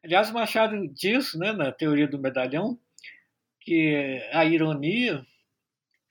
Aliás, 0.02 0.32
Machado 0.32 0.88
diz, 0.94 1.34
né, 1.34 1.52
na 1.52 1.74
teoria 1.74 2.08
do 2.08 2.18
medalhão, 2.18 2.80
que 3.60 4.26
a 4.32 4.46
ironia 4.46 5.26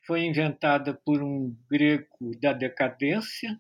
foi 0.07 0.27
inventada 0.27 0.93
por 0.93 1.23
um 1.23 1.57
grego 1.71 2.39
da 2.39 2.53
decadência, 2.53 3.59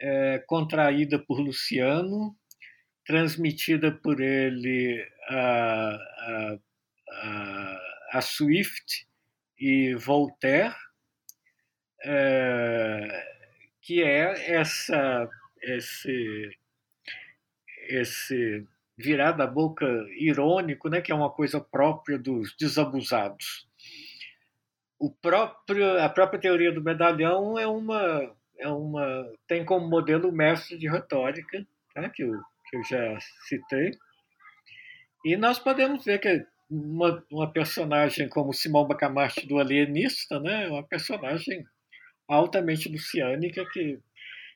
é, 0.00 0.40
contraída 0.40 1.20
por 1.20 1.38
Luciano, 1.38 2.36
transmitida 3.06 3.92
por 3.92 4.20
ele 4.20 5.06
a, 5.28 5.88
a, 6.18 6.58
a, 7.12 7.80
a 8.14 8.20
Swift 8.20 9.06
e 9.56 9.94
Voltaire, 9.94 10.74
que 13.80 14.02
é 14.02 14.54
essa, 14.54 15.28
esse, 15.62 16.50
esse 17.88 18.66
virar 18.96 19.32
da 19.32 19.46
boca 19.46 19.86
irônico, 20.18 20.88
né, 20.88 21.00
que 21.00 21.12
é 21.12 21.14
uma 21.14 21.30
coisa 21.30 21.60
própria 21.60 22.18
dos 22.18 22.54
desabusados 22.56 23.66
o 25.04 25.10
próprio, 25.10 26.00
a 26.00 26.08
própria 26.08 26.40
teoria 26.40 26.72
do 26.72 26.82
medalhão 26.82 27.58
é 27.58 27.66
uma, 27.66 28.34
é 28.58 28.68
uma 28.68 29.30
tem 29.46 29.62
como 29.62 29.86
modelo 29.86 30.30
o 30.30 30.32
mestre 30.32 30.78
de 30.78 30.88
retórica, 30.88 31.66
tá? 31.94 32.08
que, 32.08 32.22
eu, 32.22 32.32
que 32.70 32.76
eu 32.78 32.84
já 32.84 33.18
citei. 33.46 33.90
E 35.22 35.36
nós 35.36 35.58
podemos 35.58 36.06
ver 36.06 36.18
que 36.18 36.46
uma, 36.70 37.22
uma 37.30 37.52
personagem 37.52 38.30
como 38.30 38.54
Simão 38.54 38.86
Bacamarte 38.86 39.46
do 39.46 39.58
Alienista, 39.58 40.40
né, 40.40 40.68
é 40.68 40.70
uma 40.70 40.82
personagem 40.82 41.66
altamente 42.28 42.88
luciânica 42.88 43.64
que 43.72 44.00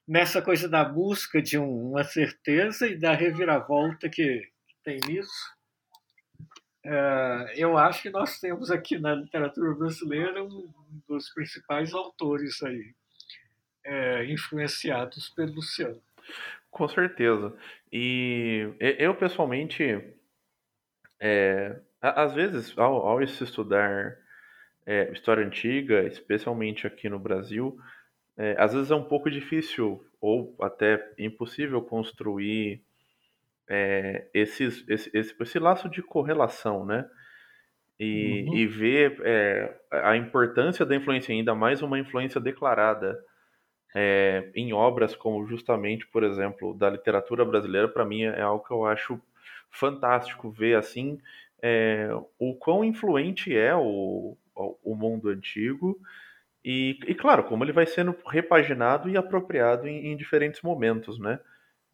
nessa 0.07 0.41
coisa 0.41 0.69
da 0.69 0.85
busca 0.85 1.43
de 1.43 1.59
um, 1.59 1.91
uma 1.91 2.05
certeza 2.05 2.87
e 2.87 2.97
da 2.97 3.13
reviravolta 3.13 4.09
que, 4.09 4.41
que 4.41 4.75
tem 4.83 4.99
nisso, 5.07 5.59
é, 6.85 7.53
eu 7.57 7.77
acho 7.77 8.03
que 8.03 8.11
nós 8.11 8.41
temos 8.41 8.71
aqui 8.71 8.99
na 8.99 9.15
literatura 9.15 9.75
brasileira 9.75 10.43
um 10.43 10.73
dos 11.07 11.29
principais 11.35 11.93
autores 11.93 12.63
aí, 12.63 12.95
é, 13.85 14.25
influenciados 14.25 15.29
pelo 15.31 15.55
Luciano. 15.55 16.01
Com 16.71 16.89
certeza. 16.89 17.55
E 17.93 18.73
eu, 18.81 19.15
pessoalmente, 19.15 19.83
é, 21.21 21.81
às 22.01 22.35
vezes, 22.35 22.77
ao, 22.79 23.07
ao 23.07 23.23
estudar 23.23 24.17
é, 24.89 25.13
história 25.13 25.45
antiga, 25.45 26.03
especialmente 26.05 26.87
aqui 26.87 27.11
no 27.11 27.19
Brasil, 27.19 27.79
é, 28.39 28.57
às 28.59 28.73
vezes 28.73 28.91
é 28.91 28.95
um 28.95 29.05
pouco 29.05 29.31
difícil 29.31 30.03
ou 30.19 30.57
até 30.63 31.13
impossível 31.19 31.83
construir 31.83 32.83
é, 33.69 34.27
esses, 34.33 34.89
esse, 34.89 35.11
esse, 35.13 35.37
esse, 35.39 35.59
laço 35.59 35.91
de 35.91 36.03
correlação, 36.03 36.87
né? 36.87 37.07
E, 38.01 38.47
uhum. 38.49 38.55
e 38.55 38.67
ver 38.67 39.21
é, 39.25 39.77
a 39.91 40.17
importância 40.17 40.87
da 40.87 40.97
influência, 40.97 41.35
ainda 41.35 41.55
mais 41.55 41.83
uma 41.83 41.99
influência 41.99 42.41
declarada 42.41 43.19
é, 43.95 44.51
em 44.55 44.73
obras 44.73 45.15
como 45.15 45.47
justamente, 45.47 46.07
por 46.07 46.25
exemplo, 46.25 46.73
da 46.73 46.89
literatura 46.89 47.45
brasileira, 47.45 47.89
para 47.89 48.07
mim 48.07 48.23
é 48.23 48.41
algo 48.41 48.65
que 48.65 48.73
eu 48.73 48.87
acho 48.87 49.21
fantástico 49.71 50.51
ver 50.51 50.77
assim 50.77 51.19
é, 51.61 52.09
o 52.39 52.55
quão 52.55 52.85
influente 52.85 53.55
é 53.55 53.75
o, 53.75 54.37
o 54.83 54.95
mundo 54.95 55.29
antigo 55.29 56.01
e, 56.65 56.99
e, 57.07 57.15
claro, 57.15 57.45
como 57.45 57.65
ele 57.65 57.73
vai 57.73 57.87
sendo 57.87 58.15
repaginado 58.27 59.09
e 59.09 59.17
apropriado 59.17 59.87
em, 59.87 60.09
em 60.09 60.17
diferentes 60.17 60.61
momentos, 60.63 61.19
né? 61.19 61.39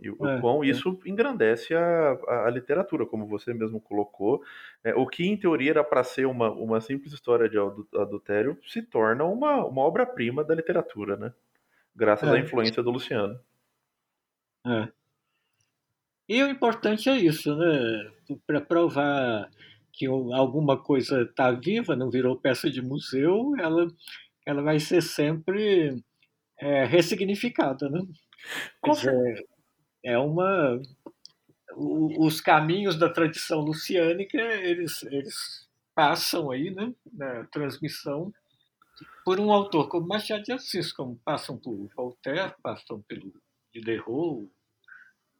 E 0.01 0.11
o 0.11 0.27
é, 0.27 0.41
quão 0.41 0.65
é. 0.65 0.67
isso 0.67 0.99
engrandece 1.07 1.75
a, 1.75 2.19
a, 2.27 2.47
a, 2.47 2.51
literatura, 2.51 3.07
como 3.07 3.27
você 3.27 3.55
mesmo 3.55 3.81
colocou. 3.81 4.43
É, 4.83 4.95
o 4.95 5.07
que, 5.07 5.25
em 5.25 5.37
teoria, 5.37 5.71
era 5.71 5.85
para 5.85 6.03
ser 6.03 6.27
uma, 6.27 6.51
uma 6.51 6.81
simples 6.81 7.13
história 7.13 7.49
de 7.49 7.57
adultério, 7.57 8.59
se 8.67 8.83
torna 8.83 9.25
uma, 9.25 9.65
uma 9.65 9.83
obra-prima 9.83 10.43
da 10.43 10.55
literatura, 10.55 11.17
né? 11.17 11.33
Graças 11.95 12.29
à 12.29 12.37
é. 12.37 12.41
influência 12.41 12.83
do 12.83 12.91
Luciano. 12.91 13.39
É. 14.67 14.89
E 16.29 16.43
o 16.43 16.49
importante 16.49 17.09
é 17.09 17.17
isso, 17.17 17.55
né? 17.55 18.11
Para 18.47 18.61
provar 18.61 19.49
que 19.97 20.07
alguma 20.07 20.77
coisa 20.77 21.23
está 21.23 21.51
viva, 21.53 21.95
não 21.95 22.11
virou 22.11 22.37
peça 22.37 22.71
de 22.71 22.83
museu, 22.83 23.53
ela, 23.59 23.87
ela 24.45 24.63
vai 24.63 24.81
ser 24.81 25.03
sempre 25.03 26.03
é, 26.59 26.85
ressignificada, 26.85 27.89
né? 27.89 28.03
Dizer, 28.85 29.47
é 30.03 30.19
uma 30.19 30.81
os 31.77 32.41
caminhos 32.41 32.97
da 32.97 33.09
tradição 33.09 33.61
luciânica 33.61 34.39
eles, 34.39 35.03
eles 35.05 35.69
passam 35.95 36.51
aí 36.51 36.71
né, 36.71 36.95
na 37.13 37.45
transmissão 37.47 38.33
por 39.25 39.41
um 39.41 39.51
autor 39.51 39.89
como 39.89 40.07
Machado 40.07 40.43
de 40.43 40.53
Assis, 40.53 40.93
como 40.93 41.19
passam 41.25 41.57
por 41.59 41.89
Voltaire, 41.97 42.55
passam 42.63 43.03
pelo 43.03 43.33
Diderot 43.73 44.45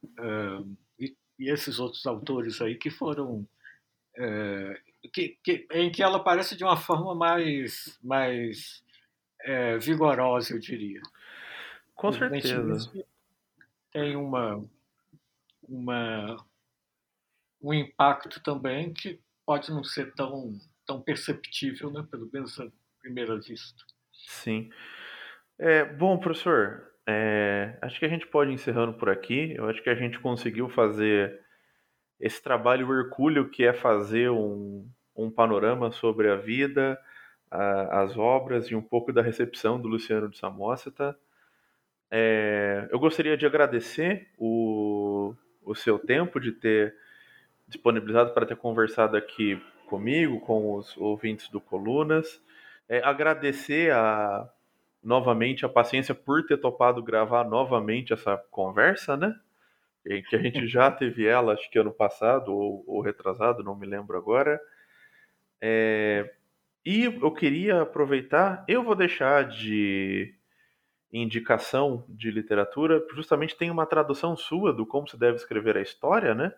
uh, 0.05 0.77
e, 0.99 1.15
e, 1.39 1.51
esses 1.51 1.79
outros 1.79 2.05
autores 2.07 2.61
aí 2.61 2.77
que 2.77 2.91
foram 2.91 3.47
que, 5.13 5.39
que, 5.43 5.67
em 5.73 5.91
que 5.91 6.03
ela 6.03 6.17
aparece 6.17 6.57
de 6.57 6.65
uma 6.65 6.77
forma 6.77 7.15
mais 7.15 7.99
mais 8.03 8.83
uh, 9.47 9.81
vigorosa, 9.81 10.55
eu 10.55 10.59
diria. 10.59 11.01
Com 11.95 12.13
certeza. 12.13 12.93
Tem 13.93 14.17
uma 14.17 14.65
uma, 15.69 16.37
um 17.63 17.73
impacto 17.73 18.43
também 18.43 18.93
que 18.93 19.21
pode 19.47 19.71
não 19.71 19.85
ser 19.85 20.15
tão, 20.15 20.53
tão 20.87 21.01
perceptível, 21.01 21.91
né, 21.91 22.07
pelo 22.11 22.29
menos 22.33 22.59
à 22.61 22.67
primeira 23.01 23.39
vista. 23.39 23.83
Sim. 24.13 24.71
É, 25.59 25.85
bom, 25.85 26.19
professor, 26.19 26.91
é, 27.07 27.79
acho 27.83 27.99
que 27.99 28.07
a 28.07 28.09
gente 28.09 28.27
pode 28.27 28.51
ir 28.51 28.55
encerrando 28.55 28.95
por 28.95 29.09
aqui. 29.09 29.55
Eu 29.57 29.69
acho 29.69 29.83
que 29.83 29.91
a 29.91 29.95
gente 29.95 30.19
conseguiu 30.19 30.69
fazer 30.69 31.44
esse 32.21 32.43
trabalho 32.43 32.93
hercúleo 32.93 33.49
que 33.49 33.65
é 33.65 33.73
fazer 33.73 34.31
um, 34.31 34.87
um 35.17 35.31
panorama 35.31 35.91
sobre 35.91 36.31
a 36.31 36.37
vida, 36.37 36.99
a, 37.51 38.03
as 38.03 38.17
obras 38.17 38.67
e 38.67 38.75
um 38.75 38.83
pouco 38.83 39.13
da 39.13 39.23
recepção 39.23 39.81
do 39.81 39.89
Luciano 39.89 40.29
de 40.29 40.39
Samosata. 40.39 41.17
É, 42.11 42.89
eu 42.91 42.99
gostaria 42.99 43.37
de 43.37 43.47
agradecer 43.47 44.29
o, 44.39 45.35
o 45.65 45.75
seu 45.75 45.99
tempo, 45.99 46.39
de 46.39 46.53
ter 46.53 46.95
disponibilizado 47.67 48.33
para 48.33 48.47
ter 48.47 48.57
conversado 48.57 49.17
aqui 49.17 49.61
comigo, 49.87 50.41
com 50.41 50.75
os 50.75 50.97
ouvintes 50.97 51.49
do 51.49 51.61
Colunas. 51.61 52.43
É, 52.89 53.03
agradecer 53.03 53.93
a, 53.93 54.49
novamente 55.03 55.65
a 55.65 55.69
paciência 55.69 56.15
por 56.15 56.45
ter 56.47 56.57
topado 56.59 57.03
gravar 57.03 57.45
novamente 57.45 58.13
essa 58.13 58.37
conversa, 58.51 59.17
né? 59.17 59.35
Que 60.05 60.37
a 60.37 60.39
gente 60.39 60.67
já 60.67 60.91
teve 60.91 61.27
ela, 61.27 61.55
acho 61.55 61.71
que 61.71 61.79
ano 61.79 61.93
passado 61.93 62.53
ou, 62.53 62.85
ou 62.87 63.01
retrasado, 63.01 63.63
não 63.63 63.77
me 63.77 63.87
lembro 63.87 64.17
agora. 64.17 64.61
É, 65.61 66.31
e 66.85 67.05
eu 67.05 67.33
queria 67.33 67.81
aproveitar, 67.81 68.65
eu 68.69 68.83
vou 68.83 68.95
deixar 68.95 69.49
de 69.49 70.35
indicação 71.11 72.05
de 72.09 72.31
literatura, 72.31 73.03
justamente 73.15 73.57
tem 73.57 73.71
uma 73.71 73.87
tradução 73.87 74.37
sua 74.37 74.73
do 74.73 74.85
como 74.85 75.09
se 75.09 75.19
deve 75.19 75.37
escrever 75.37 75.77
a 75.77 75.83
história, 75.83 76.35
né? 76.35 76.53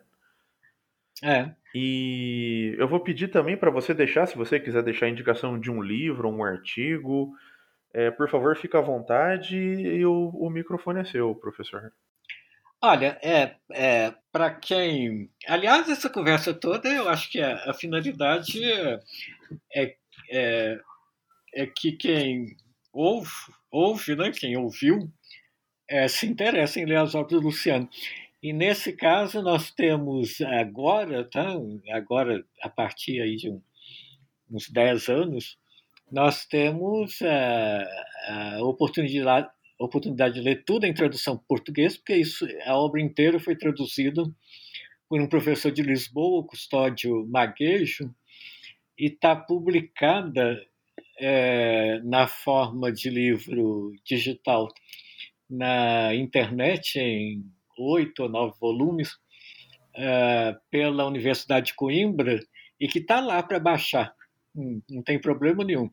É. 1.23 1.51
E 1.73 2.75
eu 2.77 2.87
vou 2.87 2.99
pedir 2.99 3.29
também 3.29 3.55
para 3.55 3.71
você 3.71 3.93
deixar, 3.93 4.25
se 4.25 4.37
você 4.37 4.59
quiser 4.59 4.83
deixar 4.83 5.05
a 5.05 5.09
indicação 5.09 5.59
de 5.59 5.71
um 5.71 5.81
livro, 5.81 6.29
um 6.29 6.43
artigo, 6.43 7.33
é, 7.93 8.11
por 8.11 8.29
favor, 8.29 8.55
fica 8.57 8.79
à 8.79 8.81
vontade 8.81 9.57
e 9.57 10.05
o, 10.05 10.29
o 10.29 10.49
microfone 10.49 10.99
é 10.99 11.05
seu, 11.05 11.33
professor. 11.35 11.93
Olha, 12.81 13.17
é, 13.23 13.55
é 13.71 14.13
para 14.31 14.53
quem. 14.53 15.31
Aliás, 15.47 15.89
essa 15.89 16.09
conversa 16.09 16.53
toda, 16.53 16.87
eu 16.87 17.09
acho 17.09 17.31
que 17.31 17.41
a, 17.41 17.71
a 17.71 17.73
finalidade 17.73 18.63
é, 18.63 19.95
é, 20.31 20.79
é, 21.55 21.65
que 21.65 21.93
quem 21.93 22.55
ouve, 22.93 23.31
ouve 23.71 24.15
né, 24.15 24.31
quem 24.31 24.55
ouviu, 24.57 25.11
é, 25.89 26.07
se 26.07 26.27
interessa 26.27 26.79
em 26.79 26.85
ler 26.85 26.97
as 26.97 27.15
obras 27.15 27.41
do 27.41 27.47
Luciano. 27.47 27.89
E 28.43 28.53
nesse 28.53 28.93
caso 28.93 29.41
nós 29.41 29.71
temos 29.71 30.39
agora, 30.41 31.27
tá? 31.27 31.53
agora 31.91 32.45
a 32.61 32.69
partir 32.69 33.21
aí 33.21 33.35
de 33.37 33.49
um, 33.49 33.61
uns 34.51 34.69
10 34.69 35.09
anos, 35.09 35.57
nós 36.11 36.45
temos 36.45 37.21
a, 37.23 37.25
é, 37.25 38.55
a 38.59 38.63
oportunidade, 38.63 39.49
oportunidade 39.79 40.35
de 40.35 40.41
ler 40.41 40.63
tudo 40.65 40.85
em 40.85 40.93
tradução 40.93 41.37
português, 41.37 41.97
porque 41.97 42.15
isso, 42.15 42.47
a 42.65 42.77
obra 42.77 43.01
inteira 43.01 43.39
foi 43.39 43.55
traduzida 43.55 44.23
por 45.07 45.21
um 45.21 45.27
professor 45.27 45.71
de 45.71 45.81
Lisboa, 45.81 46.45
Custódio 46.45 47.25
Maguejo, 47.27 48.13
e 48.97 49.05
está 49.05 49.35
publicada 49.35 50.59
é, 51.19 51.99
na 52.03 52.27
forma 52.27 52.91
de 52.91 53.09
livro 53.09 53.93
digital 54.03 54.67
na 55.49 56.13
internet, 56.13 56.99
em 56.99 57.43
oito 57.77 58.23
ou 58.23 58.29
nove 58.29 58.57
volumes, 58.59 59.17
é, 59.95 60.55
pela 60.69 61.05
Universidade 61.05 61.67
de 61.67 61.75
Coimbra, 61.75 62.39
e 62.79 62.87
que 62.87 62.99
está 62.99 63.19
lá 63.19 63.41
para 63.41 63.59
baixar, 63.59 64.13
não, 64.53 64.81
não, 64.89 65.03
tem 65.03 65.19
problema 65.19 65.63
nenhum. 65.63 65.89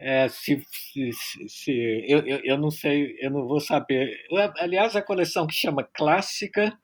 É, 0.00 0.28
se, 0.28 0.64
se, 0.70 1.10
se 1.48 1.72
eu, 2.06 2.20
eu, 2.20 2.40
eu, 2.44 2.58
não 2.58 2.70
sei, 2.70 3.16
eu 3.20 3.30
não 3.30 3.46
vou 3.46 3.60
saber. 3.60 4.16
Aliás, 4.58 4.94
a 4.94 5.02
coleção 5.02 5.46
que 5.46 5.54
chama 5.54 5.82
Clássica 5.82 6.78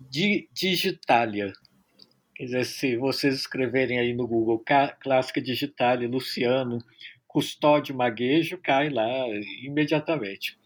de 0.00 0.48
Digitalia, 0.52 1.52
Quer 2.34 2.44
dizer, 2.46 2.64
se 2.64 2.96
vocês 2.96 3.34
escreverem 3.36 3.98
aí 3.98 4.12
no 4.12 4.26
Google 4.26 4.62
Clássica 5.00 5.40
Digital 5.40 5.98
Luciano 5.98 6.78
Custódio 7.28 7.94
Maguejo, 7.94 8.58
cai 8.58 8.90
lá 8.90 9.28
imediatamente 9.62 10.58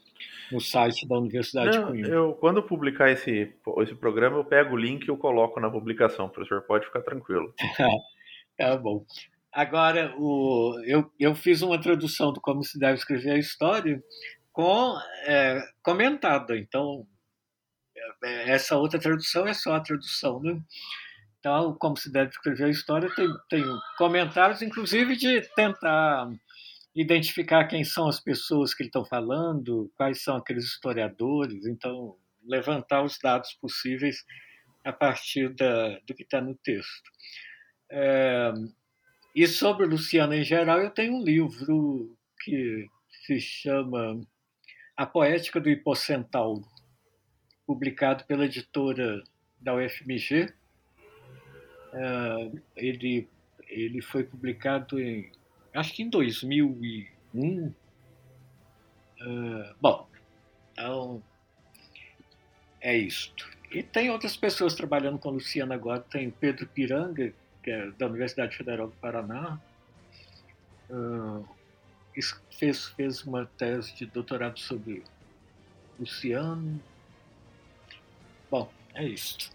no 0.51 0.61
site 0.61 1.07
da 1.07 1.19
Universidade 1.19 1.77
Não, 1.77 1.85
de 1.85 1.91
Coimbra. 1.91 2.15
Eu, 2.15 2.33
quando 2.35 2.57
eu 2.57 2.63
publicar 2.63 3.11
esse, 3.11 3.53
esse 3.83 3.95
programa, 3.95 4.39
eu 4.39 4.45
pego 4.45 4.75
o 4.75 4.79
link 4.79 5.05
e 5.05 5.11
eu 5.11 5.17
coloco 5.19 5.61
na 5.61 5.71
publicação, 5.71 6.29
professor. 6.29 6.63
Pode 6.63 6.87
ficar 6.87 7.03
tranquilo. 7.03 7.53
tá 8.57 8.77
bom. 8.77 9.05
Agora, 9.59 10.15
o, 10.17 10.81
eu, 10.85 11.13
eu 11.19 11.35
fiz 11.35 11.63
uma 11.63 11.81
tradução 11.81 12.33
do 12.33 12.41
Como 12.41 12.63
se 12.63 12.79
deve 12.79 12.95
escrever 12.95 13.33
a 13.33 13.39
história 13.39 14.01
com 14.53 14.97
é, 15.27 15.61
comentada. 15.83 16.57
Então, 16.57 17.05
é, 18.23 18.53
essa 18.53 18.77
outra 18.77 19.01
tradução 19.01 19.49
é 19.49 19.53
só 19.53 19.75
a 19.75 19.81
tradução, 19.81 20.41
né? 20.41 20.63
Então, 21.41 21.75
como 21.75 21.97
se 21.97 22.09
deve 22.09 22.31
escrever 22.31 22.67
a 22.67 22.71
história, 22.71 23.13
tem, 23.17 23.27
tem 23.51 23.65
comentários, 23.97 24.63
inclusive, 24.63 25.17
de 25.17 25.41
tentar 25.57 26.31
identificar 26.95 27.67
quem 27.67 27.83
são 27.83 28.07
as 28.07 28.21
pessoas 28.21 28.73
que 28.73 28.85
estão 28.85 29.05
falando, 29.05 29.91
quais 29.97 30.23
são 30.23 30.37
aqueles 30.37 30.67
historiadores, 30.67 31.67
então 31.67 32.17
levantar 32.47 33.03
os 33.03 33.19
dados 33.21 33.55
possíveis 33.55 34.25
a 34.85 34.93
partir 34.93 35.53
da, 35.57 35.99
do 36.07 36.15
que 36.15 36.23
está 36.23 36.41
no 36.41 36.55
texto. 36.55 37.11
É, 37.91 38.53
e 39.35 39.47
sobre 39.47 39.87
Luciano 39.87 40.35
em 40.35 40.45
geral, 40.45 40.81
eu 40.81 40.91
tenho 40.91 41.15
um 41.15 41.23
livro 41.23 42.17
que 42.41 42.87
se 43.27 43.41
chama 43.41 44.21
A 44.97 45.07
Poética 45.07 45.61
do 45.61 45.69
Hipocentauro, 45.69 46.65
publicado 47.67 48.25
pela 48.25 48.47
editora 48.47 49.23
da 49.61 49.75
UFMG, 49.75 50.53
Uh, 51.93 52.61
ele, 52.77 53.29
ele 53.67 54.03
foi 54.03 54.23
publicado 54.23 55.01
em, 55.01 55.31
acho 55.75 55.95
que 55.95 56.03
em 56.03 56.11
2001. 56.11 57.67
Uh, 57.67 57.75
ah, 59.21 59.75
bom, 59.81 60.09
então 60.73 61.23
é 62.81 62.97
isto. 62.97 63.49
E 63.71 63.83
tem 63.83 64.11
outras 64.11 64.37
pessoas 64.37 64.75
trabalhando 64.75 65.19
com 65.19 65.31
Luciana 65.31 65.75
agora. 65.75 66.01
Tem 66.01 66.31
Pedro 66.31 66.67
Piranga, 66.67 67.33
que 67.69 67.73
é 67.73 67.91
da 67.99 68.07
Universidade 68.07 68.57
Federal 68.57 68.87
do 68.87 68.97
Paraná. 68.97 69.59
Uh, 70.89 71.45
fez, 72.51 72.89
fez 72.97 73.23
uma 73.25 73.45
tese 73.59 73.95
de 73.95 74.07
doutorado 74.07 74.59
sobre 74.59 75.03
Luciano. 76.01 76.81
Bom, 78.51 78.71
é 78.95 79.05
isto. 79.05 79.51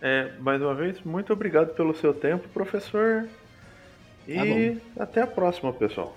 É, 0.00 0.38
mais 0.38 0.62
uma 0.62 0.72
vez, 0.72 1.00
muito 1.00 1.32
obrigado 1.32 1.74
pelo 1.74 1.92
seu 1.96 2.14
tempo, 2.14 2.48
professor. 2.50 3.28
E 4.28 4.76
tá 4.94 5.02
até 5.02 5.22
a 5.22 5.26
próxima, 5.26 5.72
pessoal. 5.72 6.16